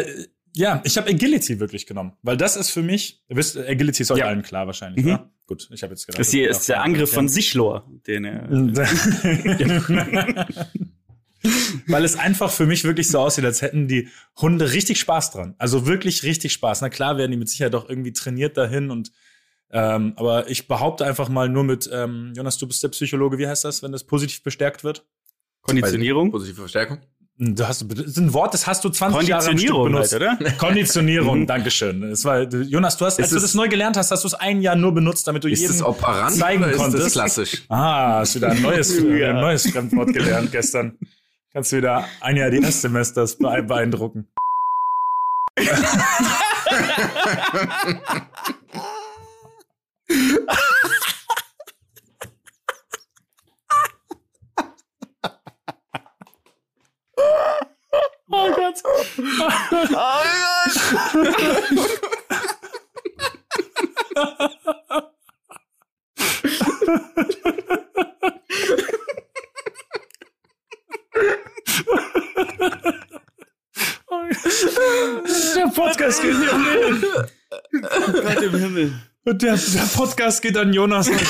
ja, 0.53 0.81
ich 0.83 0.97
habe 0.97 1.09
Agility 1.09 1.59
wirklich 1.59 1.85
genommen, 1.85 2.13
weil 2.23 2.35
das 2.37 2.55
ist 2.57 2.69
für 2.71 2.81
mich, 2.81 3.23
ihr 3.29 3.35
wisst, 3.37 3.57
Agility 3.57 4.03
ist 4.03 4.11
euch 4.11 4.19
Ja. 4.19 4.27
allen 4.27 4.41
klar 4.41 4.67
wahrscheinlich, 4.67 5.05
Mhm. 5.05 5.11
oder? 5.11 5.31
Gut, 5.47 5.69
ich 5.71 5.83
habe 5.83 5.93
jetzt 5.93 6.05
gedacht. 6.05 6.19
das 6.19 6.29
hier 6.31 6.49
ist 6.49 6.67
der 6.69 6.81
Angriff 6.81 7.11
von 7.11 7.27
Sichlor, 7.29 7.89
den 8.07 8.25
er. 8.25 8.47
Weil 11.87 12.05
es 12.05 12.15
einfach 12.17 12.51
für 12.51 12.67
mich 12.67 12.83
wirklich 12.83 13.07
so 13.09 13.17
aussieht, 13.19 13.45
als 13.45 13.61
hätten 13.63 13.87
die 13.87 14.09
Hunde 14.39 14.71
richtig 14.73 14.99
Spaß 14.99 15.31
dran. 15.31 15.55
Also 15.57 15.87
wirklich 15.87 16.21
richtig 16.23 16.53
Spaß. 16.53 16.81
Na 16.81 16.89
klar 16.89 17.17
werden 17.17 17.31
die 17.31 17.37
mit 17.37 17.49
Sicherheit 17.49 17.73
auch 17.73 17.89
irgendwie 17.89 18.13
trainiert 18.13 18.57
dahin 18.57 18.91
und 18.91 19.11
ähm, 19.73 20.13
aber 20.17 20.49
ich 20.49 20.67
behaupte 20.67 21.05
einfach 21.05 21.29
mal 21.29 21.47
nur 21.49 21.63
mit, 21.63 21.89
ähm, 21.93 22.33
Jonas, 22.35 22.57
du 22.57 22.67
bist 22.67 22.81
der 22.83 22.89
Psychologe, 22.89 23.37
wie 23.37 23.47
heißt 23.47 23.63
das, 23.65 23.81
wenn 23.83 23.91
das 23.91 24.03
positiv 24.03 24.43
bestärkt 24.43 24.83
wird? 24.83 25.05
Konditionierung. 25.63 26.31
Positive 26.31 26.57
Verstärkung. 26.61 26.99
Du 27.43 27.67
hast, 27.67 27.83
das 27.89 27.99
ist 28.05 28.17
ein 28.17 28.33
Wort, 28.33 28.53
das 28.53 28.67
hast 28.67 28.83
du 28.83 28.89
20 28.89 29.27
Jahre 29.27 29.47
am 29.49 29.57
Stück 29.57 29.71
Konditionierung 29.71 29.91
benutzt. 29.91 30.13
halt, 30.13 30.41
oder? 30.41 30.51
Konditionierung, 30.59 31.47
Dankeschön. 31.47 32.03
Es 32.03 32.23
war, 32.23 32.41
Jonas, 32.43 32.97
du 32.97 33.05
hast, 33.05 33.17
als 33.17 33.27
Ist 33.27 33.31
du 33.31 33.37
es- 33.37 33.41
das 33.43 33.53
neu 33.55 33.67
gelernt 33.67 33.97
hast, 33.97 34.11
hast 34.11 34.23
du 34.23 34.27
es 34.27 34.35
ein 34.35 34.61
Jahr 34.61 34.75
nur 34.75 34.93
benutzt, 34.93 35.27
damit 35.27 35.43
du 35.43 35.47
Ist 35.49 35.61
jedem 35.61 35.81
operant 35.85 36.35
zeigen 36.35 36.61
oder 36.63 36.71
ist 36.71 36.77
konntest. 36.77 37.05
das 37.05 37.13
klassisch? 37.13 37.63
Ah, 37.69 38.19
hast 38.19 38.35
wieder 38.35 38.49
ein 38.51 38.61
neues, 38.61 38.95
Ja. 39.03 39.29
ein 39.31 39.39
neues 39.41 39.67
Fremdwort 39.71 40.13
gelernt 40.13 40.51
gestern. 40.51 40.99
Kannst 41.53 41.71
du 41.71 41.77
wieder 41.77 42.05
ein 42.19 42.37
Jahr 42.37 42.51
die 42.51 42.61
Erstsemesters 42.61 43.37
bee- 43.37 43.61
beeindrucken. 43.63 44.27
Der 59.71 59.87
Podcast 75.73 76.21
geht 76.21 76.35
hier 76.35 76.53
um 76.53 76.65
den. 76.65 77.01
Gott 77.81 78.41
im 78.41 78.55
Himmel. 78.55 78.93
Und 79.23 79.41
der, 79.41 79.55
der 79.55 79.89
Podcast 79.95 80.41
geht 80.41 80.57
an 80.57 80.73
Jonas. 80.73 81.09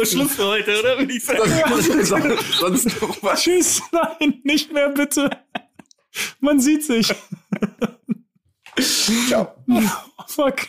Wir 0.00 0.06
Schluss 0.06 0.32
für 0.34 0.46
heute, 0.46 0.80
oder? 0.80 0.98
Würde 0.98 1.12
ich 1.12 1.22
sagen. 1.22 1.42
sonst, 1.68 2.58
sonst 2.58 3.02
noch 3.02 3.22
was. 3.22 3.42
Tschüss, 3.42 3.82
nein, 3.92 4.40
nicht 4.44 4.72
mehr 4.72 4.88
bitte. 4.88 5.28
Man 6.40 6.58
sieht 6.58 6.84
sich. 6.84 7.12
Ciao. 9.28 9.54
Oh, 9.68 9.82
fuck. 10.26 10.68